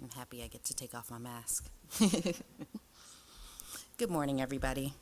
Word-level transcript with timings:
I'm 0.00 0.10
happy 0.10 0.44
I 0.44 0.46
get 0.46 0.64
to 0.64 0.76
take 0.76 0.94
off 0.94 1.10
my 1.10 1.18
mask. 1.18 1.68
Good 3.98 4.10
morning, 4.10 4.40
everybody. 4.40 4.94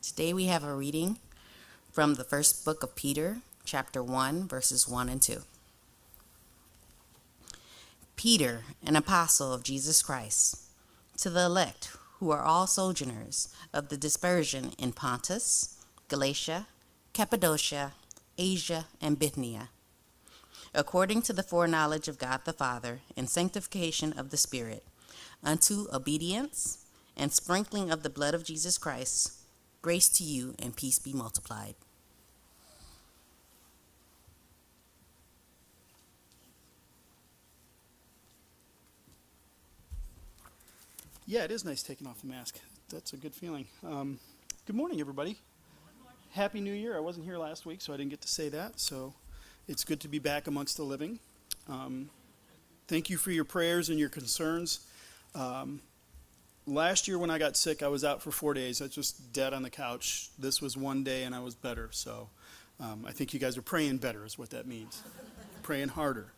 Today 0.00 0.32
we 0.32 0.46
have 0.46 0.62
a 0.62 0.72
reading 0.72 1.18
from 1.90 2.14
the 2.14 2.22
first 2.22 2.64
book 2.64 2.84
of 2.84 2.94
Peter, 2.94 3.38
chapter 3.64 4.00
1, 4.00 4.46
verses 4.46 4.88
1 4.88 5.08
and 5.08 5.20
2. 5.20 5.42
Peter, 8.14 8.62
an 8.86 8.94
apostle 8.94 9.52
of 9.52 9.64
Jesus 9.64 10.02
Christ, 10.02 10.62
to 11.16 11.28
the 11.28 11.46
elect 11.46 11.96
who 12.20 12.30
are 12.30 12.44
all 12.44 12.68
sojourners 12.68 13.52
of 13.74 13.88
the 13.88 13.96
dispersion 13.96 14.70
in 14.78 14.92
Pontus, 14.92 15.82
Galatia, 16.06 16.68
Cappadocia, 17.12 17.94
Asia, 18.38 18.86
and 19.00 19.18
Bithynia 19.18 19.70
according 20.78 21.20
to 21.20 21.32
the 21.32 21.42
foreknowledge 21.42 22.06
of 22.06 22.18
God 22.18 22.42
the 22.44 22.52
Father, 22.52 23.00
and 23.16 23.28
sanctification 23.28 24.12
of 24.12 24.30
the 24.30 24.36
Spirit, 24.36 24.84
unto 25.42 25.86
obedience 25.92 26.86
and 27.16 27.32
sprinkling 27.32 27.90
of 27.90 28.04
the 28.04 28.08
blood 28.08 28.32
of 28.32 28.44
Jesus 28.44 28.78
Christ, 28.78 29.32
grace 29.82 30.08
to 30.10 30.22
you 30.22 30.54
and 30.56 30.76
peace 30.76 31.00
be 31.00 31.12
multiplied. 31.12 31.74
Yeah, 41.26 41.42
it 41.42 41.50
is 41.50 41.64
nice 41.64 41.82
taking 41.82 42.06
off 42.06 42.20
the 42.20 42.28
mask. 42.28 42.60
That's 42.88 43.12
a 43.12 43.16
good 43.16 43.34
feeling. 43.34 43.66
Um, 43.84 44.20
good 44.64 44.76
morning, 44.76 45.00
everybody. 45.00 45.38
Happy 46.30 46.60
New 46.60 46.72
Year. 46.72 46.96
I 46.96 47.00
wasn't 47.00 47.26
here 47.26 47.36
last 47.36 47.66
week, 47.66 47.80
so 47.80 47.92
I 47.92 47.96
didn't 47.96 48.10
get 48.10 48.20
to 48.20 48.28
say 48.28 48.48
that. 48.50 48.78
So 48.78 49.12
it's 49.68 49.84
good 49.84 50.00
to 50.00 50.08
be 50.08 50.18
back 50.18 50.46
amongst 50.46 50.76
the 50.76 50.82
living. 50.82 51.20
Um, 51.68 52.10
thank 52.88 53.10
you 53.10 53.18
for 53.18 53.30
your 53.30 53.44
prayers 53.44 53.90
and 53.90 53.98
your 53.98 54.08
concerns. 54.08 54.80
Um, 55.34 55.80
last 56.66 57.06
year, 57.06 57.18
when 57.18 57.30
I 57.30 57.38
got 57.38 57.56
sick, 57.56 57.82
I 57.82 57.88
was 57.88 58.04
out 58.04 58.22
for 58.22 58.30
four 58.30 58.54
days. 58.54 58.80
I 58.80 58.86
was 58.86 58.94
just 58.94 59.32
dead 59.32 59.52
on 59.52 59.62
the 59.62 59.70
couch. 59.70 60.30
This 60.38 60.62
was 60.62 60.76
one 60.76 61.04
day, 61.04 61.24
and 61.24 61.34
I 61.34 61.40
was 61.40 61.54
better. 61.54 61.90
So 61.92 62.30
um, 62.80 63.04
I 63.06 63.12
think 63.12 63.34
you 63.34 63.38
guys 63.38 63.56
are 63.58 63.62
praying 63.62 63.98
better, 63.98 64.24
is 64.24 64.38
what 64.38 64.50
that 64.50 64.66
means. 64.66 65.02
praying 65.62 65.88
harder. 65.88 66.32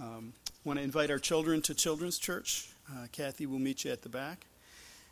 Um, 0.00 0.32
Want 0.64 0.78
to 0.78 0.84
invite 0.84 1.10
our 1.10 1.18
children 1.18 1.60
to 1.62 1.74
Children's 1.74 2.18
Church. 2.18 2.68
Uh, 2.88 3.06
Kathy 3.10 3.46
will 3.46 3.58
meet 3.58 3.84
you 3.84 3.90
at 3.90 4.02
the 4.02 4.08
back. 4.08 4.46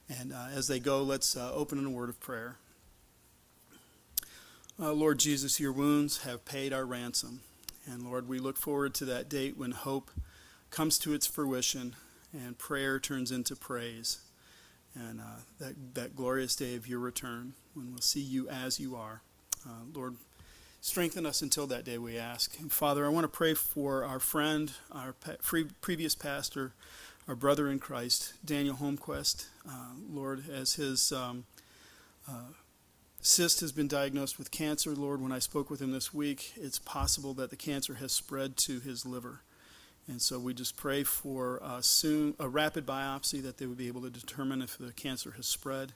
And 0.09 0.33
uh, 0.33 0.47
as 0.55 0.69
they 0.69 0.79
go, 0.79 1.03
let's 1.03 1.37
uh, 1.37 1.53
open 1.53 1.77
in 1.77 1.87
a 1.87 1.91
word 1.91 2.09
of 2.09 2.21
prayer. 2.21 2.57
Uh, 4.83 4.95
Lord 4.95 5.19
Jesus, 5.19 5.61
your 5.61 5.73
wounds 5.73 6.23
have 6.23 6.47
paid 6.47 6.73
our 6.73 6.87
ransom. 6.87 7.41
And 7.85 8.03
Lord, 8.03 8.27
we 8.27 8.39
look 8.39 8.57
forward 8.57 8.95
to 8.95 9.05
that 9.07 9.29
date 9.29 9.59
when 9.59 9.73
hope 9.73 10.11
comes 10.71 10.97
to 11.01 11.13
its 11.13 11.27
fruition 11.27 11.97
and 12.33 12.57
prayer 12.57 12.99
turns 12.99 13.31
into 13.31 13.55
praise. 13.55 14.21
And 14.95 15.21
uh, 15.21 15.41
that, 15.59 15.95
that 15.95 16.17
glorious 16.17 16.57
day 16.57 16.77
of 16.77 16.89
your 16.89 16.99
return 16.99 17.53
when 17.75 17.91
we'll 17.91 18.01
see 18.01 18.23
you 18.23 18.49
as 18.49 18.81
you 18.81 18.97
are. 18.97 19.21
Uh, 19.69 19.85
Lord, 19.93 20.17
strengthen 20.81 21.27
us 21.27 21.43
until 21.43 21.67
that 21.67 21.85
day, 21.85 21.99
we 21.99 22.17
ask. 22.17 22.59
And 22.59 22.73
Father, 22.73 23.05
I 23.05 23.11
want 23.11 23.25
to 23.25 23.29
pray 23.29 23.53
for 23.53 24.03
our 24.07 24.19
friend, 24.19 24.73
our 24.91 25.13
pre- 25.43 25.69
previous 25.83 26.15
pastor, 26.15 26.73
our 27.29 27.35
brother 27.35 27.69
in 27.69 27.81
Christ, 27.81 28.33
Daniel 28.43 28.77
Holmquist. 28.77 29.45
Uh, 29.69 29.91
Lord, 30.11 30.49
as 30.49 30.75
his. 30.75 31.13
Um, 31.13 31.45
uh, 32.27 32.53
Cyst 33.23 33.61
has 33.61 33.71
been 33.71 33.87
diagnosed 33.87 34.39
with 34.39 34.51
cancer, 34.51 34.95
Lord. 34.95 35.21
When 35.21 35.31
I 35.31 35.41
spoke 35.41 35.69
with 35.69 35.83
him 35.83 35.93
this 35.93 36.15
week, 36.15 36.55
it's 36.57 36.79
possible 36.79 37.35
that 37.35 37.51
the 37.51 37.57
cancer 37.57 37.97
has 37.97 38.13
spread 38.13 38.57
to 38.59 38.81
his 38.81 39.05
liver. 39.05 39.43
And 40.09 40.23
so 40.23 40.39
we 40.39 40.55
just 40.55 40.75
pray 40.75 41.05
for 41.05 41.61
a, 41.63 41.83
soon, 41.83 42.35
a 42.41 42.49
rapid 42.49 42.87
biopsy 42.87 43.43
that 43.43 43.59
they 43.59 43.67
would 43.67 43.77
be 43.77 43.89
able 43.89 44.01
to 44.03 44.11
determine 44.11 44.63
if 44.63 44.79
the 44.79 44.95
cancer 44.95 45.33
has 45.33 45.47
spread. 45.47 45.93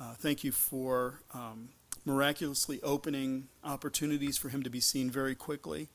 Uh, 0.00 0.14
thank 0.14 0.42
you 0.42 0.52
for 0.52 1.20
um, 1.34 1.68
miraculously 2.06 2.80
opening 2.82 3.48
opportunities 3.62 4.38
for 4.38 4.48
him 4.48 4.62
to 4.62 4.70
be 4.70 4.80
seen 4.80 5.10
very 5.10 5.34
quickly 5.34 5.90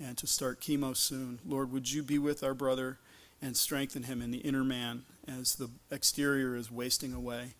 and 0.00 0.16
to 0.16 0.26
start 0.26 0.58
chemo 0.58 0.96
soon. 0.96 1.38
Lord, 1.46 1.70
would 1.70 1.92
you 1.92 2.02
be 2.02 2.18
with 2.18 2.42
our 2.42 2.54
brother 2.54 2.98
and 3.42 3.58
strengthen 3.58 4.04
him 4.04 4.22
in 4.22 4.30
the 4.30 4.38
inner 4.38 4.64
man 4.64 5.02
as 5.28 5.56
the 5.56 5.68
exterior 5.90 6.56
is 6.56 6.70
wasting 6.70 7.12
away? 7.12 7.56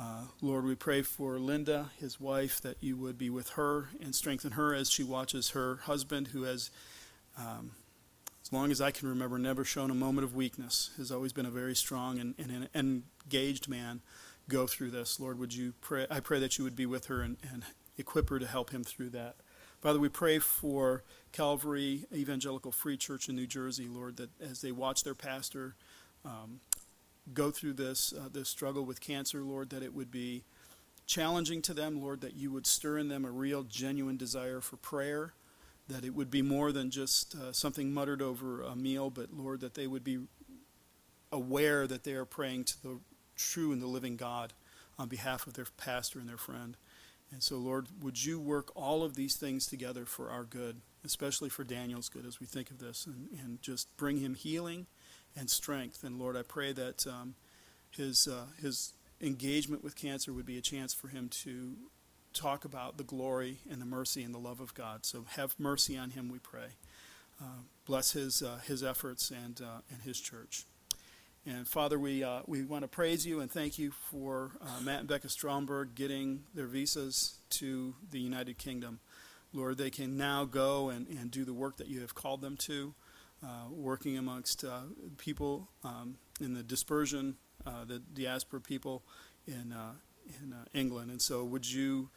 Uh, 0.00 0.22
Lord, 0.40 0.64
we 0.64 0.74
pray 0.74 1.02
for 1.02 1.38
Linda, 1.38 1.90
his 1.98 2.18
wife, 2.18 2.58
that 2.62 2.78
you 2.80 2.96
would 2.96 3.18
be 3.18 3.28
with 3.28 3.50
her 3.50 3.90
and 4.00 4.14
strengthen 4.14 4.52
her 4.52 4.74
as 4.74 4.90
she 4.90 5.04
watches 5.04 5.50
her 5.50 5.76
husband, 5.82 6.28
who 6.28 6.44
has, 6.44 6.70
um, 7.36 7.72
as 8.42 8.50
long 8.50 8.70
as 8.70 8.80
I 8.80 8.92
can 8.92 9.08
remember, 9.08 9.38
never 9.38 9.62
shown 9.62 9.90
a 9.90 9.94
moment 9.94 10.24
of 10.24 10.34
weakness, 10.34 10.90
has 10.96 11.12
always 11.12 11.34
been 11.34 11.44
a 11.44 11.50
very 11.50 11.74
strong 11.74 12.18
and, 12.18 12.34
and, 12.38 12.70
and 12.72 13.02
engaged 13.26 13.68
man, 13.68 14.00
go 14.48 14.66
through 14.66 14.90
this. 14.90 15.20
Lord, 15.20 15.38
would 15.38 15.54
you 15.54 15.74
pray? 15.82 16.06
I 16.10 16.20
pray 16.20 16.40
that 16.40 16.56
you 16.56 16.64
would 16.64 16.76
be 16.76 16.86
with 16.86 17.06
her 17.06 17.20
and, 17.20 17.36
and 17.52 17.62
equip 17.98 18.30
her 18.30 18.38
to 18.38 18.46
help 18.46 18.70
him 18.70 18.82
through 18.82 19.10
that. 19.10 19.36
Father, 19.82 19.98
we 19.98 20.08
pray 20.08 20.38
for 20.38 21.04
Calvary 21.32 22.06
Evangelical 22.10 22.72
Free 22.72 22.96
Church 22.96 23.28
in 23.28 23.36
New 23.36 23.46
Jersey, 23.46 23.86
Lord, 23.86 24.16
that 24.16 24.30
as 24.40 24.62
they 24.62 24.72
watch 24.72 25.04
their 25.04 25.14
pastor 25.14 25.74
um, 26.24 26.60
go 27.34 27.50
through 27.50 27.74
this 27.74 28.12
uh, 28.12 28.28
this 28.32 28.48
struggle 28.48 28.84
with 28.84 29.00
cancer, 29.00 29.42
Lord, 29.42 29.70
that 29.70 29.82
it 29.82 29.94
would 29.94 30.10
be 30.10 30.44
challenging 31.06 31.60
to 31.62 31.74
them, 31.74 32.00
Lord, 32.00 32.20
that 32.20 32.36
you 32.36 32.52
would 32.52 32.66
stir 32.66 32.98
in 32.98 33.08
them 33.08 33.24
a 33.24 33.30
real, 33.30 33.64
genuine 33.64 34.16
desire 34.16 34.60
for 34.60 34.76
prayer, 34.76 35.32
that 35.88 36.04
it 36.04 36.14
would 36.14 36.30
be 36.30 36.40
more 36.40 36.70
than 36.70 36.90
just 36.90 37.34
uh, 37.34 37.52
something 37.52 37.92
muttered 37.92 38.22
over 38.22 38.62
a 38.62 38.76
meal, 38.76 39.10
but 39.10 39.32
Lord, 39.32 39.60
that 39.60 39.74
they 39.74 39.88
would 39.88 40.04
be 40.04 40.20
aware 41.32 41.86
that 41.86 42.04
they 42.04 42.12
are 42.12 42.24
praying 42.24 42.64
to 42.64 42.82
the 42.82 42.98
true 43.36 43.72
and 43.72 43.82
the 43.82 43.86
living 43.86 44.16
God 44.16 44.52
on 44.98 45.08
behalf 45.08 45.46
of 45.46 45.54
their 45.54 45.66
pastor 45.76 46.20
and 46.20 46.28
their 46.28 46.36
friend. 46.36 46.76
And 47.32 47.42
so, 47.42 47.56
Lord, 47.56 47.86
would 48.00 48.24
you 48.24 48.40
work 48.40 48.70
all 48.76 49.02
of 49.02 49.14
these 49.14 49.36
things 49.36 49.66
together 49.66 50.04
for 50.04 50.30
our 50.30 50.44
good, 50.44 50.80
especially 51.04 51.48
for 51.48 51.64
Daniel's 51.64 52.08
good 52.08 52.26
as 52.26 52.38
we 52.38 52.46
think 52.46 52.70
of 52.70 52.78
this, 52.78 53.06
and, 53.06 53.28
and 53.40 53.62
just 53.62 53.96
bring 53.96 54.18
him 54.18 54.34
healing 54.34 54.86
and 55.36 55.50
strength. 55.50 56.04
And 56.04 56.18
Lord, 56.18 56.36
I 56.36 56.42
pray 56.42 56.72
that 56.72 57.06
um, 57.06 57.34
his 57.90 58.26
uh, 58.26 58.46
his 58.60 58.92
engagement 59.20 59.84
with 59.84 59.96
cancer 59.96 60.32
would 60.32 60.46
be 60.46 60.58
a 60.58 60.62
chance 60.62 60.94
for 60.94 61.08
him 61.08 61.28
to 61.28 61.74
talk 62.32 62.64
about 62.64 62.96
the 62.96 63.04
glory 63.04 63.58
and 63.70 63.80
the 63.80 63.86
mercy 63.86 64.22
and 64.22 64.34
the 64.34 64.38
love 64.38 64.60
of 64.60 64.74
God. 64.74 65.04
So 65.04 65.26
have 65.36 65.54
mercy 65.58 65.96
on 65.96 66.10
him, 66.10 66.30
we 66.30 66.38
pray. 66.38 66.76
Uh, 67.40 67.62
bless 67.86 68.12
his 68.12 68.42
uh, 68.42 68.60
his 68.64 68.82
efforts 68.82 69.30
and 69.30 69.60
uh, 69.60 69.80
and 69.90 70.02
his 70.02 70.20
church. 70.20 70.64
And 71.46 71.66
Father, 71.66 71.98
we 71.98 72.22
uh, 72.22 72.40
we 72.46 72.64
want 72.64 72.82
to 72.82 72.88
praise 72.88 73.26
you 73.26 73.40
and 73.40 73.50
thank 73.50 73.78
you 73.78 73.90
for 73.90 74.52
uh, 74.60 74.80
Matt 74.82 75.00
and 75.00 75.08
Becca 75.08 75.28
Stromberg 75.28 75.94
getting 75.94 76.44
their 76.54 76.66
visas 76.66 77.38
to 77.50 77.94
the 78.10 78.20
United 78.20 78.58
Kingdom. 78.58 79.00
Lord, 79.52 79.78
they 79.78 79.90
can 79.90 80.16
now 80.16 80.44
go 80.44 80.90
and, 80.90 81.08
and 81.08 81.30
do 81.30 81.44
the 81.44 81.54
work 81.54 81.78
that 81.78 81.88
you 81.88 82.00
have 82.02 82.14
called 82.14 82.40
them 82.40 82.56
to. 82.58 82.94
Uh, 83.42 83.70
working 83.70 84.18
amongst 84.18 84.64
uh, 84.64 84.80
people 85.16 85.66
um, 85.82 86.16
in 86.42 86.52
the 86.52 86.62
dispersion, 86.62 87.36
uh, 87.66 87.86
the 87.86 87.98
diaspora 87.98 88.60
people 88.60 89.02
in, 89.46 89.74
in 90.42 90.54
England. 90.74 91.10
And 91.10 91.22
so, 91.22 91.42
would 91.44 91.70
you 91.70 92.10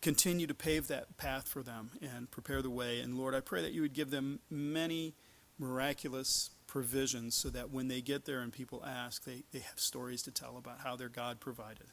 continue 0.00 0.46
to 0.46 0.54
pave 0.54 0.88
that 0.88 1.18
path 1.18 1.46
for 1.46 1.62
them 1.62 1.90
and 2.00 2.30
prepare 2.30 2.62
the 2.62 2.70
way? 2.70 3.00
And 3.00 3.18
Lord, 3.18 3.34
I 3.34 3.40
pray 3.40 3.60
that 3.60 3.72
you 3.72 3.82
would 3.82 3.92
give 3.92 4.10
them 4.10 4.40
many 4.50 5.14
miraculous 5.58 6.50
provisions 6.66 7.34
so 7.34 7.48
that 7.50 7.70
when 7.70 7.88
they 7.88 8.00
get 8.00 8.24
there 8.24 8.40
and 8.40 8.52
people 8.52 8.84
ask, 8.84 9.24
they, 9.24 9.42
they 9.52 9.60
have 9.60 9.78
stories 9.78 10.22
to 10.22 10.30
tell 10.30 10.56
about 10.56 10.80
how 10.80 10.96
their 10.96 11.08
God 11.08 11.40
provided. 11.40 11.88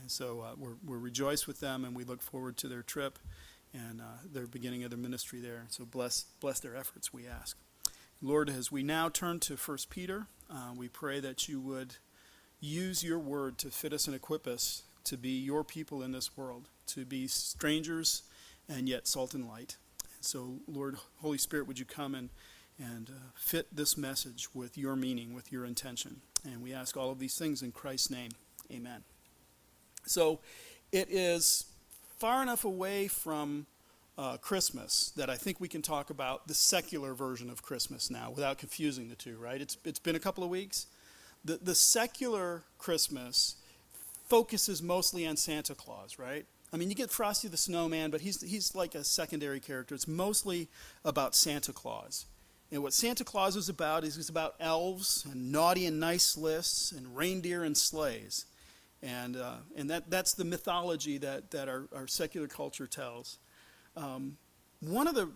And 0.00 0.10
so 0.10 0.40
uh, 0.40 0.54
we're, 0.56 0.76
we're 0.84 0.98
rejoiced 0.98 1.46
with 1.46 1.60
them 1.60 1.84
and 1.84 1.94
we 1.94 2.04
look 2.04 2.22
forward 2.22 2.56
to 2.58 2.68
their 2.68 2.82
trip 2.82 3.18
and 3.72 4.00
uh, 4.00 4.04
their 4.30 4.46
beginning 4.46 4.84
of 4.84 4.90
their 4.90 4.98
ministry 4.98 5.40
there. 5.40 5.64
So 5.68 5.84
bless, 5.84 6.26
bless 6.40 6.60
their 6.60 6.76
efforts, 6.76 7.12
we 7.12 7.26
ask. 7.26 7.56
Lord, 8.24 8.48
as 8.48 8.70
we 8.70 8.84
now 8.84 9.08
turn 9.08 9.40
to 9.40 9.56
1 9.56 9.78
Peter, 9.90 10.28
uh, 10.48 10.70
we 10.76 10.86
pray 10.86 11.18
that 11.18 11.48
you 11.48 11.60
would 11.60 11.96
use 12.60 13.02
your 13.02 13.18
word 13.18 13.58
to 13.58 13.68
fit 13.68 13.92
us 13.92 14.06
and 14.06 14.14
equip 14.14 14.46
us 14.46 14.84
to 15.02 15.16
be 15.16 15.30
your 15.30 15.64
people 15.64 16.02
in 16.02 16.12
this 16.12 16.36
world, 16.36 16.68
to 16.86 17.04
be 17.04 17.26
strangers 17.26 18.22
and 18.68 18.88
yet 18.88 19.08
salt 19.08 19.34
and 19.34 19.48
light. 19.48 19.76
So, 20.20 20.60
Lord, 20.68 20.98
Holy 21.20 21.36
Spirit, 21.36 21.66
would 21.66 21.80
you 21.80 21.84
come 21.84 22.14
and, 22.14 22.30
and 22.78 23.10
uh, 23.10 23.30
fit 23.34 23.74
this 23.74 23.96
message 23.96 24.54
with 24.54 24.78
your 24.78 24.94
meaning, 24.94 25.34
with 25.34 25.50
your 25.50 25.64
intention? 25.64 26.20
And 26.44 26.62
we 26.62 26.72
ask 26.72 26.96
all 26.96 27.10
of 27.10 27.18
these 27.18 27.36
things 27.36 27.60
in 27.60 27.72
Christ's 27.72 28.10
name. 28.10 28.30
Amen. 28.70 29.02
So, 30.06 30.38
it 30.92 31.08
is 31.10 31.64
far 32.18 32.40
enough 32.40 32.64
away 32.64 33.08
from 33.08 33.66
uh, 34.18 34.36
Christmas 34.36 35.12
that 35.16 35.30
I 35.30 35.36
think 35.36 35.60
we 35.60 35.68
can 35.68 35.82
talk 35.82 36.10
about 36.10 36.48
the 36.48 36.54
secular 36.54 37.14
version 37.14 37.48
of 37.50 37.62
Christmas 37.62 38.10
now 38.10 38.30
without 38.30 38.58
confusing 38.58 39.08
the 39.08 39.14
two, 39.14 39.36
right? 39.38 39.60
It's, 39.60 39.76
it's 39.84 39.98
been 39.98 40.16
a 40.16 40.20
couple 40.20 40.44
of 40.44 40.50
weeks. 40.50 40.86
The, 41.44 41.58
the 41.62 41.74
secular 41.74 42.62
Christmas 42.78 43.56
focuses 44.28 44.82
mostly 44.82 45.26
on 45.26 45.36
Santa 45.36 45.74
Claus, 45.74 46.18
right? 46.18 46.46
I 46.72 46.76
mean, 46.76 46.88
you 46.88 46.94
get 46.94 47.10
Frosty 47.10 47.48
the 47.48 47.56
Snowman, 47.56 48.10
but 48.10 48.22
he's, 48.22 48.40
he's 48.40 48.74
like 48.74 48.94
a 48.94 49.04
secondary 49.04 49.60
character. 49.60 49.94
It's 49.94 50.08
mostly 50.08 50.68
about 51.04 51.34
Santa 51.34 51.72
Claus. 51.72 52.26
And 52.70 52.82
what 52.82 52.94
Santa 52.94 53.24
Claus 53.24 53.56
is 53.56 53.68
about 53.68 54.04
is 54.04 54.16
it's 54.16 54.30
about 54.30 54.54
elves 54.58 55.26
and 55.30 55.52
naughty 55.52 55.84
and 55.84 56.00
nice 56.00 56.38
lists 56.38 56.90
and 56.92 57.14
reindeer 57.14 57.64
and 57.64 57.76
sleighs. 57.76 58.46
And, 59.02 59.36
uh, 59.36 59.56
and 59.76 59.90
that, 59.90 60.08
that's 60.08 60.32
the 60.32 60.44
mythology 60.44 61.18
that, 61.18 61.50
that 61.50 61.68
our, 61.68 61.88
our 61.94 62.06
secular 62.06 62.46
culture 62.46 62.86
tells. 62.86 63.38
Um, 63.96 64.36
one, 64.80 65.06
of 65.06 65.14
the, 65.14 65.30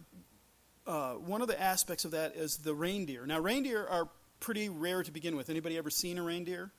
uh, 0.86 1.14
one 1.14 1.42
of 1.42 1.48
the 1.48 1.60
aspects 1.60 2.04
of 2.04 2.10
that 2.12 2.36
is 2.36 2.58
the 2.58 2.74
reindeer. 2.74 3.26
Now, 3.26 3.40
reindeer 3.40 3.86
are 3.86 4.08
pretty 4.40 4.68
rare 4.68 5.02
to 5.02 5.10
begin 5.10 5.36
with. 5.36 5.50
Anybody 5.50 5.78
ever 5.78 5.90
seen 5.90 6.18
a 6.18 6.22
reindeer? 6.22 6.70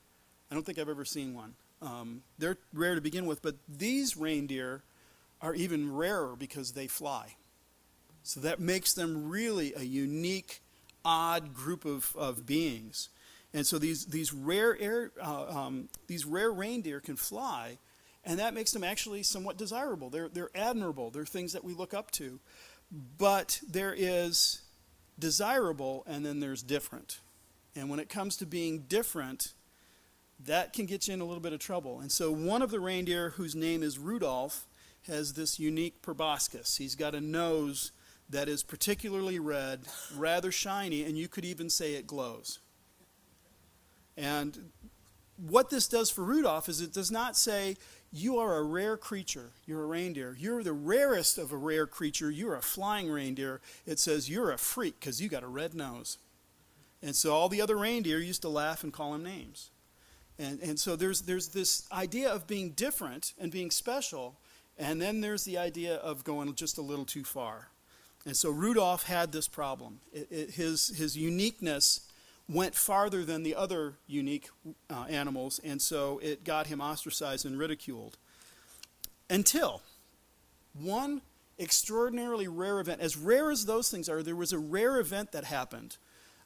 I 0.50 0.56
don't 0.56 0.66
think 0.66 0.80
I've 0.80 0.90
ever 0.90 1.06
seen 1.06 1.34
one. 1.34 1.54
Um, 1.82 2.22
they're 2.38 2.58
rare 2.74 2.96
to 2.96 3.02
begin 3.02 3.26
with, 3.26 3.42
but 3.42 3.56
these 3.68 4.18
reindeer 4.18 4.84
are 5.42 5.54
even 5.54 5.94
rarer 5.94 6.36
because 6.36 6.72
they 6.72 6.88
fly. 6.88 7.36
So 8.24 8.40
that 8.42 8.60
makes 8.60 8.94
them 8.94 9.30
really 9.30 9.74
a 9.76 9.84
unique, 9.84 10.62
odd 11.06 11.54
group 11.54 11.86
of, 11.86 12.16
of 12.18 12.46
beings. 12.46 13.10
And 13.54 13.66
so 13.66 13.78
these, 13.78 14.06
these, 14.06 14.34
rare 14.34 14.78
air, 14.80 15.12
uh, 15.22 15.46
um, 15.48 15.90
these 16.08 16.26
rare 16.26 16.52
reindeer 16.52 17.00
can 17.00 17.16
fly, 17.16 17.78
and 18.28 18.40
that 18.40 18.54
makes 18.54 18.72
them 18.72 18.84
actually 18.84 19.24
somewhat 19.24 19.58
desirable. 19.58 20.10
They're, 20.10 20.28
they're 20.28 20.52
admirable, 20.54 21.10
they're 21.10 21.26
things 21.26 21.54
that 21.54 21.64
we 21.64 21.74
look 21.74 21.94
up 21.94 22.12
to. 22.12 22.40
But 23.18 23.62
there 23.68 23.96
is 23.98 24.62
desirable, 25.18 26.04
and 26.06 26.26
then 26.26 26.42
there's 26.42 26.62
different. 26.62 27.22
And 27.76 27.90
when 27.90 28.00
it 28.00 28.10
comes 28.10 28.36
to 28.38 28.46
being 28.46 28.80
different, 28.80 29.54
that 30.46 30.74
can 30.74 30.86
get 30.86 31.08
you 31.08 31.14
in 31.14 31.22
a 31.22 31.26
little 31.26 31.42
bit 31.42 31.54
of 31.54 31.60
trouble. 31.60 32.02
And 32.02 32.12
so 32.12 32.30
one 32.32 32.62
of 32.62 32.70
the 32.70 32.82
reindeer, 32.82 33.32
whose 33.32 33.56
name 33.56 33.82
is 33.82 33.98
Rudolph, 33.98 34.68
has 35.08 35.34
this 35.34 35.58
unique 35.58 36.02
proboscis. 36.02 36.76
He's 36.78 36.96
got 36.96 37.16
a 37.16 37.22
nose 37.22 37.94
that 38.30 38.50
is 38.50 38.62
particularly 38.62 39.40
red, 39.40 39.82
rather 40.18 40.52
shiny, 40.52 41.04
and 41.04 41.18
you 41.18 41.30
could 41.30 41.46
even 41.46 41.70
say 41.70 41.94
it 41.94 42.06
glows. 42.06 42.60
And 44.18 44.72
what 45.38 45.70
this 45.70 45.88
does 45.88 46.10
for 46.10 46.24
Rudolph 46.24 46.68
is 46.68 46.82
it 46.82 46.94
does 46.94 47.12
not 47.12 47.38
say, 47.38 47.78
You 48.18 48.40
are 48.40 48.58
a 48.58 48.64
rare 48.64 48.98
creature, 48.98 49.52
you're 49.68 49.84
a 49.84 49.88
reindeer. 49.88 50.36
You're 50.40 50.64
the 50.64 50.74
rarest 50.74 51.38
of 51.38 51.52
a 51.52 51.58
rare 51.58 51.86
creature, 51.86 52.32
you're 52.32 52.56
a 52.56 52.62
flying 52.62 53.12
reindeer. 53.12 53.62
It 53.86 54.00
says, 54.00 54.30
You're 54.30 54.52
a 54.52 54.58
freak 54.58 55.00
because 55.00 55.22
you 55.22 55.30
got 55.30 55.44
a 55.44 55.48
red 55.48 55.76
nose. 55.76 56.18
And 57.04 57.16
so 57.16 57.34
all 57.34 57.48
the 57.48 57.62
other 57.62 57.78
reindeer 57.78 58.18
used 58.18 58.42
to 58.42 58.50
laugh 58.50 58.84
and 58.84 58.92
call 58.92 59.14
him 59.14 59.24
names. 59.24 59.70
And, 60.40 60.60
and 60.62 60.80
so 60.80 60.96
there's, 60.96 61.22
there's 61.22 61.50
this 61.50 61.88
idea 61.92 62.30
of 62.30 62.48
being 62.48 62.72
different 62.72 63.34
and 63.40 63.52
being 63.52 63.70
special, 63.70 64.40
and 64.80 65.00
then 65.00 65.22
there's 65.22 65.44
the 65.44 65.60
idea 65.60 65.96
of 65.98 66.24
going 66.24 66.54
just 66.56 66.80
a 66.80 66.82
little 66.82 67.06
too 67.06 67.24
far. 67.24 67.70
And 68.26 68.36
so 68.36 68.50
Rudolph 68.50 69.04
had 69.04 69.32
this 69.32 69.48
problem. 69.48 70.00
It, 70.12 70.28
it, 70.32 70.50
his, 70.52 70.90
his 70.90 71.16
uniqueness 71.16 72.07
went 72.50 72.76
farther 72.76 73.26
than 73.26 73.44
the 73.44 73.56
other 73.56 73.96
unique 74.08 74.50
uh, 74.90 75.06
animals, 75.10 75.60
and 75.64 75.82
so 75.82 76.20
it 76.24 76.44
got 76.44 76.68
him 76.68 76.82
ostracized 76.82 77.46
and 77.46 77.60
ridiculed. 77.60 78.18
Until 79.30 79.82
one 80.74 81.22
extraordinarily 81.60 82.48
rare 82.48 82.80
event, 82.80 83.02
as 83.02 83.18
rare 83.18 83.52
as 83.52 83.66
those 83.66 83.90
things 83.90 84.08
are, 84.08 84.24
there 84.24 84.36
was 84.36 84.54
a 84.54 84.60
rare 84.60 85.00
event 85.00 85.32
that 85.32 85.44
happened. 85.44 85.98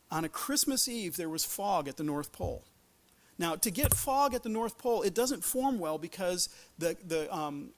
On 0.09 0.25
a 0.25 0.29
Christmas 0.29 0.87
Eve, 0.87 1.17
there 1.17 1.29
was 1.29 1.45
fog 1.45 1.87
at 1.87 1.97
the 1.97 2.03
North 2.03 2.31
Pole. 2.31 2.63
Now, 3.37 3.55
to 3.55 3.71
get 3.71 3.93
fog 3.93 4.33
at 4.33 4.43
the 4.43 4.49
North 4.49 4.77
Pole, 4.77 5.01
it 5.03 5.13
doesn't 5.13 5.43
form 5.43 5.79
well 5.79 5.97
because 5.97 6.49
the, 6.77 6.95
the, 7.05 7.33
um, 7.33 7.69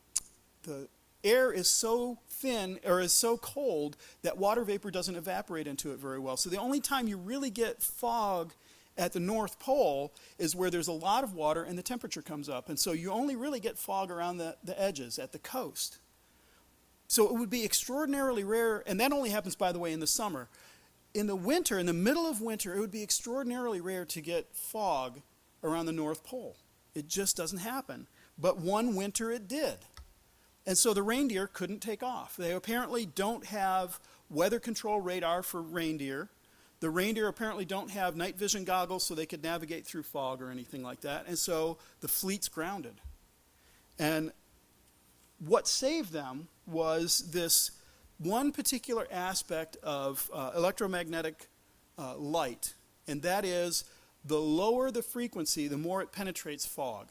the 0.64 0.88
air 1.24 1.52
is 1.52 1.70
so 1.70 2.20
thin 2.44 2.78
or 2.86 3.00
is 3.00 3.14
so 3.14 3.38
cold 3.38 3.96
that 4.22 4.38
water 4.38 4.64
vapor 4.64 4.92
doesn't 4.92 5.16
evaporate 5.16 5.66
into 5.66 5.92
it 5.94 6.00
very 6.00 6.20
well. 6.20 6.36
So 6.36 6.50
the 6.50 6.58
only 6.58 6.82
time 6.82 7.08
you 7.08 7.18
really 7.18 7.50
get 7.50 7.82
fog 7.82 8.54
at 8.98 9.14
the 9.14 9.20
North 9.20 9.60
Pole 9.60 10.14
is 10.38 10.56
where 10.56 10.70
there's 10.70 10.90
a 10.90 10.94
lot 10.94 11.24
of 11.24 11.34
water 11.34 11.64
and 11.64 11.78
the 11.78 11.84
temperature 11.84 12.22
comes 12.22 12.50
up. 12.50 12.68
And 12.68 12.78
so 12.78 12.92
you 12.92 13.12
only 13.12 13.36
really 13.36 13.62
get 13.62 13.78
fog 13.78 14.12
around 14.12 14.38
the, 14.38 14.58
the 14.64 14.80
edges 14.80 15.18
at 15.18 15.32
the 15.32 15.40
coast. 15.40 16.00
So 17.08 17.28
it 17.28 17.40
would 17.40 17.50
be 17.50 17.64
extraordinarily 17.64 18.44
rare, 18.44 18.84
and 18.88 19.00
that 19.00 19.12
only 19.12 19.30
happens, 19.30 19.56
by 19.56 19.72
the 19.72 19.80
way, 19.80 19.94
in 19.94 20.00
the 20.00 20.08
summer. 20.08 20.48
In 21.14 21.28
the 21.28 21.36
winter, 21.36 21.78
in 21.78 21.86
the 21.86 21.94
middle 21.94 22.26
of 22.26 22.42
winter, 22.42 22.74
it 22.74 22.80
would 22.80 22.92
be 22.92 23.04
extraordinarily 23.04 23.82
rare 23.82 24.04
to 24.06 24.22
get 24.22 24.56
fog 24.56 25.22
around 25.64 25.86
the 25.86 25.92
North 25.92 26.24
Pole. 26.24 26.58
It 26.96 27.08
just 27.08 27.38
doesn't 27.38 27.60
happen. 27.60 28.08
But 28.38 28.58
one 28.58 28.96
winter 28.96 29.32
it 29.32 29.48
did. 29.48 29.78
And 30.66 30.78
so 30.78 30.94
the 30.94 31.04
reindeer 31.04 31.48
couldn't 31.48 31.80
take 31.80 32.04
off. 32.04 32.38
They 32.38 32.54
apparently 32.54 33.06
don't 33.06 33.46
have 33.48 34.00
weather 34.30 34.60
control 34.60 35.02
radar 35.02 35.44
for 35.44 35.62
reindeer. 35.62 36.30
The 36.80 36.90
reindeer 36.90 37.28
apparently 37.28 37.66
don't 37.66 37.92
have 37.92 38.16
night 38.16 38.38
vision 38.38 38.64
goggles 38.64 39.06
so 39.06 39.16
they 39.16 39.26
could 39.26 39.44
navigate 39.44 39.86
through 39.86 40.04
fog 40.04 40.42
or 40.42 40.50
anything 40.50 40.84
like 40.84 41.02
that. 41.02 41.28
And 41.28 41.38
so 41.38 41.78
the 42.02 42.08
fleet's 42.08 42.48
grounded. 42.48 42.96
And 44.00 44.32
what 45.40 45.68
saved 45.68 46.12
them 46.12 46.48
was 46.66 47.32
this 47.32 47.72
one 48.18 48.52
particular 48.52 49.08
aspect 49.12 49.78
of 49.84 50.30
uh, 50.34 50.52
electromagnetic 50.56 51.48
uh, 51.98 52.16
light, 52.18 52.74
and 53.08 53.22
that 53.22 53.46
is 53.46 53.84
the 54.26 54.40
lower 54.40 54.92
the 54.92 55.02
frequency, 55.02 55.68
the 55.68 55.78
more 55.78 56.02
it 56.02 56.12
penetrates 56.12 56.66
fog. 56.66 57.08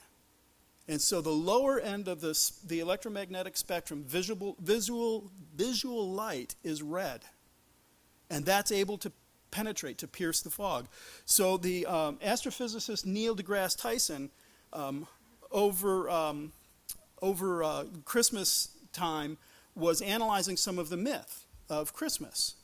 And 0.89 1.01
so 1.01 1.21
the 1.21 1.31
lower 1.31 1.79
end 1.79 2.09
of 2.09 2.21
the, 2.21 2.39
the 2.67 2.81
electromagnetic 2.81 3.57
spectrum, 3.57 4.05
visual, 4.07 4.57
visual, 4.61 5.31
visual 5.55 6.11
light, 6.11 6.55
is 6.65 6.83
red. 6.83 7.23
And 8.29 8.45
that's 8.45 8.73
able 8.73 8.99
to 8.99 9.13
penetrate, 9.51 9.99
to 9.99 10.09
pierce 10.09 10.41
the 10.41 10.51
fog. 10.51 10.89
So 11.25 11.57
the 11.57 11.87
um, 11.87 12.17
astrophysicist 12.17 13.07
Neil 13.07 13.37
deGrasse 13.37 13.81
Tyson, 13.81 14.31
um, 14.73 15.07
over, 15.53 16.11
um, 16.11 16.53
over 17.21 17.63
uh, 17.63 17.85
Christmas 18.05 18.69
time, 18.93 19.39
was 19.75 20.03
analyzing 20.03 20.57
some 20.57 20.79
of 20.79 20.89
the 20.89 20.97
myth 20.97 21.45
of 21.69 21.93
Christmas. 21.93 22.57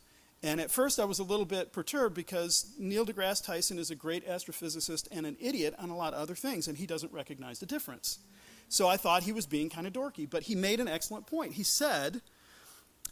And 0.43 0.61
at 0.61 0.71
first 0.71 1.01
I 1.01 1.05
was 1.05 1.19
a 1.19 1.25
little 1.25 1.45
bit 1.45 1.73
perturbed 1.73 2.15
because 2.15 2.73
Neil 2.79 3.05
deGrasse 3.05 3.45
Tyson 3.45 3.79
is 3.79 3.91
a 3.91 3.97
great 3.97 4.27
astrophysicist 4.27 5.09
and 5.11 5.27
an 5.27 5.37
idiot 5.41 5.75
on 5.79 5.91
a 5.91 5.97
lot 5.97 6.15
of 6.15 6.21
other 6.21 6.37
things, 6.37 6.69
and 6.69 6.79
he 6.79 6.87
doesn't 6.87 7.13
recognize 7.13 7.59
the 7.59 7.67
difference. 7.67 8.21
So 8.69 8.87
I 8.87 8.97
thought 8.97 9.25
he 9.25 9.33
was 9.33 9.47
being 9.47 9.71
kind 9.71 9.87
of 9.87 9.93
dorky, 9.93 10.29
but 10.29 10.45
he 10.45 10.55
made 10.55 10.79
an 10.79 10.89
excellent 10.89 11.27
point. 11.27 11.55
He 11.55 11.63
said, 11.63 12.21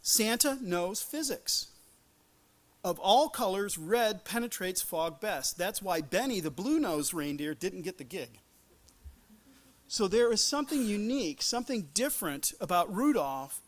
Santa 0.02 0.58
knows 0.60 1.02
physics. 1.02 1.68
Of 2.84 3.00
all 3.00 3.28
colors, 3.28 3.76
red 3.76 4.24
penetrates 4.24 4.82
fog 4.82 5.20
best. 5.20 5.58
That's 5.58 5.82
why 5.82 6.02
Benny, 6.02 6.38
the 6.38 6.50
blue 6.50 6.78
nosed 6.78 7.12
reindeer, 7.12 7.54
didn't 7.54 7.82
get 7.82 7.98
the 7.98 8.04
gig. 8.04 8.38
So 9.88 10.06
there 10.06 10.32
is 10.32 10.40
something 10.40 10.84
unique, 10.84 11.42
something 11.42 11.88
different 11.94 12.52
about 12.60 12.94
Rudolph 12.94 13.60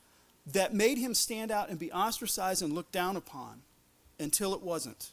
that 0.52 0.74
made 0.74 0.98
him 0.98 1.14
stand 1.14 1.50
out 1.50 1.68
and 1.68 1.78
be 1.78 1.92
ostracized 1.92 2.62
and 2.62 2.72
looked 2.72 2.92
down 2.92 3.16
upon 3.16 3.62
until 4.18 4.54
it 4.54 4.62
wasn't, 4.62 5.10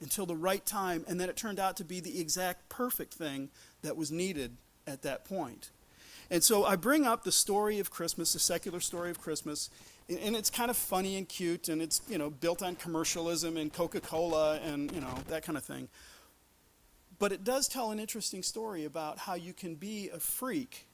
until 0.00 0.26
the 0.26 0.36
right 0.36 0.64
time, 0.64 1.04
and 1.08 1.20
then 1.20 1.28
it 1.28 1.36
turned 1.36 1.58
out 1.58 1.76
to 1.76 1.84
be 1.84 2.00
the 2.00 2.20
exact 2.20 2.68
perfect 2.68 3.14
thing 3.14 3.50
that 3.82 3.96
was 3.96 4.10
needed 4.10 4.56
at 4.86 5.02
that 5.02 5.24
point. 5.24 5.70
And 6.30 6.42
so 6.42 6.64
I 6.64 6.76
bring 6.76 7.06
up 7.06 7.24
the 7.24 7.32
story 7.32 7.78
of 7.78 7.90
Christmas, 7.90 8.32
the 8.32 8.38
secular 8.38 8.80
story 8.80 9.10
of 9.10 9.20
Christmas, 9.20 9.68
and 10.08 10.34
it's 10.34 10.50
kind 10.50 10.70
of 10.70 10.76
funny 10.76 11.16
and 11.16 11.28
cute, 11.28 11.68
and 11.68 11.82
it's 11.82 12.00
you 12.08 12.18
know 12.18 12.30
built 12.30 12.62
on 12.62 12.76
commercialism 12.76 13.56
and 13.56 13.72
Coca-Cola 13.72 14.58
and 14.60 14.90
you 14.92 15.00
know 15.00 15.14
that 15.28 15.44
kind 15.44 15.56
of 15.56 15.64
thing. 15.64 15.88
But 17.18 17.32
it 17.32 17.44
does 17.44 17.68
tell 17.68 17.90
an 17.90 18.00
interesting 18.00 18.42
story 18.42 18.84
about 18.84 19.18
how 19.18 19.34
you 19.34 19.52
can 19.52 19.74
be 19.74 20.10
a 20.12 20.18
freak 20.18 20.86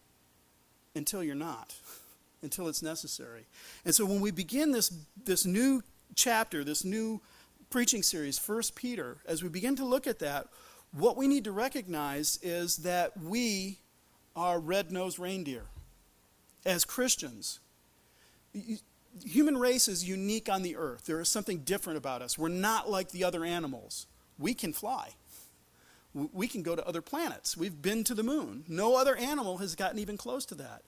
until 0.94 1.22
you're 1.22 1.34
not 1.34 1.74
until 2.42 2.68
it's 2.68 2.82
necessary. 2.82 3.46
And 3.84 3.94
so 3.94 4.04
when 4.06 4.20
we 4.20 4.30
begin 4.30 4.72
this, 4.72 4.92
this 5.24 5.44
new 5.44 5.82
chapter, 6.14 6.64
this 6.64 6.84
new 6.84 7.20
preaching 7.70 8.02
series, 8.02 8.38
First 8.38 8.74
Peter, 8.74 9.18
as 9.26 9.42
we 9.42 9.48
begin 9.48 9.76
to 9.76 9.84
look 9.84 10.06
at 10.06 10.20
that, 10.20 10.48
what 10.92 11.16
we 11.16 11.28
need 11.28 11.44
to 11.44 11.52
recognize 11.52 12.38
is 12.42 12.78
that 12.78 13.16
we 13.20 13.78
are 14.34 14.58
red-nosed 14.58 15.18
reindeer. 15.18 15.64
As 16.64 16.84
Christians, 16.84 17.60
human 19.24 19.58
race 19.58 19.88
is 19.88 20.08
unique 20.08 20.48
on 20.48 20.62
the 20.62 20.76
earth. 20.76 21.06
There 21.06 21.20
is 21.20 21.28
something 21.28 21.58
different 21.58 21.98
about 21.98 22.22
us. 22.22 22.38
We're 22.38 22.48
not 22.48 22.88
like 22.88 23.10
the 23.10 23.24
other 23.24 23.44
animals. 23.44 24.06
We 24.38 24.54
can 24.54 24.72
fly. 24.72 25.10
We 26.14 26.48
can 26.48 26.62
go 26.62 26.74
to 26.74 26.86
other 26.86 27.02
planets. 27.02 27.56
We've 27.56 27.82
been 27.82 28.02
to 28.04 28.14
the 28.14 28.22
moon. 28.22 28.64
No 28.66 28.96
other 28.96 29.14
animal 29.14 29.58
has 29.58 29.74
gotten 29.74 29.98
even 29.98 30.16
close 30.16 30.46
to 30.46 30.54
that. 30.54 30.82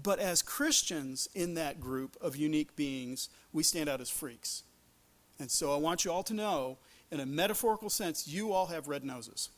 But 0.00 0.18
as 0.18 0.42
Christians 0.42 1.28
in 1.34 1.54
that 1.54 1.80
group 1.80 2.16
of 2.20 2.36
unique 2.36 2.74
beings, 2.74 3.28
we 3.52 3.62
stand 3.62 3.88
out 3.88 4.00
as 4.00 4.10
freaks. 4.10 4.64
And 5.38 5.50
so 5.50 5.72
I 5.72 5.76
want 5.76 6.04
you 6.04 6.12
all 6.12 6.22
to 6.24 6.34
know, 6.34 6.78
in 7.10 7.20
a 7.20 7.26
metaphorical 7.26 7.90
sense, 7.90 8.26
you 8.26 8.52
all 8.52 8.66
have 8.66 8.88
red 8.88 9.04
noses. 9.04 9.50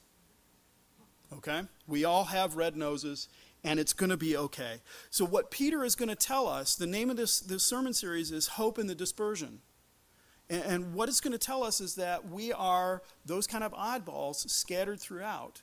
Okay? 1.32 1.62
We 1.86 2.04
all 2.04 2.24
have 2.24 2.56
red 2.56 2.76
noses, 2.76 3.28
and 3.64 3.80
it's 3.80 3.92
going 3.92 4.10
to 4.10 4.16
be 4.16 4.36
okay. 4.36 4.80
So, 5.10 5.24
what 5.24 5.50
Peter 5.50 5.84
is 5.84 5.96
going 5.96 6.08
to 6.08 6.14
tell 6.14 6.46
us, 6.46 6.76
the 6.76 6.86
name 6.86 7.10
of 7.10 7.16
this, 7.16 7.40
this 7.40 7.64
sermon 7.64 7.92
series 7.92 8.30
is 8.30 8.46
Hope 8.48 8.78
in 8.78 8.86
the 8.86 8.94
Dispersion. 8.94 9.60
And, 10.48 10.62
and 10.62 10.94
what 10.94 11.08
it's 11.08 11.20
going 11.20 11.32
to 11.32 11.38
tell 11.38 11.64
us 11.64 11.80
is 11.80 11.96
that 11.96 12.28
we 12.28 12.52
are 12.52 13.02
those 13.24 13.46
kind 13.46 13.64
of 13.64 13.72
oddballs 13.72 14.48
scattered 14.48 15.00
throughout. 15.00 15.62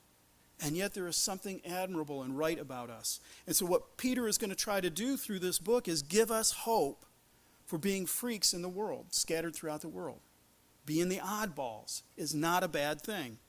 And 0.63 0.77
yet 0.77 0.93
there 0.93 1.07
is 1.07 1.17
something 1.17 1.61
admirable 1.65 2.23
and 2.23 2.37
right 2.37 2.57
about 2.57 2.89
us. 2.89 3.19
And 3.45 3.55
so, 3.55 3.65
what 3.65 3.97
Peter 3.97 4.27
is 4.27 4.37
going 4.37 4.49
to 4.49 4.55
try 4.55 4.79
to 4.79 4.89
do 4.89 5.17
through 5.17 5.39
this 5.39 5.59
book 5.59 5.89
is 5.89 6.01
give 6.01 6.31
us 6.31 6.51
hope 6.51 7.05
for 7.65 7.77
being 7.77 8.05
freaks 8.05 8.53
in 8.53 8.61
the 8.61 8.69
world, 8.69 9.07
scattered 9.11 9.53
throughout 9.53 9.81
the 9.81 9.89
world. 9.89 10.21
Being 10.85 11.09
the 11.09 11.17
oddballs 11.17 12.03
is 12.15 12.33
not 12.33 12.63
a 12.63 12.67
bad 12.69 13.01
thing. 13.01 13.39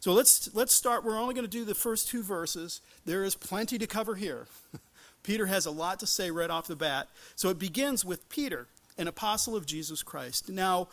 So 0.00 0.12
let's, 0.12 0.54
let's 0.54 0.74
start. 0.74 1.04
We're 1.04 1.18
only 1.18 1.34
going 1.34 1.44
to 1.44 1.50
do 1.50 1.64
the 1.64 1.74
first 1.74 2.08
two 2.08 2.22
verses. 2.22 2.80
There 3.04 3.24
is 3.24 3.34
plenty 3.34 3.78
to 3.78 3.86
cover 3.86 4.14
here. 4.14 4.46
Peter 5.22 5.46
has 5.46 5.66
a 5.66 5.70
lot 5.70 6.00
to 6.00 6.06
say 6.06 6.30
right 6.30 6.50
off 6.50 6.66
the 6.66 6.76
bat. 6.76 7.08
So 7.36 7.48
it 7.50 7.58
begins 7.58 8.04
with 8.04 8.28
Peter, 8.28 8.68
an 8.96 9.08
apostle 9.08 9.56
of 9.56 9.66
Jesus 9.66 10.02
Christ. 10.02 10.48
Now, 10.48 10.88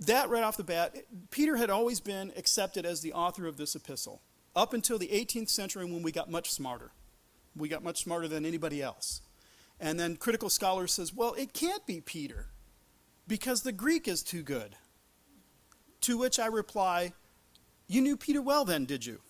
that 0.00 0.30
right 0.30 0.42
off 0.42 0.56
the 0.56 0.64
bat, 0.64 0.96
Peter 1.30 1.56
had 1.56 1.70
always 1.70 2.00
been 2.00 2.32
accepted 2.36 2.86
as 2.86 3.00
the 3.00 3.12
author 3.12 3.46
of 3.46 3.56
this 3.56 3.74
epistle 3.74 4.20
up 4.58 4.74
until 4.74 4.98
the 4.98 5.08
18th 5.08 5.48
century 5.48 5.84
when 5.84 6.02
we 6.02 6.10
got 6.10 6.28
much 6.28 6.50
smarter. 6.50 6.90
We 7.56 7.68
got 7.68 7.84
much 7.84 8.02
smarter 8.02 8.26
than 8.26 8.44
anybody 8.44 8.82
else. 8.82 9.22
And 9.78 9.98
then 10.00 10.16
critical 10.16 10.50
scholars 10.50 10.92
says, 10.92 11.14
well, 11.14 11.34
it 11.34 11.52
can't 11.52 11.86
be 11.86 12.00
Peter 12.00 12.46
because 13.28 13.62
the 13.62 13.72
Greek 13.72 14.08
is 14.08 14.22
too 14.22 14.42
good. 14.42 14.74
To 16.02 16.18
which 16.18 16.40
I 16.40 16.46
reply, 16.46 17.12
you 17.86 18.00
knew 18.00 18.16
Peter 18.16 18.42
well 18.42 18.64
then, 18.64 18.84
did 18.84 19.06
you? 19.06 19.20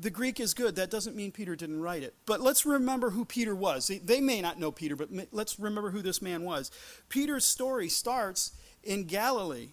The 0.00 0.10
Greek 0.10 0.40
is 0.40 0.54
good. 0.54 0.76
That 0.76 0.90
doesn't 0.90 1.16
mean 1.16 1.30
Peter 1.32 1.54
didn't 1.54 1.82
write 1.82 2.02
it. 2.02 2.14
But 2.24 2.40
let's 2.40 2.64
remember 2.64 3.10
who 3.10 3.26
Peter 3.26 3.54
was. 3.54 3.90
They 4.04 4.20
may 4.22 4.40
not 4.40 4.58
know 4.58 4.70
Peter, 4.70 4.96
but 4.96 5.10
let's 5.32 5.58
remember 5.58 5.90
who 5.90 6.00
this 6.00 6.22
man 6.22 6.44
was. 6.44 6.70
Peter's 7.10 7.44
story 7.44 7.90
starts 7.90 8.52
in 8.82 9.04
Galilee. 9.04 9.72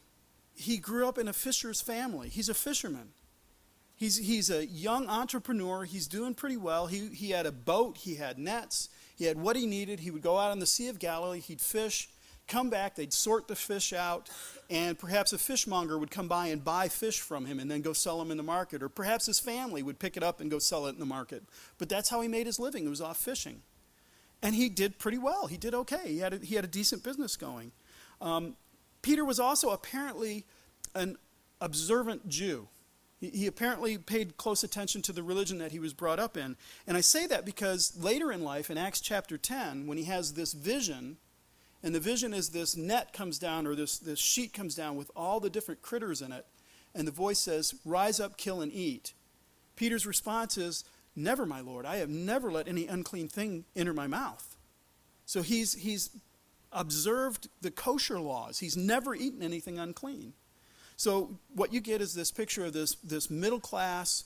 He 0.56 0.78
grew 0.78 1.08
up 1.08 1.18
in 1.18 1.30
a 1.30 1.34
fisher's 1.34 1.80
family. 1.80 2.28
He's 2.28 2.50
a 2.50 2.54
fisherman. 2.54 3.10
He's, 3.96 4.18
he's 4.18 4.50
a 4.50 4.66
young 4.66 5.08
entrepreneur. 5.08 5.86
He's 5.86 6.08
doing 6.08 6.34
pretty 6.34 6.58
well. 6.58 6.88
He, 6.88 7.08
he 7.08 7.32
had 7.32 7.46
a 7.46 7.52
boat, 7.52 7.98
he 7.98 8.16
had 8.16 8.38
nets, 8.38 8.90
he 9.16 9.26
had 9.26 9.40
what 9.40 9.56
he 9.56 9.66
needed. 9.66 10.02
He 10.02 10.12
would 10.12 10.22
go 10.22 10.38
out 10.38 10.52
on 10.52 10.60
the 10.60 10.66
Sea 10.66 10.90
of 10.90 11.00
Galilee, 11.00 11.40
he'd 11.40 11.62
fish, 11.62 12.10
come 12.48 12.70
back, 12.70 12.96
they'd 12.96 13.14
sort 13.14 13.48
the 13.48 13.56
fish 13.56 13.94
out, 13.94 14.30
and 14.70 15.00
perhaps 15.00 15.32
a 15.32 15.38
fishmonger 15.38 15.98
would 15.98 16.12
come 16.12 16.28
by 16.28 16.48
and 16.48 16.64
buy 16.64 16.90
fish 16.90 17.22
from 17.22 17.46
him 17.46 17.60
and 17.60 17.72
then 17.72 17.82
go 17.82 17.94
sell 17.94 18.20
them 18.20 18.32
in 18.32 18.38
the 18.38 18.44
market. 18.44 18.84
Or 18.84 18.90
perhaps 18.90 19.26
his 19.28 19.40
family 19.40 19.82
would 19.82 19.98
pick 19.98 20.18
it 20.18 20.24
up 20.24 20.42
and 20.42 20.52
go 20.52 20.60
sell 20.60 20.88
it 20.88 20.94
in 20.94 21.00
the 21.00 21.06
market. 21.06 21.44
But 21.78 21.88
that's 21.88 22.10
how 22.10 22.22
he 22.22 22.28
made 22.28 22.46
his 22.46 22.60
living, 22.60 22.86
it 22.86 22.90
was 22.90 23.02
off 23.02 23.18
fishing. 23.18 23.62
And 24.42 24.54
he 24.54 24.70
did 24.70 25.00
pretty 25.00 25.18
well. 25.18 25.48
He 25.48 25.58
did 25.58 25.74
okay. 25.74 26.08
He 26.08 26.20
had 26.20 26.34
a, 26.34 26.38
he 26.38 26.56
had 26.56 26.66
a 26.66 26.68
decent 26.68 27.04
business 27.04 27.36
going. 27.38 27.72
Um, 28.22 28.58
Peter 29.02 29.24
was 29.24 29.40
also 29.40 29.70
apparently 29.70 30.46
an 30.94 31.18
observant 31.62 32.28
Jew. 32.28 32.68
He, 33.34 33.48
apparently 33.48 33.98
paid 33.98 34.38
close 34.38 34.64
attention 34.64 35.02
to 35.04 35.14
the 35.14 35.24
religion 35.24 35.58
that 35.60 35.72
he 35.72 35.80
was 35.80 35.94
brought 35.94 36.20
up 36.20 36.38
in. 36.38 36.56
And 36.88 36.98
I 36.98 37.02
say 37.02 37.28
that 37.28 37.46
because 37.46 37.96
later 37.98 38.32
in 38.32 38.44
life, 38.44 38.70
in 38.70 38.78
Acts 38.78 39.02
chapter 39.02 39.38
10, 39.38 39.88
when 39.88 39.98
he 39.98 40.06
has 40.06 40.34
this 40.34 40.54
vision, 40.54 41.18
and 41.84 41.94
the 41.94 42.00
vision 42.00 42.34
is 42.34 42.50
this 42.50 42.76
net 42.76 43.14
comes 43.14 43.40
down, 43.40 43.68
or 43.68 43.76
this, 43.76 43.98
this 43.98 44.20
sheet 44.20 44.54
comes 44.54 44.76
down 44.76 44.96
with 44.96 45.12
all 45.16 45.40
the 45.40 45.50
different 45.50 45.82
critters 45.82 46.22
in 46.22 46.32
it, 46.32 46.46
and 46.94 47.08
the 47.08 47.12
voice 47.12 47.40
says, 47.40 47.76
Rise 47.86 48.20
up, 48.20 48.38
kill, 48.38 48.62
and 48.62 48.74
eat. 48.74 49.14
Peter's 49.76 50.08
response 50.08 50.58
is, 50.58 50.84
Never, 51.16 51.46
my 51.46 51.62
Lord. 51.62 51.86
I 51.86 51.98
have 51.98 52.10
never 52.10 52.52
let 52.52 52.68
any 52.68 52.88
unclean 52.88 53.28
thing 53.28 53.66
enter 53.76 53.94
my 53.94 54.08
mouth. 54.08 54.58
So 55.26 55.42
he's, 55.42 55.74
he's 55.74 56.10
observed 56.72 57.48
the 57.62 57.72
kosher 57.72 58.20
laws. 58.20 58.60
He's 58.60 58.76
never 58.76 59.16
eaten 59.16 59.42
anything 59.42 59.80
unclean. 59.80 60.34
So 60.98 61.38
what 61.54 61.74
you 61.74 61.82
get 61.82 62.02
is 62.02 62.14
this 62.14 62.32
picture 62.32 62.66
of 62.66 62.74
this, 62.74 62.96
this 62.96 63.30
middle 63.30 63.60
class, 63.60 64.24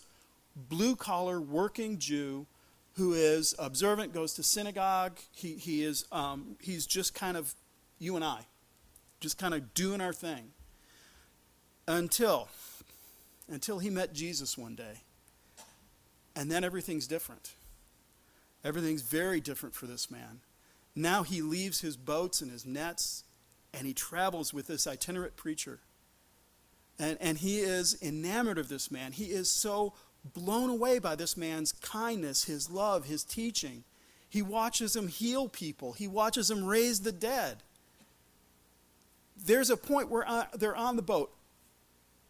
blue 0.55 0.95
collar, 0.95 1.41
working 1.41 1.97
Jew 1.97 2.45
who 2.93 3.13
is 3.13 3.55
observant, 3.57 4.13
goes 4.13 4.33
to 4.33 4.43
synagogue. 4.43 5.17
He, 5.31 5.53
he 5.55 5.83
is, 5.83 6.05
um, 6.11 6.57
he's 6.59 6.85
just 6.85 7.15
kind 7.15 7.37
of 7.37 7.55
you 7.97 8.15
and 8.15 8.25
I, 8.25 8.45
just 9.19 9.37
kind 9.37 9.53
of 9.53 9.73
doing 9.73 10.01
our 10.01 10.13
thing. 10.13 10.51
Until, 11.87 12.49
until 13.47 13.79
he 13.79 13.89
met 13.89 14.13
Jesus 14.13 14.57
one 14.57 14.75
day. 14.75 15.01
And 16.35 16.51
then 16.51 16.63
everything's 16.63 17.07
different. 17.07 17.53
Everything's 18.63 19.01
very 19.01 19.39
different 19.39 19.73
for 19.73 19.87
this 19.87 20.11
man. 20.11 20.41
Now 20.95 21.23
he 21.23 21.41
leaves 21.41 21.81
his 21.81 21.97
boats 21.97 22.41
and 22.41 22.51
his 22.51 22.65
nets 22.65 23.23
and 23.73 23.87
he 23.87 23.93
travels 23.93 24.53
with 24.53 24.67
this 24.67 24.85
itinerant 24.85 25.35
preacher 25.35 25.79
and, 26.99 27.17
and 27.21 27.37
he 27.37 27.59
is 27.59 27.97
enamored 28.01 28.57
of 28.57 28.69
this 28.69 28.91
man. 28.91 29.13
He 29.13 29.25
is 29.25 29.49
so 29.49 29.93
blown 30.33 30.69
away 30.69 30.99
by 30.99 31.15
this 31.15 31.37
man's 31.37 31.71
kindness, 31.71 32.45
his 32.45 32.69
love, 32.69 33.05
his 33.05 33.23
teaching. 33.23 33.83
He 34.29 34.41
watches 34.41 34.95
him 34.95 35.07
heal 35.07 35.47
people, 35.47 35.93
he 35.93 36.07
watches 36.07 36.51
him 36.51 36.65
raise 36.65 37.01
the 37.01 37.11
dead. 37.11 37.57
There's 39.45 39.69
a 39.69 39.77
point 39.77 40.09
where 40.09 40.27
uh, 40.27 40.45
they're 40.53 40.75
on 40.75 40.97
the 40.97 41.01
boat. 41.01 41.31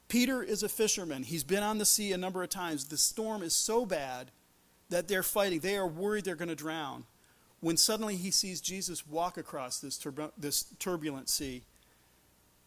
Peter 0.07 0.43
is 0.43 0.63
a 0.63 0.69
fisherman. 0.69 1.23
He's 1.23 1.43
been 1.43 1.63
on 1.63 1.79
the 1.79 1.85
sea 1.85 2.13
a 2.13 2.17
number 2.17 2.43
of 2.43 2.49
times. 2.49 2.85
The 2.85 2.97
storm 2.97 3.41
is 3.41 3.53
so 3.53 3.85
bad 3.85 4.31
that 4.89 5.07
they're 5.07 5.23
fighting. 5.23 5.59
They 5.59 5.75
are 5.75 5.87
worried 5.87 6.25
they're 6.25 6.35
going 6.35 6.49
to 6.49 6.55
drown. 6.55 7.05
When 7.61 7.77
suddenly 7.77 8.15
he 8.15 8.31
sees 8.31 8.61
Jesus 8.61 9.07
walk 9.07 9.37
across 9.37 9.79
this, 9.79 9.97
turbu- 9.97 10.31
this 10.37 10.65
turbulent 10.79 11.29
sea, 11.29 11.63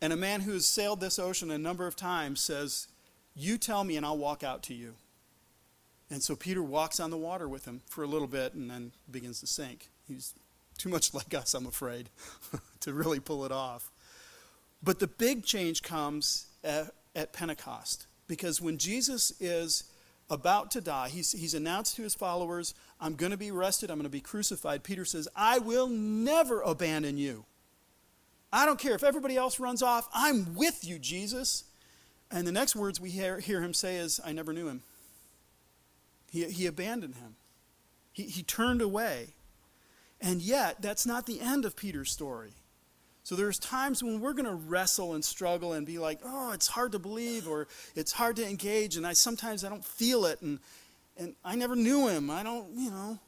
and 0.02 0.12
a 0.12 0.16
man 0.16 0.40
who 0.40 0.52
has 0.52 0.66
sailed 0.66 1.00
this 1.00 1.20
ocean 1.20 1.52
a 1.52 1.56
number 1.56 1.86
of 1.86 1.94
times 1.94 2.40
says, 2.40 2.88
You 3.36 3.56
tell 3.56 3.84
me 3.84 3.96
and 3.96 4.04
I'll 4.04 4.18
walk 4.18 4.42
out 4.42 4.64
to 4.64 4.74
you. 4.74 4.94
And 6.10 6.20
so 6.20 6.34
Peter 6.34 6.62
walks 6.62 6.98
on 6.98 7.10
the 7.10 7.16
water 7.16 7.48
with 7.48 7.64
him 7.64 7.82
for 7.88 8.02
a 8.02 8.06
little 8.08 8.26
bit 8.26 8.52
and 8.52 8.68
then 8.68 8.90
begins 9.08 9.38
to 9.40 9.46
sink. 9.46 9.90
He's 10.08 10.34
too 10.76 10.88
much 10.88 11.14
like 11.14 11.32
us, 11.32 11.54
I'm 11.54 11.66
afraid, 11.66 12.10
to 12.80 12.92
really 12.92 13.20
pull 13.20 13.44
it 13.44 13.52
off. 13.52 13.92
But 14.82 14.98
the 14.98 15.06
big 15.06 15.44
change 15.44 15.82
comes 15.82 16.48
at, 16.64 16.90
at, 17.14 17.32
Pentecost 17.32 18.08
because 18.26 18.60
when 18.60 18.78
Jesus 18.78 19.32
is 19.40 19.84
about 20.28 20.72
to 20.72 20.80
die, 20.80 21.10
he's, 21.10 21.30
he's 21.30 21.54
announced 21.54 21.94
to 21.94 22.02
his 22.02 22.16
followers, 22.16 22.74
I'm 23.00 23.14
going 23.14 23.30
to 23.30 23.38
be 23.38 23.52
arrested, 23.52 23.88
I'm 23.88 23.98
going 23.98 24.04
to 24.04 24.10
be 24.10 24.20
crucified. 24.20 24.82
Peter 24.82 25.04
says, 25.04 25.28
I 25.36 25.60
will 25.60 25.86
never 25.86 26.60
abandon 26.60 27.16
you. 27.18 27.44
I 28.52 28.66
don't 28.66 28.78
care 28.78 28.94
if 28.94 29.02
everybody 29.02 29.36
else 29.36 29.58
runs 29.58 29.82
off, 29.82 30.08
I'm 30.12 30.54
with 30.54 30.84
you, 30.84 30.98
Jesus. 30.98 31.64
And 32.30 32.46
the 32.46 32.52
next 32.52 32.76
words 32.76 33.00
we 33.00 33.10
hear, 33.10 33.40
hear 33.40 33.60
him 33.62 33.74
say 33.74 33.96
is, 33.96 34.20
I 34.24 34.32
never 34.32 34.52
knew 34.52 34.68
him. 34.68 34.82
He, 36.30 36.44
he 36.44 36.66
abandoned 36.66 37.16
him, 37.16 37.36
he, 38.12 38.24
he 38.24 38.42
turned 38.42 38.82
away. 38.82 39.28
And 40.20 40.40
yet, 40.40 40.80
that's 40.80 41.04
not 41.04 41.26
the 41.26 41.40
end 41.40 41.64
of 41.64 41.74
Peter's 41.74 42.12
story. 42.12 42.52
So 43.24 43.34
there's 43.34 43.58
times 43.58 44.02
when 44.04 44.20
we're 44.20 44.34
going 44.34 44.46
to 44.46 44.54
wrestle 44.54 45.14
and 45.14 45.24
struggle 45.24 45.72
and 45.72 45.84
be 45.84 45.98
like, 45.98 46.20
oh, 46.24 46.52
it's 46.52 46.68
hard 46.68 46.92
to 46.92 46.98
believe 47.00 47.48
or 47.48 47.66
it's 47.96 48.12
hard 48.12 48.36
to 48.36 48.48
engage, 48.48 48.96
and 48.96 49.06
I 49.06 49.14
sometimes 49.14 49.64
I 49.64 49.68
don't 49.68 49.84
feel 49.84 50.24
it, 50.26 50.40
and 50.42 50.58
and 51.16 51.34
I 51.44 51.56
never 51.56 51.76
knew 51.76 52.08
him. 52.08 52.30
I 52.30 52.42
don't, 52.42 52.68
you 52.74 52.90
know. 52.90 53.18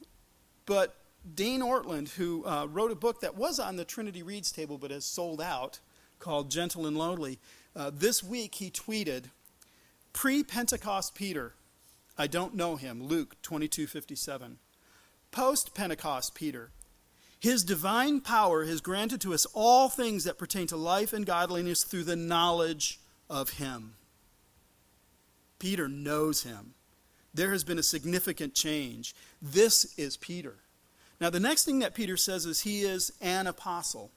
But 0.65 0.95
Dane 1.33 1.61
Ortlund, 1.61 2.09
who 2.09 2.45
uh, 2.45 2.67
wrote 2.67 2.91
a 2.91 2.95
book 2.95 3.21
that 3.21 3.35
was 3.35 3.59
on 3.59 3.75
the 3.75 3.85
Trinity 3.85 4.21
Reads 4.21 4.51
table 4.51 4.77
but 4.77 4.91
has 4.91 5.05
sold 5.05 5.41
out 5.41 5.79
called 6.19 6.51
Gentle 6.51 6.85
and 6.85 6.97
Lowly, 6.97 7.39
uh, 7.75 7.91
this 7.93 8.23
week 8.23 8.55
he 8.55 8.69
tweeted, 8.69 9.25
Pre 10.13 10.43
Pentecost 10.43 11.15
Peter, 11.15 11.53
I 12.17 12.27
don't 12.27 12.55
know 12.55 12.75
him, 12.75 13.03
Luke 13.03 13.35
22:57. 13.41 14.57
Post 15.31 15.73
Pentecost 15.73 16.33
Peter, 16.33 16.71
his 17.39 17.63
divine 17.63 18.21
power 18.21 18.63
has 18.65 18.79
granted 18.79 19.19
to 19.21 19.33
us 19.33 19.45
all 19.53 19.89
things 19.89 20.23
that 20.23 20.37
pertain 20.37 20.67
to 20.67 20.77
life 20.77 21.11
and 21.11 21.25
godliness 21.25 21.83
through 21.83 22.05
the 22.05 22.15
knowledge 22.15 22.99
of 23.29 23.51
him. 23.51 23.95
Peter 25.59 25.87
knows 25.89 26.43
him. 26.43 26.73
There 27.33 27.51
has 27.51 27.65
been 27.65 27.79
a 27.79 27.83
significant 27.83 28.53
change. 28.53 29.13
This 29.41 29.97
is 29.97 30.15
Peter. 30.15 30.55
Now, 31.21 31.29
the 31.29 31.39
next 31.39 31.65
thing 31.65 31.79
that 31.79 31.95
Peter 31.95 32.17
says 32.17 32.45
is 32.45 32.61
he 32.61 32.81
is 32.81 33.11
an 33.21 33.47
apostle. 33.47 34.11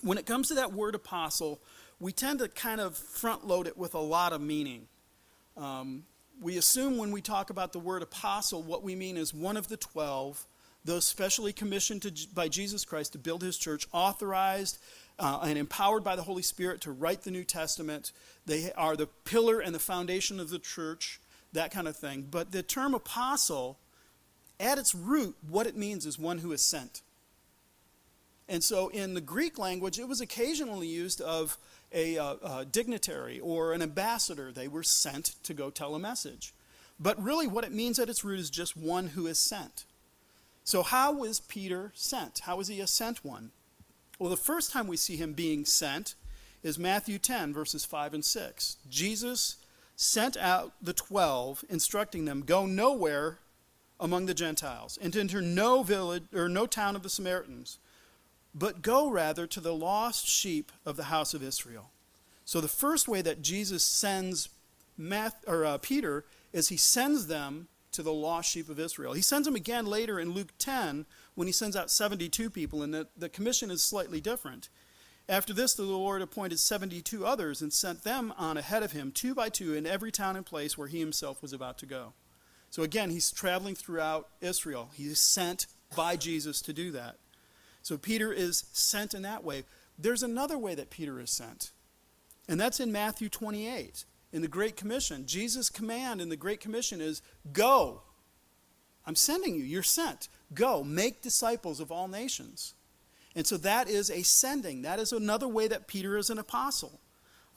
When 0.00 0.18
it 0.18 0.26
comes 0.26 0.48
to 0.48 0.54
that 0.54 0.72
word 0.72 0.94
apostle, 0.94 1.60
we 2.00 2.12
tend 2.12 2.38
to 2.38 2.48
kind 2.48 2.80
of 2.80 2.96
front 2.96 3.46
load 3.46 3.66
it 3.66 3.76
with 3.76 3.94
a 3.94 4.00
lot 4.00 4.32
of 4.32 4.40
meaning. 4.40 4.86
Um, 5.56 6.04
we 6.40 6.56
assume 6.56 6.98
when 6.98 7.10
we 7.10 7.20
talk 7.20 7.50
about 7.50 7.72
the 7.72 7.80
word 7.80 8.02
apostle, 8.02 8.62
what 8.62 8.82
we 8.84 8.94
mean 8.94 9.16
is 9.16 9.34
one 9.34 9.56
of 9.56 9.68
the 9.68 9.76
twelve, 9.76 10.46
those 10.84 11.04
specially 11.04 11.52
commissioned 11.52 12.02
to, 12.02 12.12
by 12.32 12.48
Jesus 12.48 12.84
Christ 12.84 13.12
to 13.12 13.18
build 13.18 13.42
his 13.42 13.58
church, 13.58 13.88
authorized 13.92 14.78
uh, 15.18 15.40
and 15.42 15.58
empowered 15.58 16.04
by 16.04 16.14
the 16.14 16.22
Holy 16.22 16.42
Spirit 16.42 16.80
to 16.82 16.92
write 16.92 17.22
the 17.22 17.32
New 17.32 17.44
Testament. 17.44 18.12
They 18.46 18.72
are 18.72 18.96
the 18.96 19.08
pillar 19.24 19.58
and 19.58 19.74
the 19.74 19.80
foundation 19.80 20.38
of 20.38 20.48
the 20.48 20.60
church, 20.60 21.20
that 21.52 21.72
kind 21.72 21.88
of 21.88 21.96
thing. 21.96 22.28
But 22.30 22.52
the 22.52 22.62
term 22.62 22.94
apostle 22.94 23.80
at 24.60 24.78
its 24.78 24.94
root, 24.94 25.36
what 25.48 25.66
it 25.66 25.76
means 25.76 26.06
is 26.06 26.18
one 26.18 26.38
who 26.38 26.52
is 26.52 26.62
sent. 26.62 27.02
And 28.48 28.64
so 28.64 28.88
in 28.88 29.14
the 29.14 29.20
Greek 29.20 29.58
language, 29.58 29.98
it 29.98 30.08
was 30.08 30.20
occasionally 30.20 30.86
used 30.86 31.20
of 31.20 31.58
a, 31.92 32.18
uh, 32.18 32.34
a 32.42 32.64
dignitary 32.64 33.40
or 33.40 33.72
an 33.72 33.82
ambassador. 33.82 34.50
They 34.50 34.68
were 34.68 34.82
sent 34.82 35.34
to 35.44 35.54
go 35.54 35.70
tell 35.70 35.94
a 35.94 35.98
message. 35.98 36.52
But 36.98 37.22
really, 37.22 37.46
what 37.46 37.64
it 37.64 37.72
means 37.72 37.98
at 37.98 38.08
its 38.08 38.24
root 38.24 38.40
is 38.40 38.50
just 38.50 38.76
one 38.76 39.08
who 39.08 39.26
is 39.26 39.38
sent. 39.38 39.84
So, 40.64 40.82
how 40.82 41.12
was 41.12 41.40
Peter 41.40 41.92
sent? 41.94 42.40
How 42.40 42.56
was 42.56 42.68
he 42.68 42.80
a 42.80 42.86
sent 42.86 43.24
one? 43.24 43.52
Well, 44.18 44.30
the 44.30 44.36
first 44.36 44.72
time 44.72 44.88
we 44.88 44.96
see 44.96 45.16
him 45.16 45.32
being 45.32 45.64
sent 45.64 46.14
is 46.62 46.78
Matthew 46.78 47.18
10, 47.18 47.54
verses 47.54 47.84
5 47.84 48.14
and 48.14 48.24
6. 48.24 48.76
Jesus 48.90 49.56
sent 49.94 50.36
out 50.36 50.72
the 50.82 50.92
twelve, 50.92 51.64
instructing 51.68 52.24
them, 52.24 52.42
Go 52.44 52.66
nowhere 52.66 53.38
among 54.00 54.26
the 54.26 54.34
Gentiles, 54.34 54.98
and 55.00 55.16
enter 55.16 55.42
no 55.42 55.82
village 55.82 56.24
or 56.34 56.48
no 56.48 56.66
town 56.66 56.96
of 56.96 57.02
the 57.02 57.10
Samaritans, 57.10 57.78
but 58.54 58.82
go 58.82 59.10
rather 59.10 59.46
to 59.46 59.60
the 59.60 59.74
lost 59.74 60.26
sheep 60.26 60.72
of 60.86 60.96
the 60.96 61.04
house 61.04 61.34
of 61.34 61.42
Israel. 61.42 61.90
So 62.44 62.60
the 62.60 62.68
first 62.68 63.08
way 63.08 63.22
that 63.22 63.42
Jesus 63.42 63.84
sends 63.84 64.48
Math, 64.96 65.44
or, 65.46 65.64
uh, 65.64 65.78
Peter 65.78 66.24
is 66.52 66.68
he 66.68 66.76
sends 66.76 67.28
them 67.28 67.68
to 67.92 68.02
the 68.02 68.12
lost 68.12 68.50
sheep 68.50 68.68
of 68.68 68.80
Israel. 68.80 69.12
He 69.12 69.22
sends 69.22 69.46
them 69.46 69.54
again 69.54 69.86
later 69.86 70.18
in 70.18 70.32
Luke 70.32 70.52
10 70.58 71.06
when 71.34 71.46
he 71.46 71.52
sends 71.52 71.76
out 71.76 71.90
72 71.90 72.50
people, 72.50 72.82
and 72.82 72.92
the, 72.92 73.06
the 73.16 73.28
commission 73.28 73.70
is 73.70 73.82
slightly 73.82 74.20
different. 74.20 74.68
After 75.28 75.52
this, 75.52 75.74
the 75.74 75.82
Lord 75.82 76.22
appointed 76.22 76.58
72 76.58 77.24
others 77.24 77.60
and 77.60 77.72
sent 77.72 78.02
them 78.02 78.32
on 78.36 78.56
ahead 78.56 78.82
of 78.82 78.92
him, 78.92 79.12
two 79.12 79.34
by 79.34 79.50
two, 79.50 79.74
in 79.74 79.86
every 79.86 80.10
town 80.10 80.36
and 80.36 80.44
place 80.44 80.76
where 80.76 80.88
he 80.88 81.00
himself 81.00 81.42
was 81.42 81.52
about 81.52 81.78
to 81.78 81.86
go. 81.86 82.12
So 82.70 82.82
again, 82.82 83.10
he's 83.10 83.30
traveling 83.30 83.74
throughout 83.74 84.28
Israel. 84.40 84.90
He 84.94 85.04
is 85.04 85.20
sent 85.20 85.66
by 85.96 86.16
Jesus 86.16 86.60
to 86.62 86.72
do 86.72 86.92
that. 86.92 87.16
So 87.82 87.96
Peter 87.96 88.32
is 88.32 88.64
sent 88.72 89.14
in 89.14 89.22
that 89.22 89.44
way. 89.44 89.64
There's 89.98 90.22
another 90.22 90.58
way 90.58 90.74
that 90.74 90.90
Peter 90.90 91.18
is 91.20 91.30
sent, 91.30 91.72
and 92.48 92.60
that's 92.60 92.80
in 92.80 92.92
Matthew 92.92 93.28
28. 93.28 94.04
In 94.30 94.42
the 94.42 94.48
Great 94.48 94.76
Commission, 94.76 95.26
Jesus' 95.26 95.70
command 95.70 96.20
in 96.20 96.28
the 96.28 96.36
Great 96.36 96.60
Commission 96.60 97.00
is 97.00 97.22
go. 97.52 98.02
I'm 99.06 99.14
sending 99.14 99.54
you. 99.54 99.64
You're 99.64 99.82
sent. 99.82 100.28
Go, 100.52 100.84
make 100.84 101.22
disciples 101.22 101.80
of 101.80 101.90
all 101.90 102.08
nations. 102.08 102.74
And 103.34 103.46
so 103.46 103.56
that 103.58 103.88
is 103.88 104.10
a 104.10 104.22
sending. 104.22 104.82
That 104.82 104.98
is 104.98 105.12
another 105.12 105.48
way 105.48 105.66
that 105.68 105.86
Peter 105.86 106.18
is 106.18 106.28
an 106.28 106.38
apostle. 106.38 107.00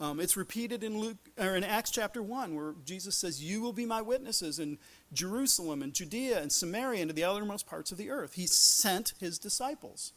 Um, 0.02 0.18
it's 0.18 0.36
repeated 0.36 0.82
in 0.82 0.98
Luke 0.98 1.16
or 1.38 1.54
in 1.54 1.62
Acts 1.62 1.92
chapter 1.92 2.24
one, 2.24 2.56
where 2.56 2.74
Jesus 2.84 3.16
says, 3.16 3.40
"You 3.40 3.60
will 3.60 3.72
be 3.72 3.86
my 3.86 4.02
witnesses 4.02 4.58
in 4.58 4.78
Jerusalem 5.12 5.80
and 5.80 5.94
Judea 5.94 6.42
and 6.42 6.50
Samaria 6.50 7.02
and 7.02 7.10
to 7.10 7.14
the 7.14 7.22
uttermost 7.22 7.66
parts 7.66 7.92
of 7.92 7.98
the 7.98 8.10
earth." 8.10 8.32
He 8.34 8.48
sent 8.48 9.14
his 9.20 9.38
disciples. 9.38 10.12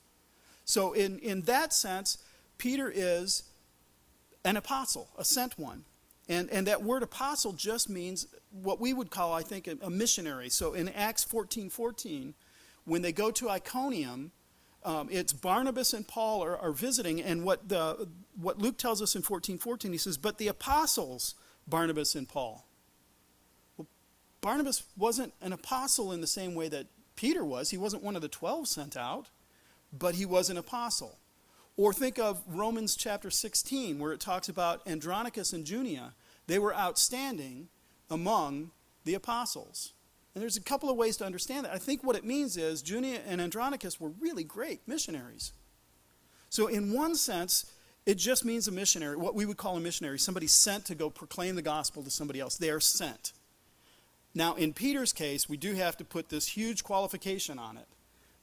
So 0.65 0.93
in 0.93 1.19
in 1.19 1.41
that 1.41 1.71
sense, 1.71 2.17
Peter 2.57 2.91
is 2.93 3.43
an 4.43 4.57
apostle, 4.57 5.09
a 5.19 5.23
sent 5.23 5.59
one. 5.59 5.85
And, 6.27 6.49
and 6.49 6.65
that 6.65 6.81
word 6.81 7.03
apostle 7.03 7.53
just 7.53 7.87
means 7.87 8.25
what 8.49 8.79
we 8.79 8.91
would 8.91 9.11
call, 9.11 9.33
I 9.33 9.43
think, 9.43 9.67
a, 9.67 9.77
a 9.83 9.91
missionary. 9.91 10.49
So 10.49 10.73
in 10.73 10.89
Acts 10.89 11.23
14 11.23 11.69
14, 11.69 12.33
when 12.85 13.03
they 13.03 13.11
go 13.11 13.29
to 13.29 13.51
Iconium, 13.51 14.31
um, 14.85 15.09
it's 15.11 15.33
Barnabas 15.33 15.93
and 15.93 16.07
Paul 16.07 16.43
are, 16.43 16.57
are, 16.57 16.71
visiting, 16.71 17.21
and 17.21 17.43
what, 17.43 17.67
the, 17.67 18.07
what 18.39 18.59
Luke 18.59 18.77
tells 18.77 19.01
us 19.01 19.15
in 19.15 19.23
14 19.23 19.57
14, 19.57 19.91
he 19.91 19.97
says, 19.97 20.17
But 20.17 20.37
the 20.37 20.47
apostles, 20.47 21.33
Barnabas 21.67 22.13
and 22.13 22.29
Paul. 22.29 22.67
Well, 23.75 23.87
Barnabas 24.41 24.83
wasn't 24.95 25.33
an 25.41 25.53
apostle 25.53 26.11
in 26.11 26.21
the 26.21 26.27
same 26.27 26.53
way 26.53 26.69
that 26.69 26.85
Peter 27.15 27.43
was. 27.43 27.71
He 27.71 27.77
wasn't 27.77 28.03
one 28.03 28.15
of 28.15 28.21
the 28.21 28.27
12 28.27 28.67
sent 28.67 28.95
out, 28.95 29.29
but 29.91 30.15
he 30.15 30.25
was 30.25 30.51
an 30.51 30.57
apostle. 30.57 31.17
Or 31.77 31.91
think 31.91 32.19
of 32.19 32.43
Romans 32.47 32.95
chapter 32.95 33.31
16, 33.31 33.97
where 33.97 34.13
it 34.13 34.19
talks 34.19 34.47
about 34.47 34.87
Andronicus 34.87 35.51
and 35.51 35.67
Junia. 35.67 36.13
They 36.47 36.59
were 36.59 36.75
outstanding 36.75 37.69
among 38.09 38.69
the 39.03 39.15
apostles. 39.15 39.93
And 40.35 40.41
there's 40.41 40.57
a 40.57 40.61
couple 40.61 40.89
of 40.89 40.97
ways 40.97 41.15
to 41.17 41.25
understand 41.25 41.65
that. 41.65 41.73
I 41.73 41.77
think 41.77 42.03
what 42.03 42.17
it 42.17 42.25
means 42.25 42.57
is 42.57 42.81
Junia 42.81 43.21
and 43.25 43.39
Andronicus 43.41 43.99
were 43.99 44.11
really 44.19 44.43
great 44.43 44.85
missionaries. 44.85 45.53
So, 46.49 46.67
in 46.67 46.93
one 46.93 47.15
sense, 47.15 47.71
it 48.05 48.15
just 48.15 48.45
means 48.45 48.67
a 48.67 48.71
missionary, 48.71 49.15
what 49.15 49.33
we 49.33 49.45
would 49.45 49.57
call 49.57 49.77
a 49.77 49.79
missionary, 49.79 50.19
somebody 50.19 50.47
sent 50.47 50.85
to 50.85 50.95
go 50.95 51.09
proclaim 51.09 51.55
the 51.55 51.61
gospel 51.61 52.03
to 52.03 52.11
somebody 52.11 52.39
else. 52.39 52.57
They 52.57 52.69
are 52.69 52.81
sent. 52.81 53.31
Now, 54.33 54.55
in 54.55 54.73
Peter's 54.73 55.13
case, 55.13 55.47
we 55.47 55.55
do 55.55 55.73
have 55.73 55.95
to 55.97 56.05
put 56.05 56.27
this 56.27 56.49
huge 56.49 56.83
qualification 56.83 57.57
on 57.57 57.77
it 57.77 57.87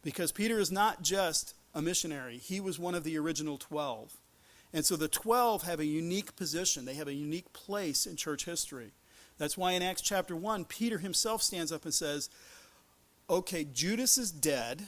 because 0.02 0.32
Peter 0.32 0.58
is 0.58 0.72
not 0.72 1.02
just 1.02 1.54
a 1.74 1.82
missionary. 1.82 2.38
He 2.38 2.58
was 2.60 2.78
one 2.78 2.94
of 2.94 3.04
the 3.04 3.18
original 3.18 3.58
12. 3.58 4.14
And 4.72 4.86
so 4.86 4.96
the 4.96 5.08
12 5.08 5.64
have 5.64 5.80
a 5.80 5.84
unique 5.84 6.34
position, 6.34 6.86
they 6.86 6.94
have 6.94 7.08
a 7.08 7.14
unique 7.14 7.52
place 7.52 8.06
in 8.06 8.16
church 8.16 8.46
history. 8.46 8.92
That's 9.42 9.58
why 9.58 9.72
in 9.72 9.82
Acts 9.82 10.02
chapter 10.02 10.36
1, 10.36 10.66
Peter 10.66 10.98
himself 10.98 11.42
stands 11.42 11.72
up 11.72 11.84
and 11.84 11.92
says, 11.92 12.30
Okay, 13.28 13.64
Judas 13.64 14.16
is 14.16 14.30
dead. 14.30 14.84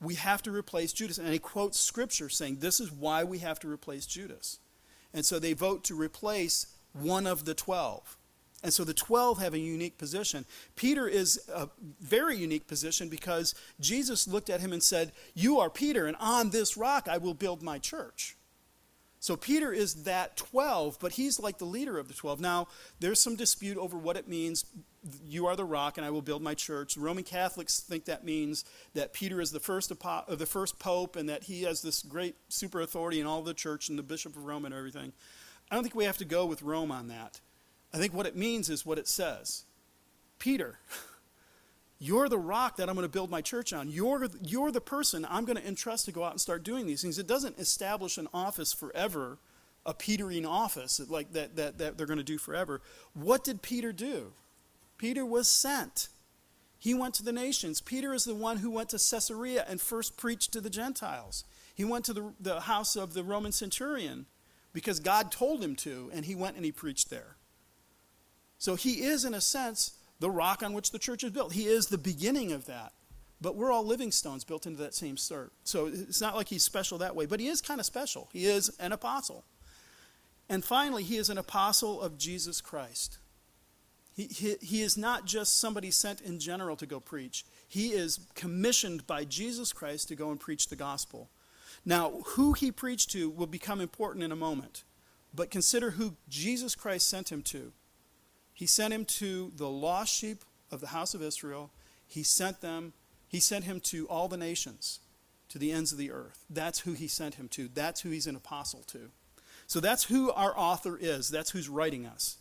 We 0.00 0.14
have 0.14 0.42
to 0.42 0.52
replace 0.52 0.92
Judas. 0.92 1.18
And 1.18 1.26
he 1.26 1.40
quotes 1.40 1.80
scripture 1.80 2.28
saying, 2.28 2.58
This 2.60 2.78
is 2.78 2.92
why 2.92 3.24
we 3.24 3.38
have 3.38 3.58
to 3.58 3.68
replace 3.68 4.06
Judas. 4.06 4.60
And 5.12 5.26
so 5.26 5.40
they 5.40 5.54
vote 5.54 5.82
to 5.84 5.96
replace 5.96 6.68
one 6.92 7.26
of 7.26 7.46
the 7.46 7.54
12. 7.54 8.16
And 8.62 8.72
so 8.72 8.84
the 8.84 8.94
12 8.94 9.40
have 9.40 9.54
a 9.54 9.58
unique 9.58 9.98
position. 9.98 10.44
Peter 10.76 11.08
is 11.08 11.40
a 11.52 11.68
very 12.00 12.36
unique 12.36 12.68
position 12.68 13.08
because 13.08 13.56
Jesus 13.80 14.28
looked 14.28 14.50
at 14.50 14.60
him 14.60 14.72
and 14.72 14.84
said, 14.84 15.10
You 15.34 15.58
are 15.58 15.68
Peter, 15.68 16.06
and 16.06 16.16
on 16.20 16.50
this 16.50 16.76
rock 16.76 17.08
I 17.10 17.18
will 17.18 17.34
build 17.34 17.60
my 17.60 17.80
church. 17.80 18.36
So 19.24 19.36
Peter 19.36 19.72
is 19.72 20.04
that 20.04 20.36
12, 20.36 20.98
but 21.00 21.12
he's 21.12 21.40
like 21.40 21.56
the 21.56 21.64
leader 21.64 21.96
of 21.96 22.08
the 22.08 22.14
12. 22.14 22.42
Now, 22.42 22.68
there's 23.00 23.22
some 23.22 23.36
dispute 23.36 23.78
over 23.78 23.96
what 23.96 24.18
it 24.18 24.28
means. 24.28 24.66
You 25.26 25.46
are 25.46 25.56
the 25.56 25.64
rock, 25.64 25.96
and 25.96 26.04
I 26.04 26.10
will 26.10 26.20
build 26.20 26.42
my 26.42 26.52
church. 26.52 26.98
Roman 26.98 27.24
Catholics 27.24 27.80
think 27.80 28.04
that 28.04 28.22
means 28.22 28.66
that 28.92 29.14
Peter 29.14 29.40
is 29.40 29.50
the 29.50 29.60
first, 29.60 29.90
uh, 30.04 30.22
the 30.28 30.44
first 30.44 30.78
pope 30.78 31.16
and 31.16 31.26
that 31.30 31.44
he 31.44 31.62
has 31.62 31.80
this 31.80 32.02
great 32.02 32.36
super 32.50 32.82
authority 32.82 33.18
in 33.18 33.26
all 33.26 33.40
the 33.40 33.54
church 33.54 33.88
and 33.88 33.98
the 33.98 34.02
bishop 34.02 34.36
of 34.36 34.44
Rome 34.44 34.66
and 34.66 34.74
everything. 34.74 35.14
I 35.70 35.74
don't 35.74 35.84
think 35.84 35.94
we 35.94 36.04
have 36.04 36.18
to 36.18 36.26
go 36.26 36.44
with 36.44 36.60
Rome 36.60 36.92
on 36.92 37.08
that. 37.08 37.40
I 37.94 37.96
think 37.96 38.12
what 38.12 38.26
it 38.26 38.36
means 38.36 38.68
is 38.68 38.84
what 38.84 38.98
it 38.98 39.08
says 39.08 39.64
Peter, 40.38 40.80
you're 41.98 42.28
the 42.28 42.38
rock 42.38 42.76
that 42.76 42.88
I'm 42.88 42.94
going 42.94 43.06
to 43.06 43.12
build 43.12 43.30
my 43.30 43.40
church 43.40 43.72
on. 43.72 43.88
You're, 43.88 44.28
you're 44.42 44.70
the 44.70 44.80
person 44.80 45.26
I'm 45.30 45.44
going 45.44 45.56
to 45.56 45.66
entrust 45.66 46.06
to 46.06 46.12
go 46.12 46.24
out 46.24 46.32
and 46.32 46.40
start 46.40 46.64
doing 46.64 46.86
these 46.86 47.02
things. 47.02 47.18
It 47.18 47.26
doesn't 47.26 47.58
establish 47.58 48.18
an 48.18 48.28
office 48.34 48.72
forever, 48.72 49.38
a 49.86 49.94
Petering 49.94 50.44
office 50.44 51.00
like 51.08 51.32
that, 51.32 51.56
that, 51.56 51.78
that 51.78 51.96
they're 51.96 52.06
going 52.06 52.18
to 52.18 52.24
do 52.24 52.38
forever. 52.38 52.80
What 53.14 53.44
did 53.44 53.62
Peter 53.62 53.92
do? 53.92 54.32
Peter 54.98 55.24
was 55.24 55.48
sent. 55.48 56.08
He 56.78 56.94
went 56.94 57.14
to 57.14 57.22
the 57.22 57.32
nations. 57.32 57.80
Peter 57.80 58.12
is 58.12 58.24
the 58.24 58.34
one 58.34 58.58
who 58.58 58.70
went 58.70 58.90
to 58.90 58.98
Caesarea 58.98 59.64
and 59.68 59.80
first 59.80 60.16
preached 60.16 60.52
to 60.52 60.60
the 60.60 60.70
Gentiles. 60.70 61.44
He 61.74 61.84
went 61.84 62.04
to 62.06 62.12
the, 62.12 62.32
the 62.40 62.60
house 62.60 62.96
of 62.96 63.14
the 63.14 63.24
Roman 63.24 63.52
centurion 63.52 64.26
because 64.72 65.00
God 65.00 65.32
told 65.32 65.62
him 65.62 65.76
to, 65.76 66.10
and 66.12 66.24
he 66.24 66.34
went 66.34 66.56
and 66.56 66.64
he 66.64 66.72
preached 66.72 67.08
there. 67.08 67.36
So 68.58 68.74
he 68.74 69.02
is, 69.02 69.24
in 69.24 69.34
a 69.34 69.40
sense, 69.40 69.92
the 70.20 70.30
rock 70.30 70.62
on 70.62 70.72
which 70.72 70.90
the 70.90 70.98
church 70.98 71.24
is 71.24 71.30
built. 71.30 71.52
He 71.52 71.66
is 71.66 71.86
the 71.86 71.98
beginning 71.98 72.52
of 72.52 72.66
that. 72.66 72.92
But 73.40 73.56
we're 73.56 73.72
all 73.72 73.84
living 73.84 74.10
stones 74.10 74.44
built 74.44 74.66
into 74.66 74.80
that 74.82 74.94
same 74.94 75.16
start. 75.16 75.52
So 75.64 75.86
it's 75.86 76.20
not 76.20 76.36
like 76.36 76.48
he's 76.48 76.62
special 76.62 76.98
that 76.98 77.14
way, 77.14 77.26
but 77.26 77.40
he 77.40 77.48
is 77.48 77.60
kind 77.60 77.80
of 77.80 77.84
special. 77.84 78.28
He 78.32 78.46
is 78.46 78.70
an 78.78 78.92
apostle. 78.92 79.44
And 80.48 80.64
finally, 80.64 81.02
he 81.02 81.16
is 81.16 81.30
an 81.30 81.38
apostle 81.38 82.00
of 82.00 82.16
Jesus 82.16 82.60
Christ. 82.60 83.18
He, 84.14 84.26
he, 84.26 84.54
he 84.60 84.82
is 84.82 84.96
not 84.96 85.26
just 85.26 85.58
somebody 85.58 85.90
sent 85.90 86.20
in 86.20 86.38
general 86.38 86.76
to 86.76 86.86
go 86.86 87.00
preach, 87.00 87.44
he 87.68 87.88
is 87.88 88.20
commissioned 88.34 89.06
by 89.06 89.24
Jesus 89.24 89.72
Christ 89.72 90.08
to 90.08 90.14
go 90.14 90.30
and 90.30 90.38
preach 90.38 90.68
the 90.68 90.76
gospel. 90.76 91.30
Now, 91.84 92.22
who 92.28 92.52
he 92.52 92.70
preached 92.70 93.10
to 93.10 93.28
will 93.28 93.46
become 93.46 93.80
important 93.80 94.24
in 94.24 94.32
a 94.32 94.36
moment, 94.36 94.84
but 95.34 95.50
consider 95.50 95.92
who 95.92 96.14
Jesus 96.28 96.74
Christ 96.74 97.08
sent 97.08 97.32
him 97.32 97.42
to. 97.42 97.72
He 98.54 98.66
sent 98.66 98.94
him 98.94 99.04
to 99.04 99.52
the 99.56 99.68
lost 99.68 100.14
sheep 100.14 100.44
of 100.70 100.80
the 100.80 100.88
house 100.88 101.12
of 101.12 101.22
Israel. 101.22 101.70
He 102.06 102.22
sent 102.22 102.60
them, 102.60 102.92
he 103.28 103.40
sent 103.40 103.64
him 103.64 103.80
to 103.80 104.06
all 104.06 104.28
the 104.28 104.36
nations, 104.36 105.00
to 105.48 105.58
the 105.58 105.72
ends 105.72 105.92
of 105.92 105.98
the 105.98 106.12
earth. 106.12 106.44
That's 106.48 106.80
who 106.80 106.92
he 106.92 107.08
sent 107.08 107.34
him 107.34 107.48
to. 107.48 107.68
That's 107.68 108.02
who 108.02 108.10
he's 108.10 108.28
an 108.28 108.36
apostle 108.36 108.82
to. 108.88 109.10
So 109.66 109.80
that's 109.80 110.04
who 110.04 110.30
our 110.32 110.56
author 110.56 110.96
is. 110.98 111.28
That's 111.28 111.50
who's 111.50 111.68
writing 111.68 112.06
us. 112.06 112.36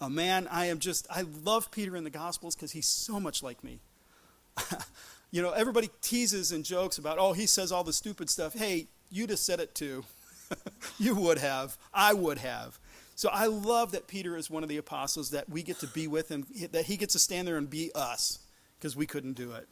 A 0.00 0.08
man, 0.08 0.48
I 0.50 0.66
am 0.66 0.78
just, 0.78 1.06
I 1.10 1.24
love 1.44 1.70
Peter 1.70 1.96
in 1.96 2.04
the 2.04 2.10
Gospels 2.10 2.54
because 2.54 2.72
he's 2.72 2.88
so 2.88 3.20
much 3.20 3.42
like 3.42 3.62
me. 3.62 3.80
you 5.30 5.42
know, 5.42 5.50
everybody 5.50 5.90
teases 6.00 6.52
and 6.52 6.64
jokes 6.64 6.96
about, 6.98 7.18
oh, 7.18 7.32
he 7.32 7.46
says 7.46 7.70
all 7.70 7.84
the 7.84 7.92
stupid 7.92 8.30
stuff. 8.30 8.54
Hey, 8.54 8.86
you 9.10 9.26
just 9.26 9.44
said 9.44 9.60
it 9.60 9.74
too. 9.74 10.04
you 10.98 11.14
would 11.14 11.38
have. 11.38 11.76
I 11.92 12.14
would 12.14 12.38
have. 12.38 12.78
So 13.20 13.28
I 13.28 13.48
love 13.48 13.92
that 13.92 14.06
Peter 14.06 14.34
is 14.34 14.48
one 14.48 14.62
of 14.62 14.70
the 14.70 14.78
apostles 14.78 15.28
that 15.32 15.46
we 15.46 15.62
get 15.62 15.78
to 15.80 15.86
be 15.86 16.06
with 16.06 16.30
him, 16.30 16.46
that 16.72 16.86
he 16.86 16.96
gets 16.96 17.12
to 17.12 17.18
stand 17.18 17.46
there 17.46 17.58
and 17.58 17.68
be 17.68 17.90
us 17.94 18.38
because 18.78 18.96
we 18.96 19.04
couldn't 19.04 19.34
do 19.34 19.52
it. 19.52 19.68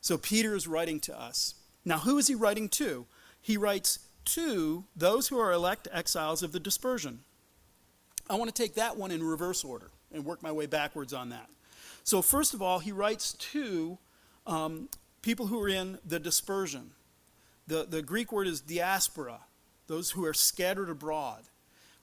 So 0.00 0.18
Peter 0.18 0.56
is 0.56 0.66
writing 0.66 0.98
to 1.02 1.16
us. 1.16 1.54
Now, 1.84 1.98
who 1.98 2.18
is 2.18 2.26
he 2.26 2.34
writing 2.34 2.68
to? 2.70 3.06
he 3.40 3.56
writes 3.56 4.00
to 4.24 4.84
those 4.96 5.28
who 5.28 5.38
are 5.38 5.52
elect 5.52 5.86
exiles 5.92 6.42
of 6.42 6.50
the 6.50 6.58
dispersion. 6.58 7.20
I 8.28 8.34
want 8.34 8.52
to 8.52 8.62
take 8.62 8.74
that 8.74 8.96
one 8.96 9.12
in 9.12 9.22
reverse 9.22 9.62
order 9.62 9.92
and 10.12 10.24
work 10.24 10.42
my 10.42 10.50
way 10.50 10.66
backwards 10.66 11.14
on 11.14 11.28
that. 11.28 11.48
So, 12.02 12.20
first 12.20 12.52
of 12.52 12.60
all, 12.60 12.80
he 12.80 12.90
writes 12.90 13.32
to 13.52 13.96
um, 14.44 14.88
people 15.22 15.46
who 15.46 15.62
are 15.62 15.68
in 15.68 16.00
the 16.04 16.18
dispersion. 16.18 16.90
The, 17.68 17.86
the 17.88 18.02
Greek 18.02 18.32
word 18.32 18.48
is 18.48 18.60
diaspora, 18.60 19.38
those 19.86 20.10
who 20.10 20.24
are 20.24 20.34
scattered 20.34 20.90
abroad. 20.90 21.44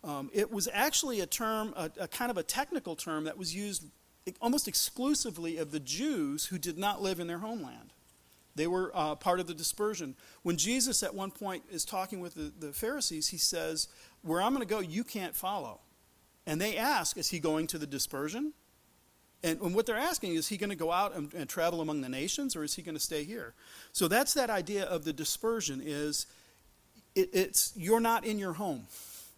Um, 0.05 0.29
it 0.33 0.51
was 0.51 0.69
actually 0.71 1.19
a 1.21 1.25
term, 1.25 1.73
a, 1.75 1.89
a 1.99 2.07
kind 2.07 2.29
of 2.29 2.37
a 2.37 2.43
technical 2.43 2.95
term 2.95 3.23
that 3.23 3.37
was 3.37 3.55
used 3.55 3.85
almost 4.39 4.67
exclusively 4.67 5.57
of 5.57 5.71
the 5.71 5.79
Jews 5.79 6.45
who 6.45 6.59
did 6.59 6.77
not 6.77 7.01
live 7.01 7.19
in 7.19 7.27
their 7.27 7.39
homeland. 7.39 7.91
They 8.55 8.67
were 8.67 8.91
uh, 8.93 9.15
part 9.15 9.39
of 9.39 9.47
the 9.47 9.53
dispersion. 9.53 10.15
When 10.43 10.57
Jesus 10.57 11.03
at 11.03 11.13
one 11.13 11.31
point 11.31 11.63
is 11.71 11.83
talking 11.83 12.21
with 12.21 12.35
the, 12.35 12.53
the 12.57 12.71
Pharisees, 12.71 13.27
he 13.29 13.37
says, 13.37 13.87
Where 14.21 14.41
I'm 14.41 14.53
going 14.53 14.65
to 14.65 14.73
go, 14.73 14.79
you 14.79 15.03
can't 15.03 15.35
follow. 15.35 15.81
And 16.45 16.61
they 16.61 16.77
ask, 16.77 17.17
Is 17.17 17.29
he 17.29 17.39
going 17.39 17.67
to 17.67 17.77
the 17.77 17.87
dispersion? 17.87 18.53
And, 19.43 19.59
and 19.59 19.75
what 19.75 19.85
they're 19.85 19.97
asking 19.97 20.33
is, 20.33 20.39
is 20.39 20.47
he 20.47 20.57
going 20.57 20.69
to 20.69 20.75
go 20.75 20.91
out 20.91 21.15
and, 21.15 21.33
and 21.33 21.49
travel 21.49 21.81
among 21.81 22.01
the 22.01 22.09
nations, 22.09 22.55
or 22.55 22.63
is 22.63 22.75
he 22.75 22.81
going 22.81 22.95
to 22.95 23.01
stay 23.01 23.23
here? 23.23 23.53
So 23.91 24.07
that's 24.07 24.33
that 24.35 24.49
idea 24.49 24.85
of 24.85 25.03
the 25.03 25.13
dispersion 25.13 25.81
is 25.83 26.25
it, 27.15 27.29
it's 27.33 27.73
you're 27.75 27.99
not 27.99 28.25
in 28.25 28.39
your 28.39 28.53
home. 28.53 28.87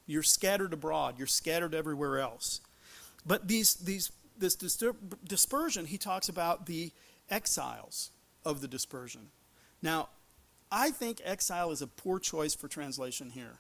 You're 0.08 0.24
scattered 0.24 0.74
abroad. 0.74 1.16
You're 1.18 1.28
scattered 1.28 1.76
everywhere 1.76 2.20
else. 2.20 2.62
But 3.26 3.48
these, 3.48 3.76
these, 3.76 4.12
this 4.38 4.56
dispersion, 4.56 5.86
he 5.86 5.98
talks 5.98 6.30
about 6.30 6.66
the 6.66 6.92
exiles 7.30 8.12
of 8.46 8.62
the 8.62 8.68
dispersion. 8.68 9.28
Now, 9.82 10.10
I 10.72 10.92
think 10.92 11.22
exile 11.24 11.72
is 11.72 11.82
a 11.82 11.88
poor 11.88 12.20
choice 12.20 12.56
for 12.56 12.68
translation 12.68 13.30
here. 13.30 13.60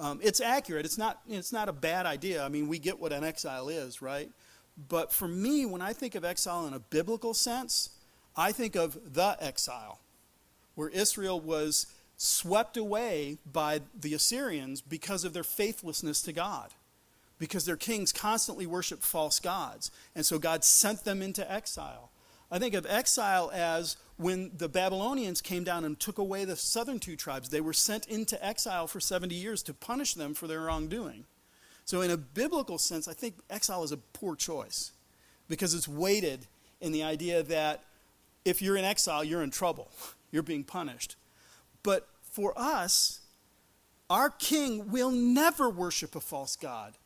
Um, 0.00 0.20
it's 0.22 0.40
accurate. 0.40 0.84
It's 0.84 0.98
not, 0.98 1.20
it's 1.28 1.52
not 1.52 1.68
a 1.68 1.72
bad 1.72 2.06
idea. 2.06 2.44
I 2.44 2.48
mean, 2.48 2.68
we 2.68 2.78
get 2.78 3.00
what 3.00 3.12
an 3.12 3.24
exile 3.24 3.68
is, 3.68 4.00
right? 4.00 4.30
But 4.88 5.12
for 5.12 5.26
me, 5.26 5.66
when 5.66 5.82
I 5.82 5.92
think 5.92 6.14
of 6.14 6.24
exile 6.24 6.66
in 6.66 6.74
a 6.74 6.78
biblical 6.78 7.34
sense, 7.34 7.90
I 8.36 8.52
think 8.52 8.76
of 8.76 9.14
the 9.14 9.36
exile, 9.40 9.98
where 10.76 10.88
Israel 10.88 11.40
was 11.40 11.86
swept 12.18 12.76
away 12.76 13.38
by 13.50 13.80
the 13.98 14.12
Assyrians 14.12 14.80
because 14.80 15.24
of 15.24 15.32
their 15.32 15.44
faithlessness 15.44 16.20
to 16.22 16.32
God, 16.32 16.74
because 17.38 17.64
their 17.64 17.76
kings 17.76 18.12
constantly 18.12 18.66
worshiped 18.66 19.04
false 19.04 19.38
gods. 19.38 19.90
And 20.14 20.26
so 20.26 20.38
God 20.38 20.64
sent 20.64 21.04
them 21.04 21.22
into 21.22 21.50
exile. 21.50 22.10
I 22.50 22.58
think 22.58 22.74
of 22.74 22.86
exile 22.86 23.50
as 23.54 23.96
when 24.16 24.50
the 24.56 24.68
Babylonians 24.68 25.40
came 25.40 25.62
down 25.62 25.84
and 25.84 25.98
took 25.98 26.18
away 26.18 26.44
the 26.44 26.56
southern 26.56 26.98
two 26.98 27.14
tribes. 27.14 27.50
They 27.50 27.60
were 27.60 27.72
sent 27.72 28.06
into 28.06 28.44
exile 28.44 28.88
for 28.88 28.98
70 28.98 29.34
years 29.34 29.62
to 29.64 29.74
punish 29.74 30.14
them 30.14 30.34
for 30.34 30.48
their 30.48 30.62
wrongdoing. 30.62 31.24
So, 31.84 32.00
in 32.00 32.10
a 32.10 32.16
biblical 32.16 32.78
sense, 32.78 33.06
I 33.06 33.14
think 33.14 33.36
exile 33.48 33.84
is 33.84 33.92
a 33.92 33.96
poor 33.96 34.34
choice 34.34 34.92
because 35.48 35.72
it's 35.72 35.88
weighted 35.88 36.46
in 36.80 36.92
the 36.92 37.02
idea 37.02 37.42
that 37.44 37.84
if 38.44 38.60
you're 38.60 38.76
in 38.76 38.84
exile, 38.84 39.22
you're 39.22 39.42
in 39.42 39.50
trouble, 39.50 39.90
you're 40.32 40.42
being 40.42 40.64
punished. 40.64 41.16
But 41.88 42.06
for 42.20 42.52
us, 42.54 43.20
our 44.10 44.28
king 44.28 44.90
will 44.90 45.10
never 45.10 45.70
worship 45.70 46.14
a 46.14 46.20
false 46.20 46.54
God. 46.54 46.98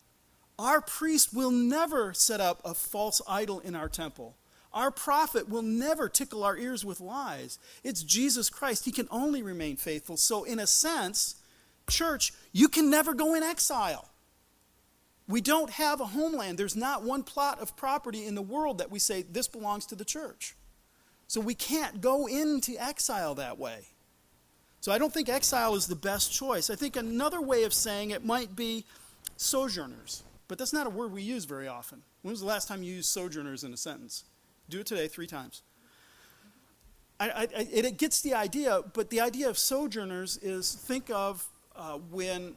Our 0.59 0.81
priest 0.81 1.33
will 1.33 1.53
never 1.53 2.13
set 2.13 2.41
up 2.41 2.61
a 2.65 2.75
false 2.75 3.23
idol 3.29 3.61
in 3.61 3.77
our 3.77 3.89
temple. 3.89 4.35
Our 4.73 4.91
prophet 4.91 5.49
will 5.49 5.63
never 5.63 6.09
tickle 6.09 6.43
our 6.43 6.57
ears 6.57 6.85
with 6.85 6.99
lies. 6.99 7.61
It's 7.85 8.03
Jesus 8.03 8.51
Christ. 8.51 8.85
He 8.85 8.91
can 8.91 9.07
only 9.13 9.41
remain 9.41 9.77
faithful. 9.77 10.17
So, 10.17 10.43
in 10.43 10.59
a 10.59 10.67
sense, 10.67 11.37
church, 11.89 12.33
you 12.51 12.67
can 12.67 12.91
never 12.91 13.15
go 13.15 13.37
in 13.37 13.45
exile. 13.45 14.09
We 15.29 15.41
don't 15.41 15.71
have 15.71 16.01
a 16.01 16.07
homeland. 16.07 16.59
There's 16.59 16.75
not 16.75 17.05
one 17.05 17.23
plot 17.23 17.61
of 17.61 17.77
property 17.77 18.27
in 18.27 18.35
the 18.35 18.43
world 18.43 18.79
that 18.79 18.91
we 18.91 18.99
say 18.99 19.23
this 19.23 19.47
belongs 19.47 19.87
to 19.87 19.95
the 19.95 20.05
church. 20.05 20.57
So, 21.29 21.41
we 21.41 21.55
can't 21.55 22.01
go 22.01 22.27
into 22.27 22.75
exile 22.81 23.37
that 23.37 23.61
way. 23.61 23.92
So, 24.83 24.91
I 24.91 24.99
don't 24.99 25.15
think 25.15 25.29
exile 25.29 25.77
is 25.77 25.87
the 25.87 25.95
best 25.95 26.33
choice. 26.33 26.69
I 26.69 26.75
think 26.75 26.97
another 26.97 27.41
way 27.41 27.63
of 27.63 27.73
saying 27.73 28.11
it 28.11 28.27
might 28.27 28.57
be 28.57 28.85
sojourners. 29.37 30.25
But 30.49 30.59
that's 30.59 30.73
not 30.73 30.89
a 30.89 30.91
word 30.91 31.13
we 31.13 31.23
use 31.23 31.45
very 31.45 31.69
often. 31.69 32.03
When 32.23 32.33
was 32.33 32.41
the 32.41 32.47
last 32.47 32.67
time 32.67 32.83
you 32.83 32.97
used 32.97 33.09
sojourners 33.09 33.63
in 33.63 33.73
a 33.73 33.77
sentence? 33.77 34.25
Do 34.69 34.81
it 34.81 34.87
today 34.87 35.07
three 35.07 35.29
times. 35.29 35.63
I, 37.21 37.31
I, 37.31 37.43
it, 37.73 37.85
it, 37.85 37.97
gets 37.97 38.23
the 38.23 38.35
idea, 38.35 38.81
but 38.93 39.09
the 39.09 39.21
idea 39.21 39.49
of 39.49 39.57
sojourners 39.57 40.37
is 40.39 40.75
think 40.75 41.11
of 41.11 41.49
uh, 41.77 41.99
when, 42.11 42.55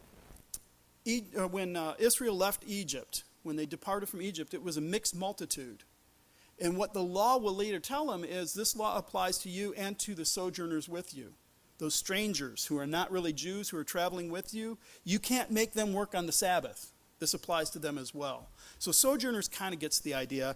e, 1.06 1.22
uh, 1.38 1.48
when 1.48 1.76
uh, 1.76 1.94
Israel 2.00 2.36
left 2.36 2.64
Egypt, 2.66 3.24
when 3.44 3.56
they 3.56 3.68
departed 3.68 4.10
from 4.10 4.24
Egypt, 4.24 4.56
it 4.56 4.64
was 4.64 4.78
a 4.78 4.82
mixed 4.82 5.16
multitude. 5.16 5.84
And 6.60 6.76
what 6.76 6.94
the 6.94 7.04
law 7.04 7.38
will 7.38 7.56
later 7.56 7.80
tell 7.80 8.08
them 8.08 8.24
is 8.24 8.56
this 8.56 8.76
law 8.76 8.98
applies 8.98 9.38
to 9.40 9.50
you 9.50 9.76
and 9.78 10.00
to 10.00 10.16
the 10.16 10.26
sojourners 10.26 10.90
with 10.90 11.16
you. 11.16 11.34
Those 11.78 11.96
strangers 11.96 12.66
who 12.66 12.78
are 12.78 12.88
not 12.88 13.12
really 13.12 13.34
Jews 13.34 13.70
who 13.70 13.78
are 13.78 13.84
traveling 13.84 14.30
with 14.30 14.54
you, 14.54 14.78
you 15.04 15.20
can't 15.20 15.52
make 15.52 15.74
them 15.74 15.94
work 15.94 16.16
on 16.16 16.26
the 16.26 16.32
Sabbath. 16.32 16.92
This 17.20 17.34
applies 17.34 17.70
to 17.72 17.80
them 17.80 17.98
as 17.98 18.14
well. 18.14 18.50
So 18.80 18.92
sojourners 18.92 19.48
kind 19.48 19.74
of 19.74 19.80
gets 19.80 20.00
the 20.00 20.14
idea. 20.14 20.56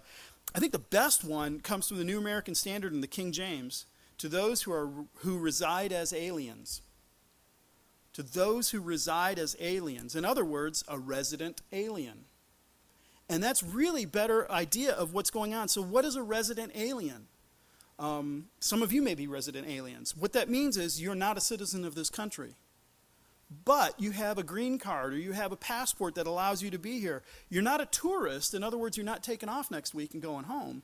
I 0.54 0.60
think 0.60 0.72
the 0.72 0.78
best 0.78 1.24
one 1.24 1.60
comes 1.60 1.88
from 1.88 1.98
the 1.98 2.04
New 2.04 2.18
American 2.18 2.54
Standard 2.54 2.92
and 2.92 3.02
the 3.02 3.08
King 3.08 3.32
James 3.32 3.86
to 4.18 4.28
those 4.28 4.62
who, 4.62 4.72
are, 4.72 4.90
who 5.16 5.38
reside 5.38 5.92
as 5.92 6.12
aliens. 6.12 6.82
To 8.14 8.22
those 8.22 8.70
who 8.70 8.80
reside 8.80 9.38
as 9.38 9.56
aliens. 9.60 10.16
In 10.16 10.24
other 10.24 10.44
words, 10.44 10.84
a 10.88 10.98
resident 10.98 11.62
alien. 11.72 12.24
And 13.28 13.42
that's 13.42 13.62
really 13.62 14.04
better 14.04 14.50
idea 14.50 14.92
of 14.92 15.14
what's 15.14 15.30
going 15.30 15.54
on. 15.54 15.68
So, 15.68 15.80
what 15.80 16.04
is 16.04 16.16
a 16.16 16.22
resident 16.22 16.72
alien? 16.74 17.28
Um, 18.00 18.46
some 18.58 18.82
of 18.82 18.92
you 18.92 19.02
may 19.02 19.14
be 19.14 19.28
resident 19.28 19.68
aliens. 19.68 20.16
What 20.16 20.32
that 20.32 20.48
means 20.48 20.76
is 20.76 21.00
you're 21.00 21.14
not 21.14 21.36
a 21.36 21.40
citizen 21.40 21.84
of 21.84 21.94
this 21.94 22.10
country 22.10 22.56
but 23.64 23.98
you 23.98 24.12
have 24.12 24.38
a 24.38 24.42
green 24.42 24.78
card 24.78 25.12
or 25.12 25.18
you 25.18 25.32
have 25.32 25.52
a 25.52 25.56
passport 25.56 26.14
that 26.14 26.26
allows 26.26 26.62
you 26.62 26.70
to 26.70 26.78
be 26.78 27.00
here. 27.00 27.22
You're 27.48 27.62
not 27.62 27.80
a 27.80 27.86
tourist. 27.86 28.54
In 28.54 28.62
other 28.62 28.78
words, 28.78 28.96
you're 28.96 29.06
not 29.06 29.24
taking 29.24 29.48
off 29.48 29.70
next 29.70 29.92
week 29.92 30.14
and 30.14 30.22
going 30.22 30.44
home. 30.44 30.82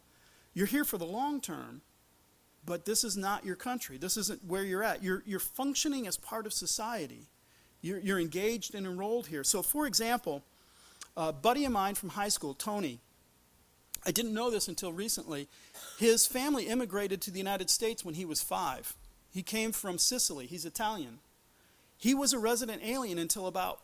You're 0.52 0.66
here 0.66 0.84
for 0.84 0.98
the 0.98 1.04
long 1.04 1.40
term, 1.40 1.82
but 2.64 2.84
this 2.84 3.04
is 3.04 3.16
not 3.16 3.44
your 3.44 3.56
country. 3.56 3.98
This 3.98 4.16
isn't 4.16 4.44
where 4.44 4.64
you're 4.64 4.82
at. 4.82 5.02
You're, 5.02 5.22
you're 5.26 5.38
functioning 5.38 6.06
as 6.06 6.16
part 6.16 6.44
of 6.44 6.52
society. 6.52 7.28
You're, 7.82 8.00
you're 8.00 8.18
engaged 8.18 8.74
and 8.74 8.86
enrolled 8.86 9.28
here. 9.28 9.44
So, 9.44 9.62
for 9.62 9.86
example, 9.86 10.42
a 11.16 11.32
buddy 11.32 11.64
of 11.66 11.72
mine 11.72 11.94
from 11.94 12.08
high 12.10 12.28
school, 12.30 12.54
Tony, 12.54 13.00
I 14.06 14.12
didn't 14.12 14.34
know 14.34 14.50
this 14.50 14.68
until 14.68 14.92
recently. 14.92 15.48
His 15.98 16.26
family 16.26 16.68
immigrated 16.68 17.20
to 17.22 17.30
the 17.30 17.38
United 17.38 17.68
States 17.68 18.04
when 18.04 18.14
he 18.14 18.24
was 18.24 18.40
five. 18.40 18.94
He 19.30 19.42
came 19.42 19.72
from 19.72 19.98
Sicily, 19.98 20.46
he's 20.46 20.64
Italian. 20.64 21.18
He 21.98 22.14
was 22.14 22.32
a 22.32 22.38
resident 22.38 22.82
alien 22.84 23.18
until 23.18 23.46
about 23.46 23.80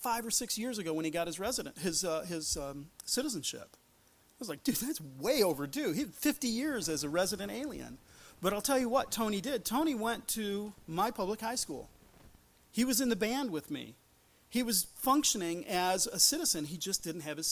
five 0.00 0.26
or 0.26 0.30
six 0.30 0.58
years 0.58 0.78
ago 0.78 0.92
when 0.92 1.04
he 1.04 1.10
got 1.10 1.26
his 1.26 1.38
resident 1.38 1.78
his 1.78 2.04
uh, 2.04 2.22
his 2.22 2.56
um, 2.56 2.86
citizenship. 3.04 3.68
I 3.72 4.36
was 4.40 4.48
like, 4.48 4.64
dude, 4.64 4.76
that's 4.76 5.00
way 5.18 5.42
overdue. 5.42 5.92
He 5.92 6.00
had 6.00 6.14
50 6.14 6.48
years 6.48 6.88
as 6.88 7.04
a 7.04 7.10
resident 7.10 7.52
alien. 7.52 7.98
But 8.40 8.54
I'll 8.54 8.62
tell 8.62 8.78
you 8.78 8.88
what 8.88 9.12
Tony 9.12 9.42
did. 9.42 9.66
Tony 9.66 9.94
went 9.94 10.26
to 10.28 10.72
my 10.88 11.10
public 11.10 11.42
high 11.42 11.56
school. 11.56 11.90
He 12.72 12.84
was 12.84 13.02
in 13.02 13.10
the 13.10 13.16
band 13.16 13.50
with 13.50 13.70
me. 13.70 13.96
He 14.48 14.62
was 14.62 14.86
functioning 14.96 15.66
as 15.66 16.06
a 16.06 16.18
citizen. 16.18 16.64
He 16.64 16.78
just 16.78 17.04
didn't 17.04 17.20
have 17.20 17.36
his 17.36 17.46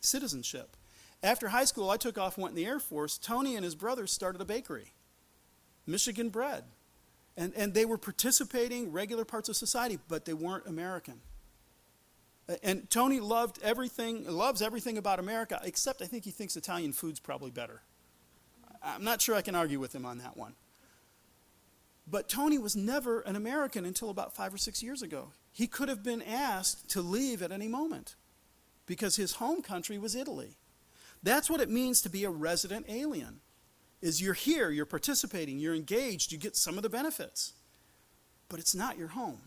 citizenship. 0.00 0.76
After 1.22 1.48
high 1.48 1.64
school, 1.64 1.90
I 1.90 1.96
took 1.96 2.16
off 2.16 2.36
and 2.36 2.42
went 2.42 2.52
in 2.52 2.62
the 2.62 2.66
Air 2.66 2.78
Force. 2.78 3.18
Tony 3.18 3.56
and 3.56 3.64
his 3.64 3.74
brothers 3.74 4.12
started 4.12 4.40
a 4.40 4.44
bakery, 4.44 4.92
Michigan 5.86 6.28
Bread. 6.28 6.64
And, 7.36 7.52
and 7.54 7.72
they 7.72 7.84
were 7.84 7.98
participating 7.98 8.90
regular 8.90 9.24
parts 9.24 9.48
of 9.48 9.56
society, 9.56 10.00
but 10.08 10.24
they 10.24 10.34
weren't 10.34 10.66
American. 10.66 11.20
And 12.64 12.90
Tony 12.90 13.20
loved 13.20 13.60
everything, 13.62 14.26
loves 14.26 14.60
everything 14.60 14.98
about 14.98 15.20
America, 15.20 15.60
except 15.62 16.02
I 16.02 16.06
think 16.06 16.24
he 16.24 16.32
thinks 16.32 16.56
Italian 16.56 16.92
food's 16.92 17.20
probably 17.20 17.52
better. 17.52 17.82
I'm 18.82 19.04
not 19.04 19.20
sure 19.20 19.36
I 19.36 19.42
can 19.42 19.54
argue 19.54 19.78
with 19.78 19.94
him 19.94 20.04
on 20.04 20.18
that 20.18 20.36
one. 20.36 20.54
But 22.10 22.28
Tony 22.28 22.58
was 22.58 22.74
never 22.74 23.20
an 23.20 23.36
American 23.36 23.84
until 23.84 24.10
about 24.10 24.34
five 24.34 24.52
or 24.52 24.58
six 24.58 24.82
years 24.82 25.02
ago. 25.02 25.32
He 25.52 25.66
could 25.66 25.88
have 25.88 26.02
been 26.02 26.22
asked 26.22 26.88
to 26.90 27.02
leave 27.02 27.42
at 27.42 27.52
any 27.52 27.68
moment 27.68 28.16
because 28.86 29.16
his 29.16 29.34
home 29.34 29.62
country 29.62 29.98
was 29.98 30.14
Italy. 30.14 30.56
That's 31.22 31.50
what 31.50 31.60
it 31.60 31.68
means 31.68 32.00
to 32.02 32.08
be 32.08 32.24
a 32.24 32.30
resident 32.30 32.86
alien 32.88 33.40
is 34.00 34.22
you're 34.22 34.34
here, 34.34 34.70
you're 34.70 34.86
participating, 34.86 35.58
you're 35.58 35.74
engaged, 35.74 36.30
you 36.30 36.38
get 36.38 36.56
some 36.56 36.76
of 36.76 36.82
the 36.82 36.88
benefits. 36.88 37.54
But 38.48 38.60
it's 38.60 38.74
not 38.74 38.96
your 38.96 39.08
home. 39.08 39.40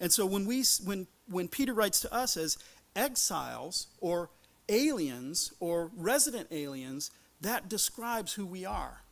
And 0.00 0.12
so 0.12 0.26
when 0.26 0.46
we 0.46 0.64
when 0.84 1.06
when 1.28 1.48
Peter 1.48 1.72
writes 1.72 2.00
to 2.00 2.12
us 2.12 2.36
as 2.36 2.58
exiles 2.96 3.86
or 4.00 4.30
aliens 4.68 5.52
or 5.60 5.90
resident 5.96 6.48
aliens, 6.50 7.10
that 7.40 7.68
describes 7.68 8.34
who 8.34 8.46
we 8.46 8.64
are. 8.64 9.02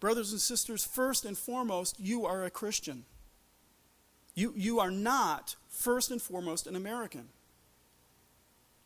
Brothers 0.00 0.32
and 0.32 0.40
sisters, 0.40 0.84
first 0.84 1.24
and 1.24 1.36
foremost, 1.36 1.98
you 1.98 2.26
are 2.26 2.44
a 2.44 2.50
Christian. 2.50 3.04
You, 4.34 4.52
you 4.54 4.78
are 4.78 4.90
not, 4.90 5.56
first 5.68 6.10
and 6.10 6.20
foremost, 6.20 6.66
an 6.66 6.76
American. 6.76 7.28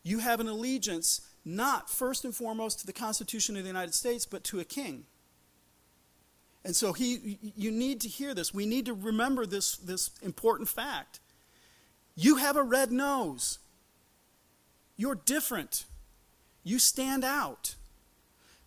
You 0.02 0.20
have 0.20 0.40
an 0.40 0.48
allegiance 0.48 1.20
not 1.44 1.90
first 1.90 2.24
and 2.24 2.34
foremost 2.34 2.80
to 2.80 2.86
the 2.86 2.92
Constitution 2.92 3.56
of 3.56 3.62
the 3.62 3.68
United 3.68 3.94
States, 3.94 4.26
but 4.26 4.44
to 4.44 4.60
a 4.60 4.64
king. 4.64 5.04
And 6.64 6.76
so 6.76 6.92
he, 6.92 7.38
you 7.56 7.70
need 7.70 8.00
to 8.02 8.08
hear 8.08 8.34
this. 8.34 8.52
We 8.52 8.66
need 8.66 8.86
to 8.86 8.94
remember 8.94 9.46
this, 9.46 9.76
this 9.76 10.10
important 10.22 10.68
fact. 10.68 11.20
You 12.14 12.36
have 12.36 12.56
a 12.56 12.62
red 12.62 12.92
nose. 12.92 13.58
You're 14.96 15.14
different. 15.14 15.86
You 16.62 16.78
stand 16.78 17.24
out. 17.24 17.76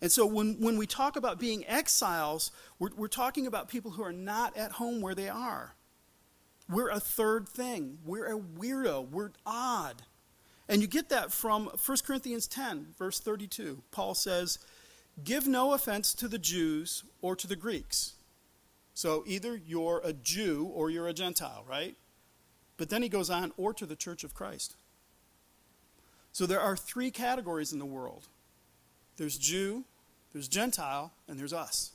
And 0.02 0.12
so 0.12 0.26
when, 0.26 0.56
when 0.60 0.78
we 0.78 0.88
talk 0.88 1.16
about 1.16 1.40
being 1.40 1.66
exiles, 1.68 2.52
we're, 2.80 2.90
we're 2.98 3.08
talking 3.08 3.46
about 3.46 3.70
people 3.70 3.92
who 3.92 4.04
are 4.04 4.12
not 4.12 4.58
at 4.58 4.74
home 4.74 5.00
where 5.00 5.16
they 5.16 5.30
are. 5.30 5.76
We're 6.68 6.90
a 6.90 7.00
third 7.00 7.48
thing. 7.48 8.00
We're 8.04 8.36
a 8.36 8.40
weirdo. 8.40 9.10
We're 9.10 9.32
odd. 9.46 10.02
And 10.70 10.82
you 10.82 10.88
get 10.88 11.10
that 11.10 11.32
from 11.32 11.68
1 11.86 11.98
Corinthians 12.06 12.48
10, 12.48 12.94
verse 12.98 13.20
32. 13.20 13.84
Paul 13.92 14.16
says, 14.16 14.60
Give 15.24 15.48
no 15.48 15.74
offense 15.74 16.14
to 16.16 16.28
the 16.28 16.40
Jews 16.40 17.04
or 17.22 17.36
to 17.36 17.48
the 17.48 17.56
Greeks. 17.56 18.14
So 18.94 19.24
either 19.28 19.56
you're 19.56 20.02
a 20.04 20.14
Jew 20.14 20.72
or 20.74 20.90
you're 20.90 21.08
a 21.08 21.14
Gentile, 21.14 21.66
right? 21.68 21.96
But 22.78 22.90
then 22.90 23.04
he 23.04 23.10
goes 23.10 23.30
on, 23.30 23.52
or 23.58 23.74
to 23.74 23.86
the 23.86 23.96
church 23.96 24.24
of 24.24 24.34
Christ. 24.34 24.76
So 26.32 26.46
there 26.46 26.60
are 26.60 26.76
three 26.76 27.12
categories 27.12 27.74
in 27.74 27.80
the 27.80 27.86
world 27.86 28.28
there's 29.18 29.38
Jew, 29.38 29.86
there's 30.32 30.48
Gentile, 30.48 31.14
and 31.28 31.40
there's 31.40 31.54
us. 31.54 31.92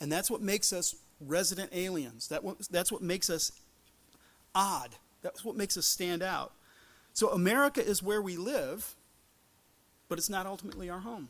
And 0.00 0.10
that's 0.10 0.30
what 0.30 0.40
makes 0.40 0.72
us 0.72 0.94
resident 1.20 1.70
aliens. 1.72 2.28
That, 2.28 2.42
that's 2.70 2.92
what 2.92 3.02
makes 3.02 3.28
us 3.28 3.50
odd. 4.54 4.90
That's 5.22 5.44
what 5.44 5.56
makes 5.56 5.76
us 5.76 5.86
stand 5.86 6.22
out. 6.22 6.52
So 7.12 7.28
America 7.30 7.84
is 7.84 8.02
where 8.02 8.22
we 8.22 8.36
live, 8.36 8.94
but 10.08 10.18
it's 10.18 10.30
not 10.30 10.46
ultimately 10.46 10.88
our 10.90 11.00
home. 11.00 11.28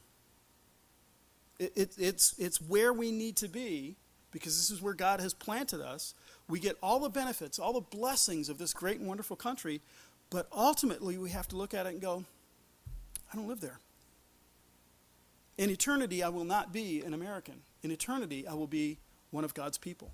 It, 1.59 1.73
it, 1.77 1.95
it's, 1.99 2.35
it's 2.38 2.61
where 2.61 2.92
we 2.92 3.11
need 3.11 3.37
to 3.37 3.49
be 3.49 3.97
because 4.31 4.57
this 4.57 4.71
is 4.71 4.83
where 4.83 4.95
God 4.95 5.21
has 5.21 5.35
planted 5.35 5.81
us. 5.81 6.14
We 6.49 6.59
get 6.59 6.77
all 6.83 7.01
the 7.01 7.11
benefits, 7.11 7.59
all 7.59 7.73
the 7.73 7.81
blessings 7.97 8.49
of 8.49 8.59
this 8.59 8.73
great 8.73 8.99
and 8.99 9.07
wonderful 9.07 9.37
country, 9.37 9.81
but 10.31 10.47
ultimately 10.53 11.18
we 11.18 11.31
have 11.31 11.47
to 11.49 11.57
look 11.57 11.75
at 11.75 11.87
it 11.87 11.90
and 11.90 12.01
go, 12.01 12.25
I 13.33 13.37
don't 13.37 13.49
live 13.49 13.61
there. 13.61 13.79
In 15.59 15.71
eternity, 15.71 16.23
I 16.23 16.29
will 16.29 16.45
not 16.45 16.73
be 16.73 17.03
an 17.03 17.14
American. 17.14 17.61
In 17.83 17.90
eternity, 17.90 18.47
I 18.47 18.55
will 18.55 18.66
be 18.66 18.99
one 19.31 19.45
of 19.45 19.55
God's 19.55 19.79
people. 19.79 20.11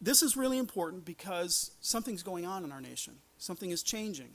This 0.00 0.22
is 0.22 0.36
really 0.36 0.58
important 0.58 1.04
because 1.04 1.72
something's 1.80 2.22
going 2.22 2.46
on 2.46 2.64
in 2.64 2.72
our 2.72 2.80
nation, 2.80 3.14
something 3.38 3.70
is 3.70 3.82
changing. 3.82 4.30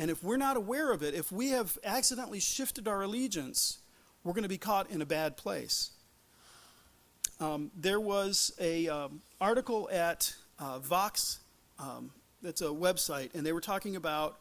And 0.00 0.12
if 0.12 0.22
we're 0.22 0.36
not 0.36 0.56
aware 0.56 0.92
of 0.92 1.02
it, 1.02 1.14
if 1.14 1.32
we 1.32 1.48
have 1.48 1.76
accidentally 1.82 2.38
shifted 2.38 2.86
our 2.86 3.02
allegiance, 3.02 3.78
we're 4.22 4.32
going 4.32 4.44
to 4.44 4.48
be 4.48 4.58
caught 4.58 4.90
in 4.90 5.02
a 5.02 5.06
bad 5.06 5.36
place. 5.36 5.90
Um, 7.40 7.72
there 7.76 8.00
was 8.00 8.52
a 8.60 8.88
um, 8.88 9.22
article 9.40 9.88
at 9.92 10.34
uh, 10.58 10.78
Vox, 10.78 11.40
um, 11.78 12.10
that's 12.42 12.60
a 12.60 12.66
website, 12.66 13.34
and 13.34 13.44
they 13.44 13.52
were 13.52 13.60
talking 13.60 13.96
about 13.96 14.38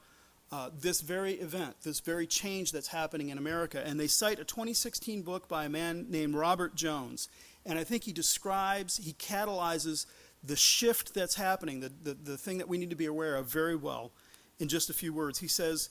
uh, 0.52 0.70
this 0.80 1.02
very 1.02 1.34
event, 1.34 1.76
this 1.84 2.00
very 2.00 2.26
change 2.26 2.72
that's 2.72 2.88
happening 2.88 3.30
in 3.30 3.38
America. 3.38 3.84
And 3.86 4.00
they 4.00 4.08
cite 4.08 4.40
a 4.40 4.46
2016 4.46 5.22
book 5.24 5.48
by 5.48 5.66
a 5.66 5.70
man 5.70 6.06
named 6.10 6.36
Robert 6.36 6.76
Jones. 6.76 7.28
And 7.68 7.78
I 7.78 7.84
think 7.84 8.06
he 8.06 8.14
describes, 8.14 8.98
he 8.98 9.14
catalyzes 9.14 10.06
the 10.44 10.56
shift 10.56 11.14
that's 11.14 11.36
happening, 11.36 11.82
the, 11.82 11.92
the, 12.02 12.14
the 12.14 12.38
thing 12.38 12.58
that 12.58 12.68
we 12.68 12.78
need 12.78 12.90
to 12.90 12.96
be 12.96 13.06
aware 13.06 13.36
of 13.36 13.48
very 13.48 13.76
well 13.76 14.12
in 14.58 14.68
just 14.68 14.90
a 14.90 14.94
few 14.94 15.14
words. 15.14 15.40
He 15.40 15.48
says, 15.48 15.90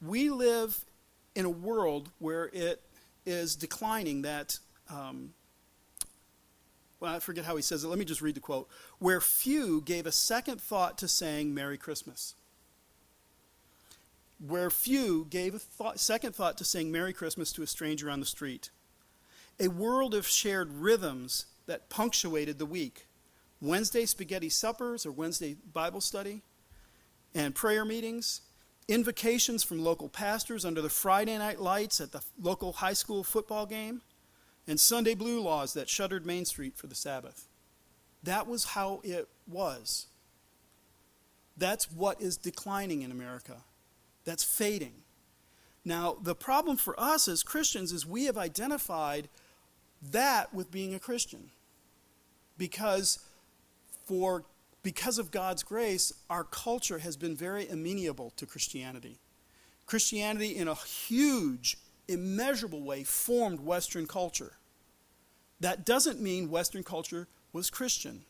We 0.00 0.30
live 0.30 0.84
in 1.34 1.44
a 1.44 1.50
world 1.50 2.10
where 2.18 2.50
it 2.52 2.82
is 3.26 3.56
declining 3.56 4.22
that. 4.22 4.58
Um, 4.88 5.32
well, 7.00 7.14
I 7.14 7.18
forget 7.18 7.46
how 7.46 7.56
he 7.56 7.62
says 7.62 7.82
it. 7.82 7.88
Let 7.88 7.98
me 7.98 8.04
just 8.04 8.20
read 8.20 8.34
the 8.34 8.40
quote. 8.40 8.68
Where 8.98 9.22
few 9.22 9.80
gave 9.80 10.06
a 10.06 10.12
second 10.12 10.60
thought 10.60 10.98
to 10.98 11.08
saying 11.08 11.54
Merry 11.54 11.78
Christmas 11.78 12.34
where 14.40 14.70
few 14.70 15.26
gave 15.28 15.54
a 15.54 15.58
thought, 15.58 16.00
second 16.00 16.34
thought 16.34 16.56
to 16.58 16.64
saying 16.64 16.90
Merry 16.90 17.12
Christmas 17.12 17.52
to 17.52 17.62
a 17.62 17.66
stranger 17.66 18.10
on 18.10 18.20
the 18.20 18.26
street. 18.26 18.70
A 19.60 19.68
world 19.68 20.14
of 20.14 20.26
shared 20.26 20.72
rhythms 20.72 21.44
that 21.66 21.90
punctuated 21.90 22.58
the 22.58 22.66
week. 22.66 23.06
Wednesday 23.60 24.06
spaghetti 24.06 24.48
suppers 24.48 25.04
or 25.04 25.12
Wednesday 25.12 25.54
Bible 25.72 26.00
study 26.00 26.42
and 27.34 27.54
prayer 27.54 27.84
meetings, 27.84 28.40
invocations 28.88 29.62
from 29.62 29.84
local 29.84 30.08
pastors 30.08 30.64
under 30.64 30.80
the 30.80 30.88
Friday 30.88 31.36
night 31.36 31.60
lights 31.60 32.00
at 32.00 32.10
the 32.10 32.22
local 32.40 32.72
high 32.72 32.94
school 32.94 33.22
football 33.22 33.66
game, 33.66 34.00
and 34.66 34.80
Sunday 34.80 35.14
blue 35.14 35.40
laws 35.40 35.74
that 35.74 35.88
shuttered 35.88 36.24
Main 36.24 36.44
Street 36.46 36.76
for 36.76 36.86
the 36.86 36.94
Sabbath. 36.94 37.46
That 38.22 38.46
was 38.46 38.64
how 38.64 39.00
it 39.04 39.28
was. 39.46 40.06
That's 41.56 41.92
what 41.92 42.20
is 42.20 42.36
declining 42.38 43.02
in 43.02 43.10
America. 43.10 43.58
That's 44.24 44.42
fading. 44.42 44.94
Now, 45.84 46.16
the 46.20 46.34
problem 46.34 46.76
for 46.76 46.98
us 46.98 47.28
as 47.28 47.42
Christians 47.42 47.92
is 47.92 48.06
we 48.06 48.24
have 48.24 48.38
identified 48.38 49.28
that 50.02 50.52
with 50.54 50.70
being 50.70 50.94
a 50.94 50.98
Christian. 50.98 51.50
Because 52.56 53.20
for 54.06 54.44
because 54.82 55.18
of 55.18 55.30
God's 55.30 55.62
grace, 55.62 56.12
our 56.30 56.44
culture 56.44 56.98
has 56.98 57.16
been 57.16 57.36
very 57.36 57.68
amenable 57.68 58.32
to 58.36 58.46
Christianity. 58.46 59.18
Christianity, 59.84 60.56
in 60.56 60.68
a 60.68 60.74
huge, 60.74 61.76
immeasurable 62.08 62.82
way, 62.82 63.04
formed 63.04 63.60
Western 63.60 64.06
culture. 64.06 64.52
That 65.60 65.84
doesn't 65.84 66.20
mean 66.20 66.50
Western 66.50 66.82
culture 66.82 67.28
was 67.52 67.68
Christian, 67.68 68.22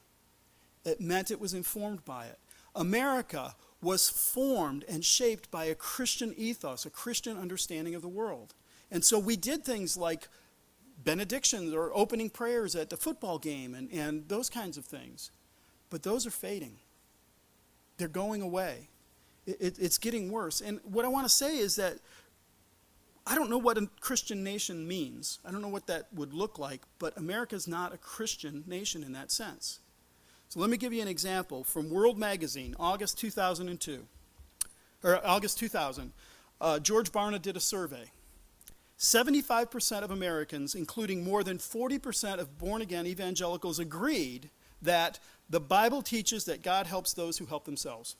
it 0.84 1.00
meant 1.00 1.30
it 1.30 1.40
was 1.40 1.54
informed 1.54 2.04
by 2.04 2.26
it. 2.26 2.38
America 2.74 3.54
was 3.82 4.08
formed 4.08 4.84
and 4.88 5.04
shaped 5.04 5.50
by 5.50 5.66
a 5.66 5.74
Christian 5.74 6.34
ethos, 6.36 6.84
a 6.86 6.90
Christian 6.90 7.36
understanding 7.36 7.94
of 7.94 8.02
the 8.02 8.08
world. 8.08 8.54
And 8.90 9.04
so 9.04 9.18
we 9.18 9.36
did 9.36 9.64
things 9.64 9.96
like 9.96 10.28
benedictions 11.04 11.72
or 11.72 11.90
opening 11.94 12.30
prayers 12.30 12.74
at 12.76 12.90
the 12.90 12.96
football 12.96 13.38
game 13.38 13.74
and, 13.74 13.90
and 13.92 14.28
those 14.28 14.50
kinds 14.50 14.76
of 14.76 14.84
things. 14.84 15.30
But 15.88 16.02
those 16.02 16.26
are 16.26 16.30
fading, 16.30 16.78
they're 17.96 18.08
going 18.08 18.42
away. 18.42 18.88
It, 19.46 19.56
it, 19.60 19.78
it's 19.78 19.98
getting 19.98 20.30
worse. 20.30 20.60
And 20.60 20.80
what 20.84 21.04
I 21.04 21.08
want 21.08 21.26
to 21.26 21.32
say 21.32 21.56
is 21.58 21.76
that 21.76 21.98
I 23.26 23.34
don't 23.34 23.50
know 23.50 23.58
what 23.58 23.78
a 23.78 23.88
Christian 24.00 24.44
nation 24.44 24.86
means. 24.86 25.38
I 25.44 25.50
don't 25.50 25.62
know 25.62 25.68
what 25.68 25.86
that 25.86 26.08
would 26.12 26.34
look 26.34 26.58
like, 26.58 26.82
but 26.98 27.16
America 27.16 27.54
is 27.54 27.66
not 27.66 27.94
a 27.94 27.98
Christian 27.98 28.64
nation 28.66 29.02
in 29.02 29.12
that 29.12 29.30
sense. 29.30 29.80
So 30.48 30.60
let 30.60 30.68
me 30.68 30.76
give 30.76 30.92
you 30.92 31.00
an 31.00 31.08
example 31.08 31.62
from 31.62 31.90
World 31.90 32.18
Magazine, 32.18 32.74
August 32.78 33.18
2002, 33.18 34.04
or 35.04 35.26
August 35.26 35.58
2000. 35.58 36.12
Uh, 36.60 36.78
George 36.80 37.12
Barna 37.12 37.40
did 37.40 37.56
a 37.56 37.60
survey. 37.60 38.10
75% 39.00 40.02
of 40.02 40.10
Americans, 40.10 40.74
including 40.74 41.24
more 41.24 41.42
than 41.42 41.56
40% 41.56 42.38
of 42.38 42.58
born 42.58 42.82
again 42.82 43.06
evangelicals, 43.06 43.78
agreed 43.78 44.50
that 44.82 45.18
the 45.48 45.58
Bible 45.58 46.02
teaches 46.02 46.44
that 46.44 46.62
God 46.62 46.86
helps 46.86 47.14
those 47.14 47.38
who 47.38 47.46
help 47.46 47.64
themselves. 47.64 48.16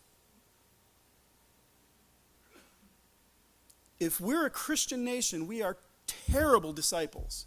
If 3.99 4.23
we're 4.23 4.47
a 4.47 4.51
Christian 4.51 5.05
nation, 5.05 5.47
we 5.47 5.61
are 5.61 5.77
terrible 6.07 6.73
disciples. 6.73 7.45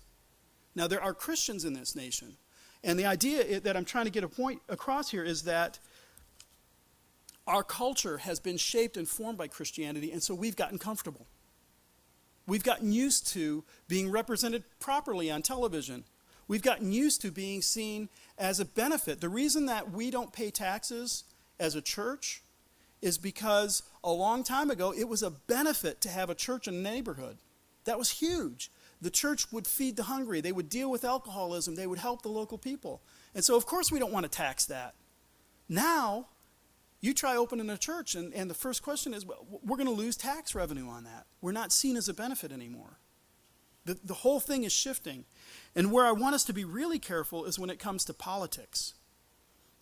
Now, 0.76 0.88
there 0.88 1.02
are 1.02 1.16
Christians 1.16 1.66
in 1.66 1.74
this 1.74 1.96
nation, 1.96 2.38
and 2.84 3.00
the 3.00 3.06
idea 3.08 3.60
that 3.60 3.76
I'm 3.76 3.86
trying 3.86 4.06
to 4.06 4.12
get 4.12 4.24
a 4.24 4.30
point 4.30 4.62
across 4.70 5.10
here 5.10 5.24
is 5.24 5.42
that 5.44 5.80
our 7.48 7.64
culture 7.64 8.20
has 8.20 8.40
been 8.40 8.58
shaped 8.58 8.96
and 8.96 9.10
formed 9.10 9.40
by 9.40 9.48
Christianity, 9.48 10.12
and 10.12 10.22
so 10.22 10.36
we've 10.36 10.56
gotten 10.56 10.78
comfortable. 10.78 11.26
We've 12.46 12.64
gotten 12.64 12.92
used 12.92 13.28
to 13.34 13.64
being 13.88 14.12
represented 14.12 14.64
properly 14.80 15.32
on 15.32 15.42
television. 15.42 16.04
We've 16.48 16.62
gotten 16.62 16.92
used 16.92 17.22
to 17.22 17.32
being 17.32 17.62
seen 17.62 18.10
as 18.38 18.60
a 18.60 18.66
benefit. 18.66 19.22
The 19.22 19.30
reason 19.30 19.66
that 19.68 19.92
we 19.92 20.12
don't 20.12 20.34
pay 20.34 20.52
taxes 20.52 21.24
as 21.60 21.76
a 21.76 21.82
church 21.82 22.42
is 23.02 23.18
because 23.18 23.84
a 24.04 24.12
long 24.12 24.44
time 24.44 24.70
ago 24.70 24.94
it 24.94 25.08
was 25.08 25.24
a 25.24 25.30
benefit 25.30 26.02
to 26.02 26.10
have 26.10 26.30
a 26.30 26.36
church 26.36 26.68
in 26.68 26.76
a 26.76 26.82
neighborhood. 26.82 27.38
That 27.86 27.98
was 27.98 28.10
huge 28.12 28.70
the 29.04 29.12
church 29.12 29.52
would 29.52 29.68
feed 29.68 29.98
the 29.98 30.04
hungry, 30.04 30.40
they 30.40 30.54
would 30.54 30.70
deal 30.70 30.90
with 30.90 31.04
alcoholism, 31.04 31.76
they 31.76 31.86
would 31.86 32.00
help 32.00 32.22
the 32.22 32.30
local 32.30 32.58
people. 32.58 33.02
And 33.36 33.44
so, 33.44 33.58
of 33.58 33.66
course, 33.66 33.92
we 33.92 34.00
don't 34.00 34.14
want 34.14 34.24
to 34.24 34.30
tax 34.30 34.66
that. 34.68 34.96
Now, 35.68 36.28
you 37.04 37.14
try 37.14 37.36
opening 37.36 37.70
a 37.70 37.78
church, 37.78 38.16
and, 38.16 38.34
and 38.34 38.50
the 38.50 38.54
first 38.54 38.82
question 38.82 39.14
is 39.14 39.26
well, 39.26 39.46
we're 39.62 39.76
going 39.76 39.90
to 39.90 39.94
lose 39.94 40.16
tax 40.16 40.56
revenue 40.56 40.88
on 40.88 41.04
that. 41.04 41.26
We're 41.42 41.52
not 41.52 41.74
seen 41.74 41.98
as 41.98 42.08
a 42.08 42.14
benefit 42.14 42.54
anymore. 42.54 42.98
The, 43.84 44.00
the 44.02 44.14
whole 44.14 44.40
thing 44.40 44.64
is 44.64 44.72
shifting. 44.72 45.26
And 45.76 45.92
where 45.92 46.06
I 46.06 46.14
want 46.14 46.34
us 46.34 46.46
to 46.46 46.54
be 46.54 46.64
really 46.64 47.00
careful 47.00 47.44
is 47.44 47.60
when 47.60 47.70
it 47.70 47.78
comes 47.78 48.06
to 48.06 48.14
politics. 48.14 48.94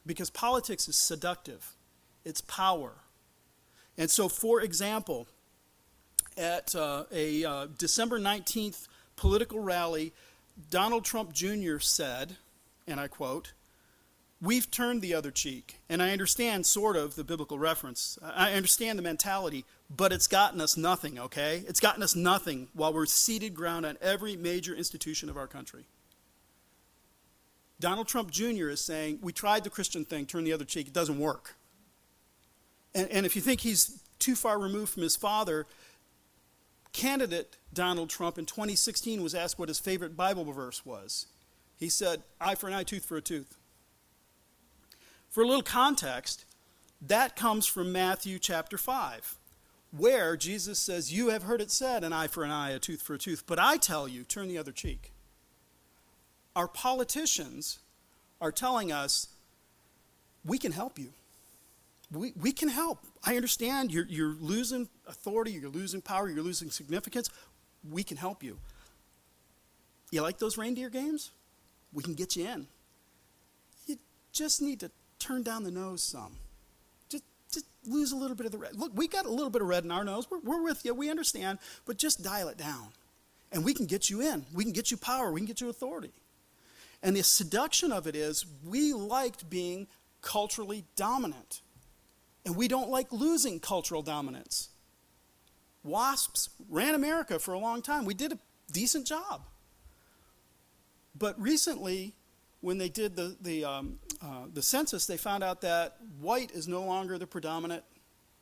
Because 0.03 0.31
politics 0.31 0.87
is 0.87 0.97
seductive, 0.97 1.75
it's 2.25 2.41
power. 2.41 2.93
And 3.99 4.09
so, 4.09 4.27
for 4.27 4.59
example, 4.59 5.27
at 6.35 6.73
uh, 6.73 7.03
a 7.11 7.45
uh, 7.45 7.67
December 7.77 8.19
19th 8.19 8.87
political 9.15 9.59
rally, 9.59 10.11
Donald 10.71 11.05
Trump 11.05 11.33
Jr. 11.33 11.77
said, 11.77 12.37
and 12.87 12.99
I 12.99 13.07
quote, 13.07 13.53
We've 14.41 14.69
turned 14.71 15.03
the 15.03 15.13
other 15.13 15.29
cheek. 15.29 15.77
And 15.87 16.01
I 16.01 16.11
understand, 16.11 16.65
sort 16.65 16.97
of, 16.97 17.15
the 17.15 17.23
biblical 17.23 17.59
reference. 17.59 18.17
I 18.23 18.53
understand 18.53 18.97
the 18.97 19.03
mentality, 19.03 19.65
but 19.95 20.11
it's 20.11 20.27
gotten 20.27 20.59
us 20.59 20.75
nothing, 20.75 21.19
okay? 21.19 21.63
It's 21.67 21.79
gotten 21.79 22.01
us 22.01 22.15
nothing 22.15 22.67
while 22.73 22.91
we're 22.91 23.05
ceded 23.05 23.53
ground 23.53 23.85
on 23.85 23.97
every 24.01 24.35
major 24.35 24.73
institution 24.73 25.29
of 25.29 25.37
our 25.37 25.47
country. 25.47 25.85
Donald 27.79 28.07
Trump 28.07 28.31
Jr. 28.31 28.69
is 28.69 28.81
saying, 28.81 29.19
We 29.21 29.31
tried 29.31 29.63
the 29.63 29.69
Christian 29.69 30.05
thing, 30.05 30.25
turn 30.25 30.43
the 30.43 30.53
other 30.53 30.65
cheek, 30.65 30.87
it 30.87 30.93
doesn't 30.93 31.19
work. 31.19 31.55
And, 32.95 33.07
and 33.09 33.25
if 33.25 33.35
you 33.35 33.41
think 33.41 33.61
he's 33.61 34.01
too 34.19 34.35
far 34.35 34.59
removed 34.59 34.93
from 34.93 35.03
his 35.03 35.15
father, 35.15 35.65
candidate 36.93 37.57
Donald 37.73 38.09
Trump 38.09 38.37
in 38.37 38.45
2016 38.45 39.21
was 39.21 39.35
asked 39.35 39.57
what 39.59 39.69
his 39.69 39.79
favorite 39.79 40.17
Bible 40.17 40.45
verse 40.51 40.85
was. 40.85 41.27
He 41.77 41.89
said, 41.89 42.23
Eye 42.39 42.55
for 42.55 42.67
an 42.67 42.73
eye, 42.73 42.83
tooth 42.83 43.05
for 43.05 43.17
a 43.17 43.21
tooth. 43.21 43.57
For 45.31 45.41
a 45.41 45.47
little 45.47 45.63
context, 45.63 46.43
that 47.01 47.37
comes 47.37 47.65
from 47.65 47.93
Matthew 47.93 48.37
chapter 48.37 48.77
5, 48.77 49.37
where 49.95 50.35
Jesus 50.35 50.77
says, 50.77 51.13
You 51.13 51.29
have 51.29 51.43
heard 51.43 51.61
it 51.61 51.71
said, 51.71 52.03
an 52.03 52.11
eye 52.11 52.27
for 52.27 52.43
an 52.43 52.51
eye, 52.51 52.71
a 52.71 52.79
tooth 52.79 53.01
for 53.01 53.13
a 53.13 53.17
tooth, 53.17 53.45
but 53.47 53.57
I 53.57 53.77
tell 53.77 54.09
you, 54.09 54.23
turn 54.23 54.49
the 54.49 54.57
other 54.57 54.73
cheek. 54.73 55.13
Our 56.53 56.67
politicians 56.67 57.79
are 58.41 58.51
telling 58.51 58.91
us, 58.91 59.29
We 60.43 60.57
can 60.57 60.73
help 60.73 60.99
you. 60.99 61.13
We, 62.11 62.33
we 62.35 62.51
can 62.51 62.67
help. 62.67 62.99
I 63.23 63.37
understand 63.37 63.93
you're, 63.93 64.07
you're 64.07 64.35
losing 64.37 64.89
authority, 65.07 65.53
you're 65.53 65.69
losing 65.69 66.01
power, 66.01 66.29
you're 66.29 66.43
losing 66.43 66.69
significance. 66.69 67.29
We 67.89 68.03
can 68.03 68.17
help 68.17 68.43
you. 68.43 68.57
You 70.11 70.23
like 70.23 70.39
those 70.39 70.57
reindeer 70.57 70.89
games? 70.89 71.31
We 71.93 72.03
can 72.03 72.15
get 72.15 72.35
you 72.35 72.47
in. 72.49 72.67
You 73.87 73.97
just 74.33 74.61
need 74.61 74.81
to 74.81 74.91
turn 75.21 75.43
down 75.43 75.63
the 75.63 75.71
nose 75.71 76.03
some. 76.03 76.37
Just, 77.09 77.23
just 77.51 77.65
lose 77.85 78.11
a 78.11 78.15
little 78.15 78.35
bit 78.35 78.45
of 78.45 78.51
the 78.51 78.57
red. 78.57 78.75
Look, 78.75 78.91
we 78.95 79.07
got 79.07 79.25
a 79.25 79.29
little 79.29 79.49
bit 79.49 79.61
of 79.61 79.67
red 79.67 79.83
in 79.83 79.91
our 79.91 80.03
nose. 80.03 80.29
We're, 80.29 80.39
we're 80.39 80.63
with 80.63 80.83
you. 80.83 80.93
We 80.93 81.09
understand. 81.09 81.59
But 81.85 81.97
just 81.97 82.23
dial 82.23 82.47
it 82.47 82.57
down. 82.57 82.89
And 83.51 83.65
we 83.65 83.73
can 83.73 83.85
get 83.85 84.09
you 84.09 84.21
in. 84.21 84.45
We 84.53 84.63
can 84.63 84.73
get 84.73 84.91
you 84.91 84.97
power. 84.97 85.31
We 85.31 85.41
can 85.41 85.47
get 85.47 85.61
you 85.61 85.69
authority. 85.69 86.11
And 87.03 87.15
the 87.15 87.23
seduction 87.23 87.91
of 87.91 88.07
it 88.07 88.15
is 88.15 88.45
we 88.65 88.93
liked 88.93 89.49
being 89.49 89.87
culturally 90.21 90.85
dominant. 90.95 91.61
And 92.45 92.55
we 92.55 92.67
don't 92.67 92.89
like 92.89 93.11
losing 93.11 93.59
cultural 93.59 94.01
dominance. 94.01 94.69
WASPs 95.83 96.49
ran 96.69 96.95
America 96.95 97.39
for 97.39 97.53
a 97.53 97.59
long 97.59 97.81
time. 97.81 98.05
We 98.05 98.13
did 98.13 98.31
a 98.31 98.39
decent 98.71 99.07
job. 99.07 99.41
But 101.17 101.39
recently, 101.41 102.13
when 102.61 102.77
they 102.77 102.89
did 102.89 103.15
the, 103.15 103.35
the, 103.41 103.65
um, 103.65 103.99
uh, 104.21 104.45
the 104.53 104.61
census, 104.61 105.05
they 105.05 105.17
found 105.17 105.43
out 105.43 105.61
that 105.61 105.97
white 106.19 106.51
is 106.51 106.67
no 106.67 106.83
longer 106.83 107.17
the 107.17 107.27
predominant 107.27 107.83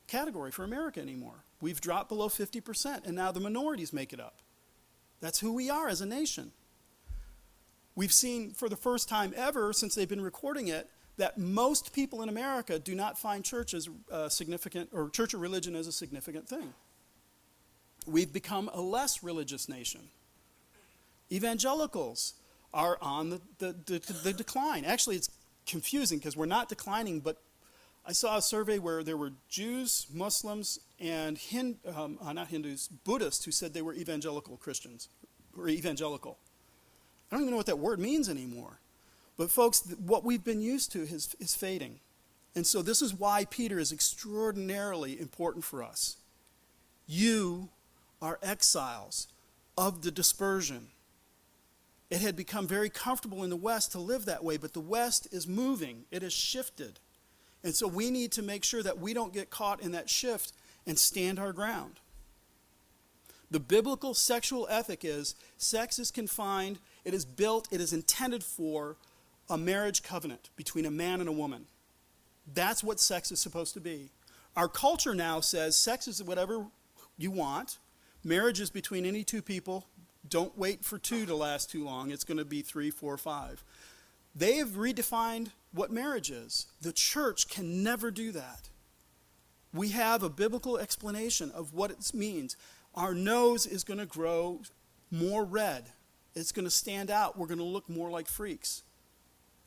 category 0.07 0.51
for 0.51 0.63
America 0.63 0.99
anymore. 0.99 1.43
We've 1.61 1.81
dropped 1.81 2.09
below 2.09 2.27
50%, 2.29 3.05
and 3.05 3.15
now 3.15 3.31
the 3.31 3.39
minorities 3.39 3.91
make 3.91 4.13
it 4.13 4.19
up. 4.19 4.39
That's 5.21 5.39
who 5.39 5.53
we 5.53 5.69
are 5.69 5.87
as 5.87 6.01
a 6.01 6.05
nation. 6.05 6.51
We've 7.95 8.13
seen 8.13 8.51
for 8.51 8.69
the 8.69 8.77
first 8.77 9.09
time 9.09 9.33
ever 9.35 9.73
since 9.73 9.95
they've 9.95 10.07
been 10.07 10.21
recording 10.21 10.67
it 10.67 10.89
that 11.17 11.37
most 11.37 11.93
people 11.93 12.23
in 12.23 12.29
America 12.29 12.79
do 12.79 12.95
not 12.95 13.19
find 13.19 13.43
church 13.43 13.73
as 13.73 13.89
uh, 14.09 14.29
significant, 14.29 14.89
or 14.93 15.09
church 15.09 15.33
or 15.33 15.37
religion 15.37 15.75
as 15.75 15.85
a 15.85 15.91
significant 15.91 16.47
thing. 16.47 16.73
We've 18.07 18.31
become 18.31 18.69
a 18.73 18.79
less 18.79 19.21
religious 19.21 19.67
nation. 19.67 20.09
Evangelicals 21.29 22.33
are 22.73 22.97
on 23.01 23.29
the, 23.29 23.41
the, 23.57 23.75
the, 23.85 24.13
the 24.23 24.33
decline. 24.33 24.85
Actually, 24.85 25.15
it's 25.15 25.29
confusing 25.65 26.19
because 26.19 26.35
we're 26.37 26.45
not 26.45 26.69
declining, 26.69 27.19
but 27.19 27.41
I 28.05 28.11
saw 28.11 28.37
a 28.37 28.41
survey 28.41 28.79
where 28.79 29.03
there 29.03 29.17
were 29.17 29.33
Jews, 29.49 30.07
Muslims, 30.13 30.79
and 30.99 31.39
um, 31.95 32.17
uh, 32.21 32.33
not 32.33 32.47
Hindus, 32.47 32.87
Buddhists 32.87 33.45
who 33.45 33.51
said 33.51 33.73
they 33.73 33.81
were 33.81 33.93
evangelical 33.93 34.57
Christians 34.57 35.09
or 35.57 35.67
evangelical. 35.67 36.37
I 37.31 37.35
don't 37.35 37.43
even 37.43 37.51
know 37.51 37.57
what 37.57 37.67
that 37.67 37.79
word 37.79 37.99
means 37.99 38.27
anymore. 38.27 38.79
But, 39.37 39.51
folks, 39.51 39.81
what 40.03 40.23
we've 40.25 40.43
been 40.43 40.61
used 40.61 40.91
to 40.93 41.01
is, 41.01 41.35
is 41.39 41.55
fading. 41.55 41.99
And 42.55 42.65
so, 42.65 42.81
this 42.81 43.01
is 43.01 43.13
why 43.13 43.45
Peter 43.45 43.79
is 43.79 43.91
extraordinarily 43.91 45.19
important 45.19 45.63
for 45.63 45.83
us. 45.83 46.17
You 47.07 47.69
are 48.21 48.39
exiles 48.41 49.27
of 49.77 50.01
the 50.01 50.11
dispersion. 50.11 50.87
It 52.09 52.21
had 52.21 52.35
become 52.35 52.67
very 52.67 52.89
comfortable 52.89 53.43
in 53.43 53.49
the 53.49 53.55
West 53.55 53.91
to 53.91 53.99
live 53.99 54.25
that 54.25 54.43
way, 54.43 54.57
but 54.57 54.73
the 54.73 54.79
West 54.79 55.27
is 55.31 55.47
moving, 55.47 56.05
it 56.11 56.23
has 56.23 56.33
shifted. 56.33 56.99
And 57.63 57.75
so 57.75 57.87
we 57.87 58.09
need 58.09 58.31
to 58.33 58.41
make 58.41 58.63
sure 58.63 58.81
that 58.81 58.99
we 58.99 59.13
don't 59.13 59.33
get 59.33 59.49
caught 59.49 59.81
in 59.81 59.91
that 59.91 60.09
shift 60.09 60.53
and 60.87 60.97
stand 60.97 61.37
our 61.37 61.53
ground. 61.53 61.99
The 63.51 63.59
biblical 63.59 64.13
sexual 64.13 64.67
ethic 64.69 65.03
is 65.03 65.35
sex 65.57 65.99
is 65.99 66.11
confined, 66.11 66.79
it 67.03 67.13
is 67.13 67.25
built, 67.25 67.67
it 67.71 67.81
is 67.81 67.93
intended 67.93 68.43
for 68.43 68.95
a 69.49 69.57
marriage 69.57 70.03
covenant 70.03 70.49
between 70.55 70.85
a 70.85 70.91
man 70.91 71.19
and 71.19 71.27
a 71.27 71.33
woman. 71.33 71.65
That's 72.53 72.83
what 72.83 72.99
sex 72.99 73.31
is 73.31 73.39
supposed 73.39 73.73
to 73.73 73.79
be. 73.79 74.09
Our 74.55 74.67
culture 74.67 75.15
now 75.15 75.39
says 75.39 75.75
sex 75.77 76.07
is 76.07 76.23
whatever 76.23 76.65
you 77.17 77.31
want, 77.31 77.79
marriage 78.23 78.59
is 78.59 78.69
between 78.69 79.05
any 79.05 79.23
two 79.23 79.41
people, 79.41 79.87
don't 80.27 80.57
wait 80.57 80.83
for 80.83 80.97
two 80.97 81.25
to 81.25 81.35
last 81.35 81.69
too 81.69 81.83
long. 81.83 82.11
It's 82.11 82.23
going 82.23 82.37
to 82.37 82.45
be 82.45 82.61
three, 82.61 82.89
four, 82.89 83.17
five. 83.17 83.63
They 84.35 84.55
have 84.57 84.69
redefined 84.69 85.51
what 85.73 85.91
marriage 85.91 86.29
is. 86.29 86.67
The 86.81 86.93
church 86.93 87.47
can 87.49 87.83
never 87.83 88.11
do 88.11 88.31
that. 88.31 88.69
We 89.73 89.89
have 89.89 90.23
a 90.23 90.29
biblical 90.29 90.77
explanation 90.77 91.51
of 91.51 91.73
what 91.73 91.91
it 91.91 92.11
means. 92.13 92.57
Our 92.95 93.13
nose 93.13 93.65
is 93.65 93.83
going 93.83 93.99
to 93.99 94.05
grow 94.05 94.61
more 95.11 95.43
red, 95.43 95.85
it's 96.35 96.51
going 96.51 96.65
to 96.65 96.71
stand 96.71 97.09
out. 97.09 97.37
We're 97.37 97.47
going 97.47 97.59
to 97.59 97.63
look 97.63 97.89
more 97.89 98.11
like 98.11 98.27
freaks 98.27 98.83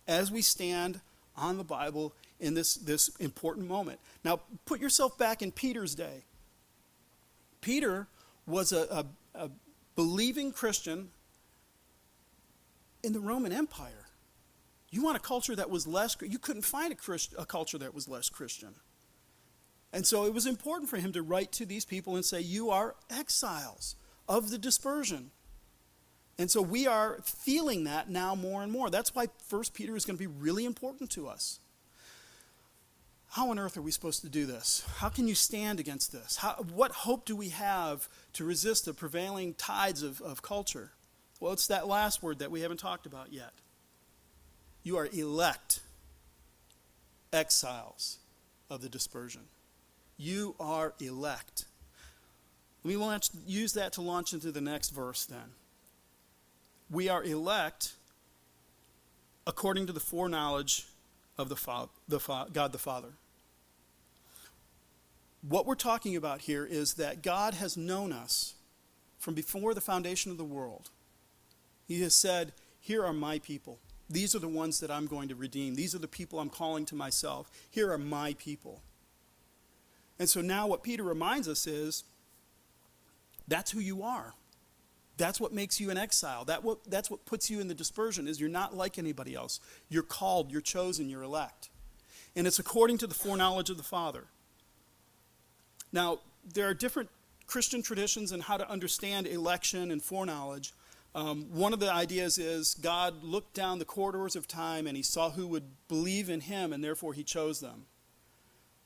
as 0.06 0.30
we 0.30 0.42
stand 0.42 1.00
on 1.36 1.58
the 1.58 1.64
Bible 1.64 2.12
in 2.40 2.54
this, 2.54 2.74
this 2.74 3.08
important 3.16 3.68
moment. 3.68 3.98
Now, 4.24 4.40
put 4.66 4.80
yourself 4.80 5.16
back 5.18 5.42
in 5.42 5.52
Peter's 5.52 5.94
day. 5.94 6.24
Peter 7.60 8.06
was 8.46 8.72
a, 8.72 9.04
a, 9.34 9.44
a 9.46 9.50
believing 10.02 10.50
Christian 10.50 11.10
in 13.04 13.12
the 13.12 13.20
Roman 13.20 13.52
Empire. 13.52 14.08
You 14.90 15.04
want 15.04 15.16
a 15.16 15.20
culture 15.20 15.54
that 15.54 15.70
was 15.70 15.86
less, 15.86 16.16
you 16.20 16.40
couldn't 16.40 16.62
find 16.62 16.92
a, 16.92 16.96
Christ, 16.96 17.36
a 17.38 17.46
culture 17.46 17.78
that 17.78 17.94
was 17.94 18.08
less 18.08 18.28
Christian. 18.28 18.74
And 19.92 20.04
so 20.04 20.26
it 20.26 20.34
was 20.34 20.44
important 20.44 20.90
for 20.90 20.96
him 20.96 21.12
to 21.12 21.22
write 21.22 21.52
to 21.52 21.64
these 21.64 21.84
people 21.84 22.16
and 22.16 22.24
say, 22.24 22.40
You 22.40 22.70
are 22.70 22.96
exiles 23.10 23.94
of 24.28 24.50
the 24.50 24.58
dispersion. 24.58 25.30
And 26.36 26.50
so 26.50 26.60
we 26.60 26.88
are 26.88 27.20
feeling 27.22 27.84
that 27.84 28.10
now 28.10 28.34
more 28.34 28.64
and 28.64 28.72
more. 28.72 28.90
That's 28.90 29.14
why 29.14 29.26
1 29.50 29.62
Peter 29.72 29.94
is 29.94 30.04
going 30.04 30.16
to 30.16 30.20
be 30.20 30.26
really 30.26 30.64
important 30.64 31.10
to 31.10 31.28
us. 31.28 31.60
How 33.32 33.48
on 33.48 33.58
earth 33.58 33.78
are 33.78 33.82
we 33.82 33.90
supposed 33.90 34.20
to 34.20 34.28
do 34.28 34.44
this? 34.44 34.84
How 34.96 35.08
can 35.08 35.26
you 35.26 35.34
stand 35.34 35.80
against 35.80 36.12
this? 36.12 36.36
How, 36.36 36.52
what 36.74 36.92
hope 36.92 37.24
do 37.24 37.34
we 37.34 37.48
have 37.48 38.06
to 38.34 38.44
resist 38.44 38.84
the 38.84 38.92
prevailing 38.92 39.54
tides 39.54 40.02
of, 40.02 40.20
of 40.20 40.42
culture? 40.42 40.90
Well, 41.40 41.54
it's 41.54 41.66
that 41.68 41.88
last 41.88 42.22
word 42.22 42.40
that 42.40 42.50
we 42.50 42.60
haven't 42.60 42.76
talked 42.76 43.06
about 43.06 43.32
yet. 43.32 43.52
You 44.82 44.98
are 44.98 45.08
elect 45.14 45.80
exiles 47.32 48.18
of 48.68 48.82
the 48.82 48.90
dispersion. 48.90 49.44
You 50.18 50.54
are 50.60 50.92
elect. 51.00 51.64
Me 52.84 52.96
launch, 52.96 53.30
use 53.46 53.72
that 53.72 53.94
to 53.94 54.02
launch 54.02 54.34
into 54.34 54.52
the 54.52 54.60
next 54.60 54.90
verse 54.90 55.24
then. 55.24 55.54
We 56.90 57.08
are 57.08 57.24
elect 57.24 57.94
according 59.46 59.86
to 59.86 59.94
the 59.94 60.00
foreknowledge 60.00 60.84
of 61.38 61.48
the, 61.48 61.56
fa- 61.56 61.88
the 62.06 62.20
fa- 62.20 62.48
God 62.52 62.72
the 62.72 62.78
Father 62.78 63.08
what 65.46 65.66
we're 65.66 65.74
talking 65.74 66.16
about 66.16 66.42
here 66.42 66.64
is 66.64 66.94
that 66.94 67.22
God 67.22 67.54
has 67.54 67.76
known 67.76 68.12
us 68.12 68.54
from 69.18 69.34
before 69.34 69.74
the 69.74 69.80
foundation 69.80 70.30
of 70.30 70.38
the 70.38 70.44
world. 70.44 70.90
He 71.86 72.00
has 72.02 72.14
said, 72.14 72.52
Here 72.80 73.04
are 73.04 73.12
my 73.12 73.38
people. 73.38 73.78
These 74.08 74.34
are 74.34 74.40
the 74.40 74.48
ones 74.48 74.80
that 74.80 74.90
I'm 74.90 75.06
going 75.06 75.28
to 75.28 75.34
redeem. 75.34 75.74
These 75.74 75.94
are 75.94 75.98
the 75.98 76.08
people 76.08 76.38
I'm 76.38 76.50
calling 76.50 76.84
to 76.86 76.94
myself. 76.94 77.50
Here 77.70 77.90
are 77.90 77.98
my 77.98 78.34
people. 78.34 78.82
And 80.18 80.28
so 80.28 80.40
now 80.40 80.66
what 80.66 80.82
Peter 80.82 81.02
reminds 81.02 81.48
us 81.48 81.66
is 81.66 82.04
that's 83.48 83.70
who 83.70 83.80
you 83.80 84.02
are. 84.02 84.34
That's 85.16 85.40
what 85.40 85.52
makes 85.52 85.80
you 85.80 85.90
an 85.90 85.98
exile. 85.98 86.44
That 86.44 86.62
what, 86.62 86.90
that's 86.90 87.10
what 87.10 87.24
puts 87.24 87.50
you 87.50 87.60
in 87.60 87.68
the 87.68 87.74
dispersion 87.74 88.28
is 88.28 88.40
you're 88.40 88.48
not 88.48 88.76
like 88.76 88.98
anybody 88.98 89.34
else. 89.34 89.60
You're 89.88 90.02
called, 90.02 90.50
you're 90.50 90.60
chosen, 90.60 91.08
you're 91.08 91.22
elect. 91.22 91.70
And 92.36 92.46
it's 92.46 92.58
according 92.58 92.98
to 92.98 93.06
the 93.06 93.14
foreknowledge 93.14 93.70
of 93.70 93.76
the 93.76 93.82
Father. 93.82 94.24
Now, 95.92 96.20
there 96.54 96.68
are 96.68 96.74
different 96.74 97.10
Christian 97.46 97.82
traditions 97.82 98.32
in 98.32 98.40
how 98.40 98.56
to 98.56 98.68
understand 98.68 99.26
election 99.26 99.90
and 99.90 100.02
foreknowledge. 100.02 100.72
Um, 101.14 101.46
one 101.52 101.74
of 101.74 101.80
the 101.80 101.92
ideas 101.92 102.38
is 102.38 102.74
God 102.74 103.22
looked 103.22 103.52
down 103.52 103.78
the 103.78 103.84
corridors 103.84 104.34
of 104.34 104.48
time 104.48 104.86
and 104.86 104.96
he 104.96 105.02
saw 105.02 105.30
who 105.30 105.46
would 105.48 105.64
believe 105.88 106.30
in 106.30 106.40
him 106.40 106.72
and 106.72 106.82
therefore 106.82 107.12
he 107.12 107.22
chose 107.22 107.60
them. 107.60 107.84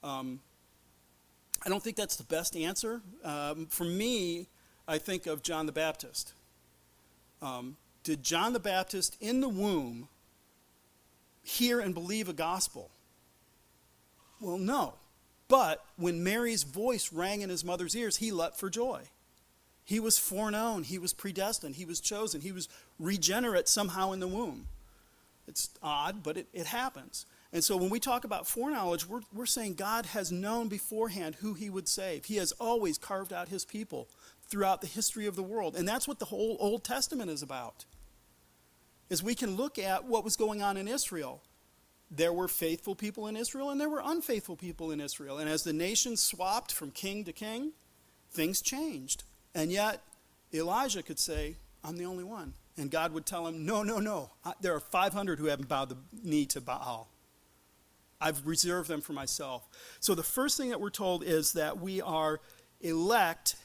Um, 0.03 0.41
I 1.65 1.69
don't 1.69 1.83
think 1.83 1.97
that's 1.97 2.17
the 2.17 2.25
best 2.25 2.57
answer. 2.57 3.03
Um, 3.25 3.67
for 3.67 3.85
me, 3.85 4.49
I 4.89 4.99
think 4.99 5.27
of 5.27 5.43
John 5.43 5.67
the 5.67 5.73
Baptist. 5.73 6.33
Um, 7.41 7.77
did 8.03 8.23
John 8.23 8.53
the 8.53 8.61
Baptist 8.61 9.17
in 9.21 9.41
the 9.41 9.49
womb 9.49 10.09
hear 11.43 11.81
and 11.81 11.95
believe 11.95 12.29
a 12.29 12.33
gospel? 12.33 12.91
Well, 14.41 14.59
no. 14.59 14.95
But 15.49 15.85
when 15.97 16.25
Mary's 16.25 16.65
voice 16.65 17.13
rang 17.13 17.41
in 17.41 17.51
his 17.51 17.65
mother's 17.65 17.95
ears, 17.95 18.17
he 18.17 18.33
leapt 18.33 18.59
for 18.59 18.69
joy. 18.69 19.03
He 19.85 20.01
was 20.01 20.19
foreknown, 20.19 20.83
he 20.83 20.99
was 20.99 21.13
predestined, 21.13 21.77
he 21.77 21.85
was 21.85 22.01
chosen, 22.01 22.41
he 22.41 22.51
was 22.51 22.69
regenerate 22.99 23.69
somehow 23.69 24.11
in 24.11 24.19
the 24.19 24.27
womb. 24.27 24.67
It's 25.47 25.71
odd, 25.81 26.25
but 26.25 26.37
it, 26.37 26.49
it 26.53 26.67
happens. 26.67 27.25
And 27.53 27.63
so 27.63 27.77
when 27.77 27.91
we 27.91 28.01
talk 28.01 28.25
about 28.25 28.49
foreknowledge, 28.49 29.07
we're, 29.07 29.21
we're 29.33 29.47
saying 29.47 29.75
God 29.75 30.07
has 30.07 30.33
known 30.33 30.69
beforehand 30.69 31.37
who 31.37 31.55
he 31.55 31.71
would 31.71 31.87
save. 31.87 32.25
He 32.25 32.37
has 32.37 32.51
always 32.53 32.99
carved 32.99 33.33
out 33.33 33.49
his 33.49 33.65
people 33.65 34.09
throughout 34.49 34.81
the 34.81 34.87
history 34.89 35.27
of 35.27 35.37
the 35.37 35.43
world. 35.43 35.77
And 35.77 35.87
that's 35.87 36.09
what 36.09 36.19
the 36.19 36.27
whole 36.27 36.57
Old 36.59 36.83
Testament 36.83 37.31
is 37.31 37.43
about. 37.43 37.85
Is 39.09 39.23
we 39.23 39.37
can 39.37 39.57
look 39.57 39.79
at 39.79 40.05
what 40.05 40.25
was 40.25 40.37
going 40.37 40.63
on 40.63 40.77
in 40.77 40.89
Israel. 40.89 41.43
There 42.11 42.33
were 42.33 42.49
faithful 42.49 42.95
people 42.95 43.27
in 43.27 43.37
Israel 43.37 43.71
and 43.71 43.81
there 43.81 43.89
were 43.89 44.03
unfaithful 44.05 44.57
people 44.57 44.91
in 44.91 45.01
Israel. 45.01 45.39
And 45.39 45.51
as 45.51 45.65
the 45.65 45.73
nation 45.73 46.17
swapped 46.17 46.73
from 46.73 46.91
king 46.91 47.25
to 47.25 47.33
king, 47.33 47.73
things 48.31 48.61
changed. 48.61 49.25
And 49.55 49.73
yet, 49.73 50.03
Elijah 50.55 51.03
could 51.03 51.19
say, 51.19 51.57
I'm 51.83 51.97
the 51.97 52.05
only 52.05 52.25
one. 52.25 52.55
And 52.77 52.91
God 52.91 53.13
would 53.13 53.27
tell 53.27 53.47
him, 53.47 53.65
No, 53.65 53.83
no, 53.83 53.99
no. 53.99 54.31
There 54.61 54.75
are 54.75 54.81
500 54.81 55.39
who 55.39 55.47
haven't 55.47 55.69
bowed 55.69 55.89
the 55.89 55.97
knee 56.23 56.47
to 56.47 56.61
Baal. 56.61 57.09
I've 58.21 58.47
reserved 58.47 58.89
them 58.89 59.01
for 59.01 59.13
myself. 59.13 59.69
So 60.01 60.15
the 60.15 60.23
first 60.23 60.57
thing 60.57 60.71
that 60.71 60.81
we're 60.81 60.91
told 60.91 61.23
is 61.23 61.53
that 61.53 61.79
we 61.79 62.01
are 62.01 62.41
elect 62.81 63.57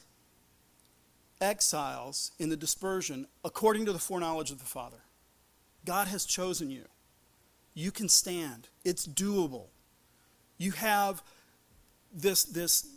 exiles 1.39 2.31
in 2.37 2.49
the 2.49 2.57
dispersion 2.57 3.27
according 3.43 3.85
to 3.85 3.93
the 3.93 3.99
foreknowledge 3.99 4.51
of 4.51 4.59
the 4.59 4.65
Father. 4.65 5.03
God 5.85 6.07
has 6.07 6.25
chosen 6.25 6.69
you. 6.69 6.85
You 7.73 7.91
can 7.91 8.09
stand. 8.09 8.67
It's 8.83 9.07
doable. 9.07 9.67
You 10.57 10.71
have 10.71 11.23
this, 12.13 12.43
this 12.43 12.87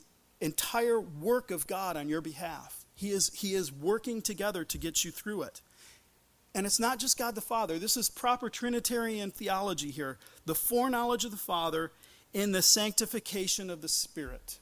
entire 0.41 1.01
work 1.01 1.51
of 1.51 1.66
God 1.66 1.97
on 1.97 2.09
your 2.09 2.20
behalf. 2.20 2.85
He 2.95 3.11
is, 3.11 3.31
he 3.35 3.55
is 3.55 3.72
working 3.72 4.22
together 4.22 4.64
to 4.64 4.79
get 4.79 5.05
you 5.05 5.11
through 5.11 5.43
it. 5.43 5.61
And 6.55 6.66
it's 6.66 6.79
not 6.79 6.99
just 6.99 7.18
God 7.18 7.35
the 7.35 7.41
Father. 7.41 7.79
This 7.79 7.97
is 7.97 8.09
proper 8.09 8.49
Trinitarian 8.49 9.31
theology 9.31 9.91
here. 9.91 10.18
The 10.47 10.55
foreknowledge 10.55 11.25
of 11.25 11.33
the 11.33 11.37
Father 11.37 11.91
in 12.33 12.53
the 12.53 12.62
sanctification 12.62 13.70
of 13.70 13.81
the 13.81 13.89
Spirit. 13.89 14.59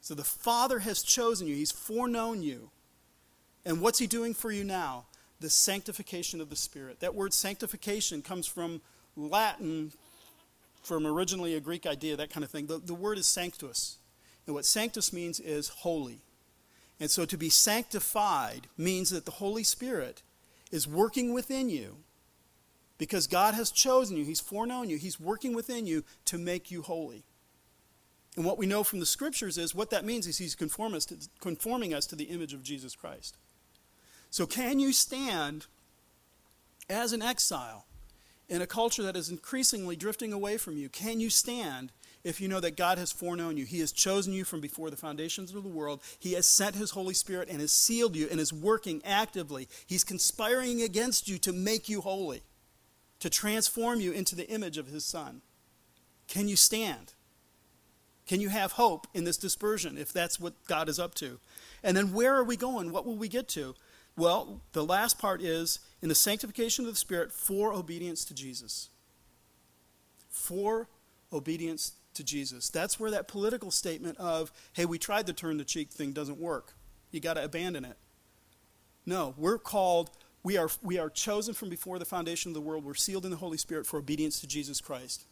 So 0.00 0.14
the 0.14 0.24
Father 0.24 0.80
has 0.80 1.02
chosen 1.02 1.46
you, 1.46 1.56
He's 1.56 1.72
foreknown 1.72 2.42
you. 2.42 2.70
And 3.64 3.80
what's 3.80 3.98
He 3.98 4.06
doing 4.06 4.34
for 4.34 4.52
you 4.52 4.62
now? 4.62 5.06
The 5.40 5.50
sanctification 5.50 6.40
of 6.40 6.50
the 6.50 6.56
Spirit. 6.56 7.00
That 7.00 7.14
word 7.14 7.32
sanctification 7.32 8.22
comes 8.22 8.46
from 8.46 8.80
Latin, 9.16 9.92
from 10.82 11.06
originally 11.06 11.54
a 11.54 11.60
Greek 11.60 11.86
idea, 11.86 12.16
that 12.16 12.30
kind 12.30 12.44
of 12.44 12.50
thing. 12.50 12.66
The, 12.66 12.78
the 12.78 12.94
word 12.94 13.18
is 13.18 13.26
sanctus. 13.26 13.98
And 14.46 14.54
what 14.54 14.64
sanctus 14.64 15.12
means 15.12 15.40
is 15.40 15.68
holy. 15.68 16.20
And 17.00 17.10
so 17.10 17.24
to 17.24 17.36
be 17.36 17.50
sanctified 17.50 18.66
means 18.76 19.10
that 19.10 19.24
the 19.24 19.32
Holy 19.32 19.62
Spirit 19.62 20.22
is 20.72 20.88
working 20.88 21.32
within 21.32 21.68
you 21.70 21.98
because 22.98 23.28
God 23.28 23.54
has 23.54 23.70
chosen 23.70 24.16
you, 24.16 24.24
He's 24.24 24.40
foreknown 24.40 24.90
you, 24.90 24.96
He's 24.96 25.20
working 25.20 25.54
within 25.54 25.86
you 25.86 26.04
to 26.26 26.36
make 26.36 26.70
you 26.70 26.82
holy. 26.82 27.24
And 28.36 28.44
what 28.44 28.58
we 28.58 28.66
know 28.66 28.84
from 28.84 29.00
the 29.00 29.06
scriptures 29.06 29.58
is 29.58 29.74
what 29.74 29.90
that 29.90 30.04
means 30.04 30.26
is 30.26 30.38
He's 30.38 30.54
conforming 30.54 31.94
us 31.94 32.06
to 32.06 32.16
the 32.16 32.24
image 32.24 32.54
of 32.54 32.62
Jesus 32.62 32.94
Christ. 32.94 33.36
So, 34.30 34.46
can 34.46 34.78
you 34.78 34.92
stand 34.92 35.66
as 36.88 37.12
an 37.12 37.22
exile 37.22 37.86
in 38.48 38.62
a 38.62 38.66
culture 38.66 39.02
that 39.02 39.16
is 39.16 39.30
increasingly 39.30 39.96
drifting 39.96 40.32
away 40.32 40.56
from 40.56 40.76
you? 40.76 40.88
Can 40.88 41.20
you 41.20 41.30
stand 41.30 41.92
if 42.24 42.40
you 42.40 42.48
know 42.48 42.60
that 42.60 42.76
God 42.76 42.98
has 42.98 43.12
foreknown 43.12 43.56
you. 43.56 43.64
He 43.64 43.80
has 43.80 43.92
chosen 43.92 44.32
you 44.32 44.44
from 44.44 44.60
before 44.60 44.90
the 44.90 44.96
foundations 44.96 45.54
of 45.54 45.62
the 45.62 45.68
world. 45.68 46.02
He 46.18 46.34
has 46.34 46.46
sent 46.46 46.76
His 46.76 46.90
Holy 46.90 47.14
Spirit 47.14 47.48
and 47.48 47.60
has 47.60 47.72
sealed 47.72 48.16
you 48.16 48.28
and 48.30 48.40
is 48.40 48.52
working 48.52 49.00
actively. 49.04 49.68
He's 49.86 50.04
conspiring 50.04 50.82
against 50.82 51.28
you 51.28 51.38
to 51.38 51.52
make 51.52 51.88
you 51.88 52.00
holy, 52.00 52.42
to 53.20 53.30
transform 53.30 54.00
you 54.00 54.12
into 54.12 54.34
the 54.34 54.48
image 54.48 54.78
of 54.78 54.88
His 54.88 55.04
Son. 55.04 55.42
Can 56.26 56.48
you 56.48 56.56
stand? 56.56 57.14
Can 58.26 58.40
you 58.40 58.50
have 58.50 58.72
hope 58.72 59.06
in 59.14 59.24
this 59.24 59.38
dispersion 59.38 59.96
if 59.96 60.12
that's 60.12 60.38
what 60.38 60.52
God 60.66 60.88
is 60.88 60.98
up 60.98 61.14
to? 61.16 61.40
And 61.82 61.96
then 61.96 62.12
where 62.12 62.34
are 62.34 62.44
we 62.44 62.56
going? 62.56 62.92
What 62.92 63.06
will 63.06 63.16
we 63.16 63.28
get 63.28 63.48
to? 63.48 63.74
Well, 64.18 64.60
the 64.72 64.84
last 64.84 65.20
part 65.20 65.40
is 65.40 65.78
in 66.02 66.08
the 66.08 66.14
sanctification 66.14 66.84
of 66.84 66.90
the 66.90 66.98
Spirit 66.98 67.32
for 67.32 67.72
obedience 67.72 68.24
to 68.24 68.34
Jesus. 68.34 68.90
For 70.28 70.88
obedience 71.32 71.92
to 72.14 72.24
Jesus. 72.24 72.68
That's 72.68 72.98
where 72.98 73.12
that 73.12 73.28
political 73.28 73.70
statement 73.70 74.18
of, 74.18 74.50
hey, 74.72 74.86
we 74.86 74.98
tried 74.98 75.28
to 75.28 75.32
turn 75.32 75.56
the 75.56 75.64
cheek 75.64 75.90
thing 75.90 76.10
doesn't 76.10 76.38
work. 76.40 76.74
You 77.12 77.20
got 77.20 77.34
to 77.34 77.44
abandon 77.44 77.84
it. 77.84 77.96
No, 79.06 79.34
we're 79.38 79.56
called, 79.56 80.10
we 80.42 80.58
are, 80.58 80.68
we 80.82 80.98
are 80.98 81.08
chosen 81.08 81.54
from 81.54 81.68
before 81.68 82.00
the 82.00 82.04
foundation 82.04 82.50
of 82.50 82.54
the 82.54 82.60
world. 82.60 82.84
We're 82.84 82.94
sealed 82.94 83.24
in 83.24 83.30
the 83.30 83.36
Holy 83.36 83.56
Spirit 83.56 83.86
for 83.86 84.00
obedience 84.00 84.40
to 84.40 84.48
Jesus 84.48 84.80
Christ. 84.80 85.26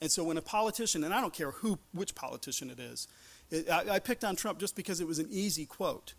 And 0.00 0.10
so 0.10 0.22
when 0.22 0.36
a 0.36 0.42
politician, 0.42 1.02
and 1.02 1.12
I 1.12 1.20
don't 1.20 1.34
care 1.34 1.50
who, 1.50 1.80
which 1.92 2.14
politician 2.14 2.70
it 2.70 2.78
is, 2.78 3.08
it, 3.50 3.68
I, 3.68 3.94
I 3.94 3.98
picked 3.98 4.24
on 4.24 4.36
Trump 4.36 4.60
just 4.60 4.76
because 4.76 5.00
it 5.00 5.08
was 5.08 5.18
an 5.18 5.26
easy 5.32 5.66
quote. 5.66 6.14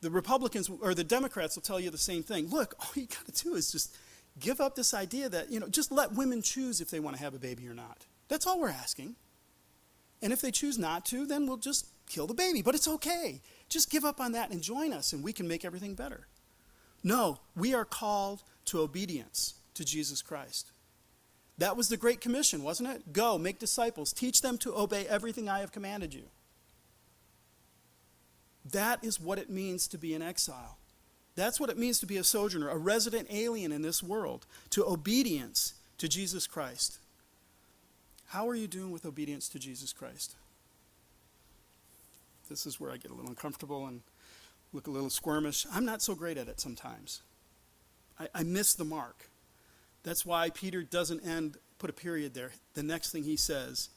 The 0.00 0.10
Republicans 0.10 0.70
or 0.80 0.94
the 0.94 1.04
Democrats 1.04 1.56
will 1.56 1.62
tell 1.62 1.80
you 1.80 1.90
the 1.90 1.98
same 1.98 2.22
thing. 2.22 2.48
Look, 2.48 2.74
all 2.80 2.90
you 2.94 3.06
got 3.06 3.26
to 3.32 3.44
do 3.44 3.54
is 3.54 3.70
just 3.70 3.96
give 4.38 4.60
up 4.60 4.74
this 4.74 4.94
idea 4.94 5.28
that, 5.28 5.50
you 5.50 5.60
know, 5.60 5.68
just 5.68 5.92
let 5.92 6.14
women 6.14 6.42
choose 6.42 6.80
if 6.80 6.90
they 6.90 7.00
want 7.00 7.16
to 7.16 7.22
have 7.22 7.34
a 7.34 7.38
baby 7.38 7.68
or 7.68 7.74
not. 7.74 8.06
That's 8.28 8.46
all 8.46 8.60
we're 8.60 8.70
asking. 8.70 9.16
And 10.22 10.32
if 10.32 10.40
they 10.40 10.50
choose 10.50 10.78
not 10.78 11.04
to, 11.06 11.26
then 11.26 11.46
we'll 11.46 11.56
just 11.56 11.86
kill 12.08 12.26
the 12.26 12.34
baby. 12.34 12.62
But 12.62 12.74
it's 12.74 12.88
okay. 12.88 13.42
Just 13.68 13.90
give 13.90 14.04
up 14.04 14.20
on 14.20 14.32
that 14.32 14.50
and 14.50 14.62
join 14.62 14.92
us, 14.92 15.12
and 15.12 15.22
we 15.22 15.32
can 15.32 15.48
make 15.48 15.64
everything 15.64 15.94
better. 15.94 16.26
No, 17.02 17.40
we 17.56 17.74
are 17.74 17.84
called 17.84 18.42
to 18.66 18.80
obedience 18.80 19.54
to 19.74 19.84
Jesus 19.84 20.22
Christ. 20.22 20.72
That 21.58 21.76
was 21.76 21.88
the 21.88 21.96
Great 21.96 22.20
Commission, 22.20 22.62
wasn't 22.62 22.90
it? 22.90 23.12
Go, 23.12 23.38
make 23.38 23.58
disciples, 23.58 24.12
teach 24.12 24.42
them 24.42 24.58
to 24.58 24.74
obey 24.76 25.06
everything 25.06 25.48
I 25.48 25.60
have 25.60 25.72
commanded 25.72 26.14
you. 26.14 26.24
That 28.72 29.04
is 29.04 29.20
what 29.20 29.38
it 29.38 29.50
means 29.50 29.86
to 29.88 29.98
be 29.98 30.14
an 30.14 30.22
exile. 30.22 30.76
That's 31.36 31.60
what 31.60 31.70
it 31.70 31.78
means 31.78 32.00
to 32.00 32.06
be 32.06 32.16
a 32.16 32.24
sojourner, 32.24 32.68
a 32.68 32.76
resident 32.76 33.28
alien 33.30 33.72
in 33.72 33.82
this 33.82 34.02
world, 34.02 34.46
to 34.70 34.86
obedience 34.86 35.74
to 35.98 36.08
Jesus 36.08 36.46
Christ. 36.46 36.98
How 38.28 38.48
are 38.48 38.54
you 38.54 38.66
doing 38.66 38.90
with 38.90 39.06
obedience 39.06 39.48
to 39.50 39.58
Jesus 39.58 39.92
Christ? 39.92 40.36
This 42.48 42.66
is 42.66 42.80
where 42.80 42.90
I 42.90 42.96
get 42.96 43.10
a 43.10 43.14
little 43.14 43.30
uncomfortable 43.30 43.86
and 43.86 44.02
look 44.72 44.86
a 44.86 44.90
little 44.90 45.08
squirmish. 45.08 45.66
I'm 45.72 45.84
not 45.84 46.02
so 46.02 46.14
great 46.14 46.36
at 46.36 46.48
it 46.48 46.60
sometimes. 46.60 47.22
I, 48.18 48.28
I 48.34 48.42
miss 48.42 48.74
the 48.74 48.84
mark. 48.84 49.28
That's 50.02 50.26
why 50.26 50.50
Peter 50.50 50.82
doesn't 50.82 51.26
end, 51.26 51.56
put 51.78 51.90
a 51.90 51.92
period 51.92 52.34
there. 52.34 52.52
The 52.74 52.82
next 52.82 53.10
thing 53.10 53.24
he 53.24 53.36
says 53.36 53.88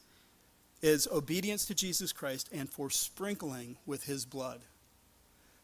is 0.84 1.08
obedience 1.10 1.64
to 1.64 1.74
Jesus 1.74 2.12
Christ 2.12 2.50
and 2.52 2.68
for 2.68 2.90
sprinkling 2.90 3.78
with 3.86 4.04
his 4.04 4.26
blood. 4.26 4.60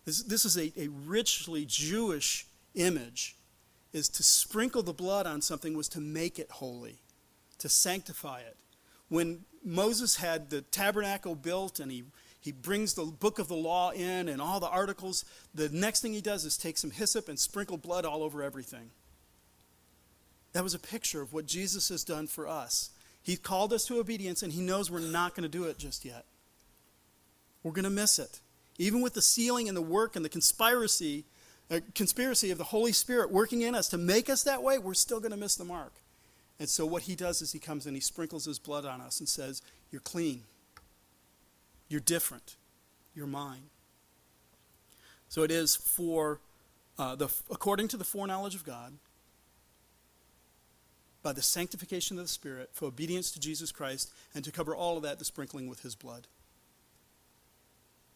This, 0.06 0.22
this 0.22 0.46
is 0.46 0.56
a, 0.56 0.72
a 0.80 0.88
richly 0.88 1.66
Jewish 1.66 2.46
image, 2.74 3.36
is 3.92 4.08
to 4.08 4.22
sprinkle 4.22 4.82
the 4.82 4.94
blood 4.94 5.26
on 5.26 5.42
something 5.42 5.76
was 5.76 5.90
to 5.90 6.00
make 6.00 6.38
it 6.38 6.50
holy 6.50 7.00
to 7.58 7.68
sanctify 7.68 8.40
it. 8.40 8.56
When 9.10 9.44
Moses 9.62 10.16
had 10.16 10.48
the 10.48 10.62
tabernacle 10.62 11.34
built 11.34 11.80
and 11.80 11.92
he, 11.92 12.04
he 12.40 12.52
brings 12.52 12.94
the 12.94 13.04
book 13.04 13.38
of 13.38 13.48
the 13.48 13.54
law 13.56 13.90
in 13.90 14.26
and 14.26 14.40
all 14.40 14.58
the 14.58 14.68
articles, 14.68 15.26
the 15.54 15.68
next 15.68 16.00
thing 16.00 16.14
he 16.14 16.22
does 16.22 16.46
is 16.46 16.56
take 16.56 16.78
some 16.78 16.92
hyssop 16.92 17.28
and 17.28 17.38
sprinkle 17.38 17.76
blood 17.76 18.06
all 18.06 18.22
over 18.22 18.42
everything. 18.42 18.90
That 20.54 20.62
was 20.62 20.72
a 20.72 20.78
picture 20.78 21.20
of 21.20 21.34
what 21.34 21.44
Jesus 21.44 21.90
has 21.90 22.04
done 22.04 22.26
for 22.26 22.48
us. 22.48 22.90
He 23.22 23.36
called 23.36 23.72
us 23.72 23.84
to 23.86 23.98
obedience 23.98 24.42
and 24.42 24.52
he 24.52 24.60
knows 24.60 24.90
we're 24.90 25.00
not 25.00 25.34
going 25.34 25.42
to 25.42 25.48
do 25.48 25.64
it 25.64 25.78
just 25.78 26.04
yet. 26.04 26.24
We're 27.62 27.72
going 27.72 27.84
to 27.84 27.90
miss 27.90 28.18
it. 28.18 28.40
Even 28.78 29.02
with 29.02 29.14
the 29.14 29.22
sealing 29.22 29.68
and 29.68 29.76
the 29.76 29.82
work 29.82 30.16
and 30.16 30.24
the 30.24 30.30
conspiracy 30.30 31.24
a 31.70 31.80
conspiracy 31.94 32.50
of 32.50 32.58
the 32.58 32.64
Holy 32.64 32.92
Spirit 32.92 33.30
working 33.30 33.62
in 33.62 33.76
us 33.76 33.88
to 33.90 33.98
make 33.98 34.28
us 34.28 34.42
that 34.42 34.62
way, 34.62 34.78
we're 34.78 34.92
still 34.92 35.20
going 35.20 35.30
to 35.30 35.36
miss 35.36 35.54
the 35.54 35.64
mark. 35.64 35.92
And 36.58 36.68
so 36.68 36.84
what 36.84 37.04
he 37.04 37.14
does 37.14 37.40
is 37.40 37.52
he 37.52 37.58
comes 37.58 37.86
and 37.86 37.96
he 37.96 38.00
sprinkles 38.00 38.44
his 38.44 38.58
blood 38.58 38.84
on 38.84 39.00
us 39.00 39.20
and 39.20 39.28
says, 39.28 39.62
You're 39.90 40.00
clean. 40.00 40.42
You're 41.88 42.00
different. 42.00 42.56
You're 43.14 43.28
mine. 43.28 43.70
So 45.28 45.42
it 45.42 45.50
is 45.50 45.76
for 45.76 46.40
uh, 46.98 47.14
the 47.14 47.28
according 47.50 47.88
to 47.88 47.96
the 47.96 48.04
foreknowledge 48.04 48.56
of 48.56 48.64
God, 48.64 48.94
by 51.22 51.32
the 51.32 51.42
sanctification 51.42 52.18
of 52.18 52.24
the 52.24 52.28
Spirit, 52.28 52.70
for 52.72 52.86
obedience 52.86 53.30
to 53.32 53.40
Jesus 53.40 53.72
Christ, 53.72 54.12
and 54.34 54.44
to 54.44 54.52
cover 54.52 54.74
all 54.74 54.96
of 54.96 55.02
that, 55.02 55.18
the 55.18 55.24
sprinkling 55.24 55.68
with 55.68 55.82
his 55.82 55.94
blood. 55.94 56.26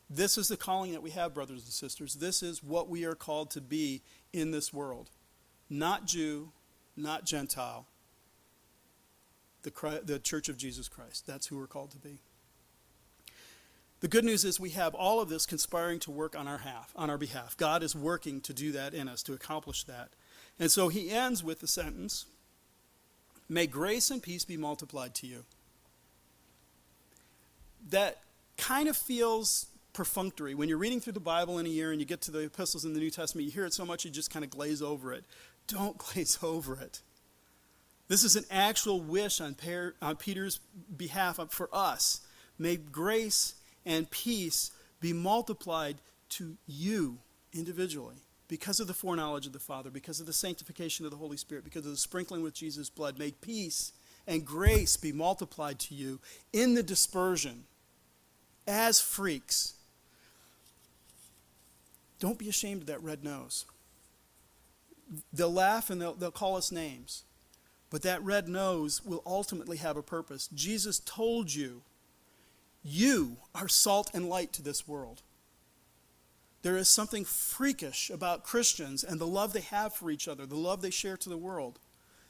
This 0.08 0.38
is 0.38 0.48
the 0.48 0.56
calling 0.56 0.92
that 0.92 1.02
we 1.02 1.10
have, 1.10 1.34
brothers 1.34 1.64
and 1.64 1.72
sisters. 1.72 2.14
This 2.14 2.42
is 2.42 2.62
what 2.62 2.88
we 2.88 3.04
are 3.04 3.14
called 3.14 3.50
to 3.52 3.60
be 3.60 4.02
in 4.32 4.50
this 4.50 4.72
world. 4.72 5.10
Not 5.68 6.06
Jew, 6.06 6.52
not 6.96 7.24
Gentile. 7.24 7.86
The, 9.62 10.02
the 10.04 10.18
church 10.18 10.48
of 10.48 10.58
Jesus 10.58 10.88
Christ. 10.88 11.26
That's 11.26 11.46
who 11.46 11.56
we're 11.56 11.66
called 11.66 11.90
to 11.92 11.98
be. 11.98 12.18
The 14.00 14.08
good 14.08 14.24
news 14.24 14.44
is 14.44 14.60
we 14.60 14.70
have 14.70 14.94
all 14.94 15.20
of 15.20 15.30
this 15.30 15.46
conspiring 15.46 15.98
to 16.00 16.10
work 16.10 16.36
on 16.36 16.46
our 16.46 16.58
half, 16.58 16.92
on 16.94 17.08
our 17.08 17.16
behalf. 17.16 17.56
God 17.56 17.82
is 17.82 17.96
working 17.96 18.42
to 18.42 18.52
do 18.52 18.72
that 18.72 18.92
in 18.92 19.08
us, 19.08 19.22
to 19.22 19.32
accomplish 19.32 19.84
that. 19.84 20.10
And 20.58 20.70
so 20.70 20.88
he 20.88 21.10
ends 21.10 21.42
with 21.42 21.60
the 21.60 21.66
sentence, 21.66 22.26
May 23.48 23.66
grace 23.66 24.10
and 24.10 24.22
peace 24.22 24.44
be 24.44 24.56
multiplied 24.56 25.14
to 25.16 25.26
you. 25.26 25.44
That 27.90 28.18
kind 28.56 28.88
of 28.88 28.96
feels 28.96 29.66
perfunctory. 29.92 30.54
When 30.54 30.68
you're 30.68 30.78
reading 30.78 31.00
through 31.00 31.12
the 31.12 31.20
Bible 31.20 31.58
in 31.58 31.66
a 31.66 31.70
year 31.70 31.92
and 31.92 32.00
you 32.00 32.06
get 32.06 32.20
to 32.22 32.30
the 32.30 32.40
epistles 32.40 32.84
in 32.84 32.94
the 32.94 33.00
New 33.00 33.10
Testament, 33.10 33.44
you 33.44 33.52
hear 33.52 33.66
it 33.66 33.72
so 33.72 33.84
much 33.84 34.04
you 34.04 34.10
just 34.10 34.30
kind 34.30 34.44
of 34.44 34.50
glaze 34.50 34.82
over 34.82 35.12
it. 35.12 35.24
Don't 35.66 35.98
glaze 35.98 36.38
over 36.42 36.74
it. 36.80 37.00
This 38.08 38.24
is 38.24 38.36
an 38.36 38.44
actual 38.50 39.00
wish 39.00 39.40
on, 39.40 39.56
on 40.02 40.16
Peter's 40.16 40.60
behalf 40.94 41.38
uh, 41.38 41.46
for 41.46 41.68
us. 41.72 42.20
May 42.58 42.76
grace 42.76 43.54
and 43.86 44.10
peace 44.10 44.70
be 45.00 45.12
multiplied 45.12 45.96
to 46.30 46.56
you 46.66 47.18
individually 47.52 48.16
because 48.54 48.78
of 48.78 48.86
the 48.86 48.94
foreknowledge 48.94 49.48
of 49.48 49.52
the 49.52 49.58
Father, 49.58 49.90
because 49.90 50.20
of 50.20 50.26
the 50.26 50.32
sanctification 50.32 51.04
of 51.04 51.10
the 51.10 51.16
Holy 51.16 51.36
Spirit, 51.36 51.64
because 51.64 51.84
of 51.84 51.90
the 51.90 51.98
sprinkling 51.98 52.40
with 52.40 52.54
Jesus' 52.54 52.88
blood. 52.88 53.18
May 53.18 53.32
peace 53.32 53.90
and 54.28 54.46
grace 54.46 54.96
be 54.96 55.10
multiplied 55.10 55.80
to 55.80 55.94
you 55.96 56.20
in 56.52 56.74
the 56.74 56.82
dispersion 56.84 57.64
as 58.64 59.00
freaks 59.00 59.72
don't 62.20 62.38
be 62.38 62.48
ashamed 62.48 62.82
of 62.82 62.86
that 62.86 63.02
red 63.02 63.24
nose. 63.24 63.64
They'll 65.32 65.52
laugh 65.52 65.90
and 65.90 66.00
they'll, 66.00 66.14
they'll 66.14 66.30
call 66.30 66.54
us 66.54 66.70
names. 66.70 67.24
But 67.90 68.02
that 68.02 68.22
red 68.22 68.46
nose 68.46 69.04
will 69.04 69.24
ultimately 69.26 69.78
have 69.78 69.96
a 69.96 70.02
purpose. 70.02 70.48
Jesus 70.54 71.00
told 71.00 71.52
you, 71.52 71.82
you 72.84 73.38
are 73.52 73.66
salt 73.66 74.12
and 74.14 74.28
light 74.28 74.52
to 74.52 74.62
this 74.62 74.86
world. 74.86 75.22
There 76.64 76.78
is 76.78 76.88
something 76.88 77.26
freakish 77.26 78.08
about 78.08 78.42
Christians 78.42 79.04
and 79.04 79.20
the 79.20 79.26
love 79.26 79.52
they 79.52 79.60
have 79.60 79.92
for 79.92 80.10
each 80.10 80.26
other, 80.26 80.46
the 80.46 80.56
love 80.56 80.80
they 80.80 80.88
share 80.88 81.18
to 81.18 81.28
the 81.28 81.36
world, 81.36 81.78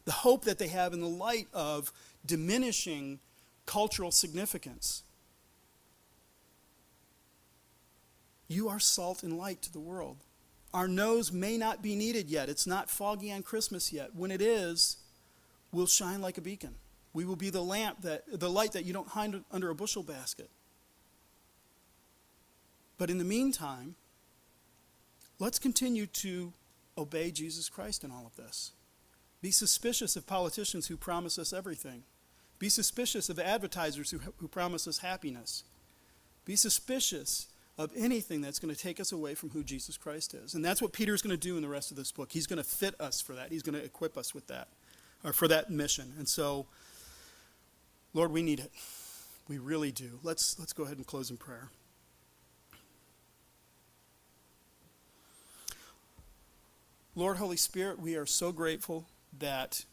the 0.07 0.11
hope 0.11 0.45
that 0.45 0.59
they 0.59 0.67
have 0.67 0.93
in 0.93 1.01
the 1.01 1.07
light 1.07 1.47
of 1.55 1.93
diminishing 2.27 3.21
cultural 3.65 4.11
significance. 4.11 5.05
You 8.49 8.69
are 8.69 8.81
salt 8.81 9.23
and 9.23 9.39
light 9.39 9.63
to 9.63 9.73
the 9.73 9.79
world. 9.79 10.17
Our 10.73 10.89
nose 10.89 11.31
may 11.31 11.57
not 11.57 11.81
be 11.81 11.95
needed 11.95 12.29
yet. 12.29 12.49
It's 12.49 12.67
not 12.67 12.91
foggy 12.91 13.31
on 13.31 13.45
Christmas 13.45 13.93
yet. 13.93 14.17
When 14.17 14.33
it 14.33 14.43
is, 14.43 14.97
we'll 15.71 15.87
shine 15.87 16.21
like 16.21 16.39
a 16.39 16.43
beacon. 16.43 16.75
We 17.13 17.25
will 17.25 17.37
be 17.37 17.51
the 17.51 17.63
lamp 17.63 18.03
that 18.03 18.25
the 18.27 18.51
light 18.51 18.73
that 18.73 18.85
you 18.85 18.93
don't 18.93 19.07
hide 19.07 19.45
under 19.53 19.71
a 19.71 19.77
bushel 19.77 20.03
basket. 20.03 20.51
But 22.99 23.11
in 23.11 23.19
the 23.19 23.25
meantime, 23.25 23.95
let's 25.45 25.59
continue 25.59 26.07
to 26.07 26.55
obey 26.97 27.31
Jesus 27.31 27.69
Christ 27.69 28.03
in 28.03 28.11
all 28.11 28.25
of 28.25 28.35
this. 28.35 28.73
Be 29.43 29.51
suspicious 29.51 30.17
of 30.17 30.27
politicians 30.27 30.87
who 30.87 30.97
promise 30.97 31.39
us 31.39 31.53
everything. 31.53 32.05
Be 32.59 32.71
suspicious 32.71 33.29
of 33.29 33.39
advertisers 33.39 34.11
who, 34.11 34.21
who 34.39 34.49
promise 34.49 34.89
us 34.89 34.99
happiness. 34.99 35.65
Be 36.47 36.57
suspicious 36.57 37.49
of 37.77 37.91
anything 37.95 38.41
that's 38.41 38.59
going 38.59 38.75
to 38.75 38.81
take 38.81 38.99
us 38.99 39.13
away 39.13 39.35
from 39.35 39.51
who 39.51 39.63
Jesus 39.63 39.99
Christ 39.99 40.33
is. 40.33 40.55
And 40.55 40.65
that's 40.65 40.81
what 40.81 40.95
Peter's 40.95 41.21
going 41.21 41.39
to 41.39 41.49
do 41.49 41.57
in 41.57 41.63
the 41.63 41.69
rest 41.69 41.91
of 41.91 41.99
this 41.99 42.11
book. 42.11 42.33
He's 42.33 42.47
going 42.47 42.57
to 42.57 42.65
fit 42.65 42.99
us 42.99 43.21
for 43.21 43.35
that. 43.35 43.53
He's 43.53 43.63
going 43.63 43.79
to 43.79 43.85
equip 43.85 44.17
us 44.17 44.35
with 44.35 44.47
that, 44.47 44.69
or 45.25 45.35
for 45.35 45.47
that 45.49 45.69
mission. 45.69 46.15
And 46.17 46.27
so, 46.27 46.65
Lord, 48.15 48.33
we 48.33 48.41
need 48.41 48.61
it. 48.61 48.73
We 49.47 49.59
really 49.59 49.93
do. 49.93 50.21
Let's, 50.23 50.59
let's 50.59 50.73
go 50.73 50.85
ahead 50.85 50.97
and 50.97 51.07
close 51.07 51.31
in 51.31 51.37
prayer. 51.37 51.69
Lord, 57.15 57.37
Holy 57.37 57.57
Spirit, 57.57 58.01
we 58.01 58.17
are 58.17 58.27
so 58.27 58.51
grateful 58.51 59.07
that 59.39 59.85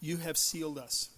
you 0.00 0.18
have 0.18 0.36
sealed 0.36 0.78
us, 0.78 1.10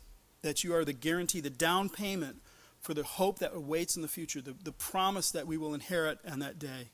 that 0.43 0.65
you 0.65 0.75
are 0.75 0.85
the 0.85 0.93
guarantee, 0.93 1.41
the 1.41 1.51
down 1.51 1.89
payment 1.89 2.37
for 2.81 2.95
the 2.95 3.05
hope 3.05 3.39
that 3.39 3.55
awaits 3.55 3.97
in 3.97 4.03
the 4.03 4.09
future, 4.09 4.41
the, 4.41 4.55
the 4.63 4.73
promise 4.73 5.31
that 5.31 5.47
we 5.47 5.57
will 5.57 5.75
inherit 5.75 6.19
on 6.29 6.41
that 6.41 6.59
day. 6.59 6.91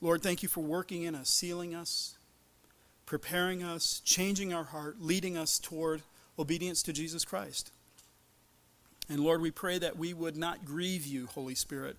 Lord, 0.00 0.22
thank 0.22 0.42
you 0.42 0.48
for 0.48 0.60
working 0.60 1.02
in 1.02 1.14
us, 1.14 1.28
sealing 1.28 1.74
us, 1.74 2.16
preparing 3.04 3.62
us, 3.62 4.00
changing 4.04 4.52
our 4.52 4.64
heart, 4.64 4.96
leading 5.00 5.36
us 5.36 5.58
toward 5.58 6.02
obedience 6.38 6.82
to 6.82 6.92
Jesus 6.92 7.24
Christ. 7.24 7.72
And 9.08 9.20
Lord, 9.20 9.40
we 9.40 9.50
pray 9.50 9.78
that 9.78 9.96
we 9.96 10.12
would 10.12 10.36
not 10.36 10.64
grieve 10.64 11.06
you, 11.06 11.26
Holy 11.26 11.54
Spirit, 11.54 11.96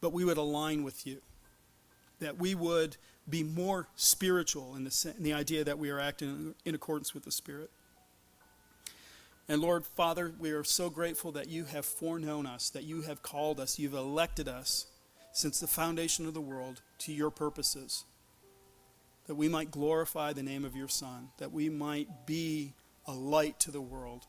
but 0.00 0.12
we 0.12 0.24
would 0.24 0.36
align 0.36 0.82
with 0.82 1.06
you. 1.06 1.20
That 2.20 2.38
we 2.38 2.54
would 2.54 2.96
be 3.28 3.42
more 3.42 3.88
spiritual 3.94 4.74
in 4.74 4.84
the, 4.84 5.14
in 5.16 5.22
the 5.22 5.32
idea 5.32 5.64
that 5.64 5.78
we 5.78 5.90
are 5.90 6.00
acting 6.00 6.54
in 6.64 6.74
accordance 6.74 7.14
with 7.14 7.24
the 7.24 7.30
Spirit. 7.30 7.70
And 9.48 9.62
Lord, 9.62 9.86
Father, 9.86 10.32
we 10.38 10.50
are 10.50 10.64
so 10.64 10.90
grateful 10.90 11.32
that 11.32 11.48
you 11.48 11.64
have 11.64 11.86
foreknown 11.86 12.46
us, 12.46 12.68
that 12.70 12.84
you 12.84 13.02
have 13.02 13.22
called 13.22 13.60
us, 13.60 13.78
you've 13.78 13.94
elected 13.94 14.46
us 14.46 14.86
since 15.32 15.60
the 15.60 15.66
foundation 15.66 16.26
of 16.26 16.34
the 16.34 16.40
world 16.40 16.82
to 16.98 17.12
your 17.12 17.30
purposes. 17.30 18.04
That 19.26 19.36
we 19.36 19.48
might 19.48 19.70
glorify 19.70 20.32
the 20.32 20.42
name 20.42 20.64
of 20.64 20.76
your 20.76 20.88
Son, 20.88 21.28
that 21.38 21.52
we 21.52 21.68
might 21.70 22.26
be 22.26 22.74
a 23.06 23.12
light 23.12 23.58
to 23.60 23.70
the 23.70 23.80
world. 23.80 24.26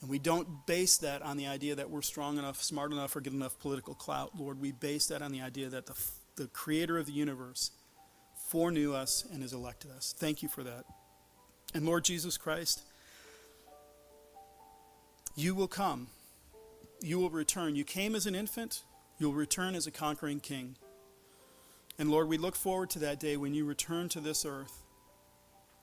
And 0.00 0.10
we 0.10 0.18
don't 0.18 0.66
base 0.66 0.98
that 0.98 1.22
on 1.22 1.36
the 1.36 1.46
idea 1.46 1.74
that 1.74 1.90
we're 1.90 2.02
strong 2.02 2.38
enough, 2.38 2.62
smart 2.62 2.92
enough, 2.92 3.16
or 3.16 3.20
get 3.20 3.32
enough 3.32 3.58
political 3.58 3.94
clout, 3.94 4.32
Lord. 4.38 4.60
We 4.60 4.72
base 4.72 5.06
that 5.06 5.22
on 5.22 5.32
the 5.32 5.40
idea 5.40 5.68
that 5.70 5.86
the, 5.86 5.94
the 6.36 6.46
creator 6.48 6.98
of 6.98 7.06
the 7.06 7.12
universe 7.12 7.70
foreknew 8.48 8.94
us 8.94 9.24
and 9.32 9.42
has 9.42 9.52
elected 9.52 9.90
us. 9.90 10.14
Thank 10.16 10.42
you 10.42 10.48
for 10.48 10.62
that. 10.62 10.84
And 11.74 11.84
Lord 11.84 12.04
Jesus 12.04 12.38
Christ, 12.38 12.82
you 15.34 15.54
will 15.54 15.68
come. 15.68 16.08
You 17.02 17.18
will 17.18 17.30
return. 17.30 17.76
You 17.76 17.84
came 17.84 18.14
as 18.14 18.26
an 18.26 18.34
infant, 18.34 18.82
you'll 19.18 19.34
return 19.34 19.74
as 19.74 19.86
a 19.86 19.90
conquering 19.90 20.40
king. 20.40 20.76
And 21.98 22.10
Lord, 22.10 22.28
we 22.28 22.38
look 22.38 22.56
forward 22.56 22.90
to 22.90 22.98
that 23.00 23.20
day 23.20 23.36
when 23.36 23.54
you 23.54 23.64
return 23.64 24.08
to 24.10 24.20
this 24.20 24.44
earth, 24.44 24.82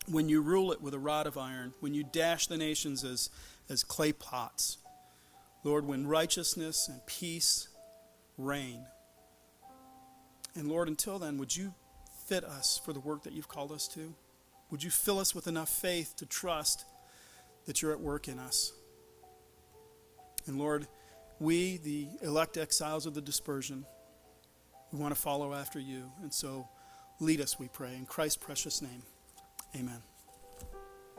when 0.07 0.29
you 0.29 0.41
rule 0.41 0.71
it 0.71 0.81
with 0.81 0.93
a 0.93 0.99
rod 0.99 1.27
of 1.27 1.37
iron, 1.37 1.73
when 1.79 1.93
you 1.93 2.03
dash 2.03 2.47
the 2.47 2.57
nations 2.57 3.03
as, 3.03 3.29
as 3.69 3.83
clay 3.83 4.13
pots. 4.13 4.77
Lord, 5.63 5.87
when 5.87 6.07
righteousness 6.07 6.87
and 6.87 7.05
peace 7.07 7.67
reign. 8.37 8.85
And 10.55 10.67
Lord, 10.67 10.87
until 10.87 11.19
then, 11.19 11.37
would 11.37 11.55
you 11.55 11.73
fit 12.27 12.43
us 12.43 12.79
for 12.83 12.93
the 12.93 12.99
work 12.99 13.23
that 13.23 13.33
you've 13.33 13.47
called 13.47 13.71
us 13.71 13.87
to? 13.89 14.13
Would 14.69 14.83
you 14.83 14.89
fill 14.89 15.19
us 15.19 15.35
with 15.35 15.47
enough 15.47 15.69
faith 15.69 16.15
to 16.17 16.25
trust 16.25 16.85
that 17.65 17.81
you're 17.81 17.91
at 17.91 17.99
work 17.99 18.27
in 18.27 18.39
us? 18.39 18.73
And 20.45 20.57
Lord, 20.57 20.87
we, 21.39 21.77
the 21.77 22.07
elect 22.21 22.57
exiles 22.57 23.05
of 23.05 23.13
the 23.13 23.21
dispersion, 23.21 23.85
we 24.91 24.99
want 24.99 25.13
to 25.13 25.19
follow 25.19 25.53
after 25.53 25.79
you. 25.79 26.11
And 26.21 26.33
so 26.33 26.67
lead 27.19 27.41
us, 27.41 27.59
we 27.59 27.67
pray. 27.67 27.95
In 27.95 28.05
Christ's 28.05 28.37
precious 28.37 28.81
name, 28.81 29.03
amen. 29.75 30.12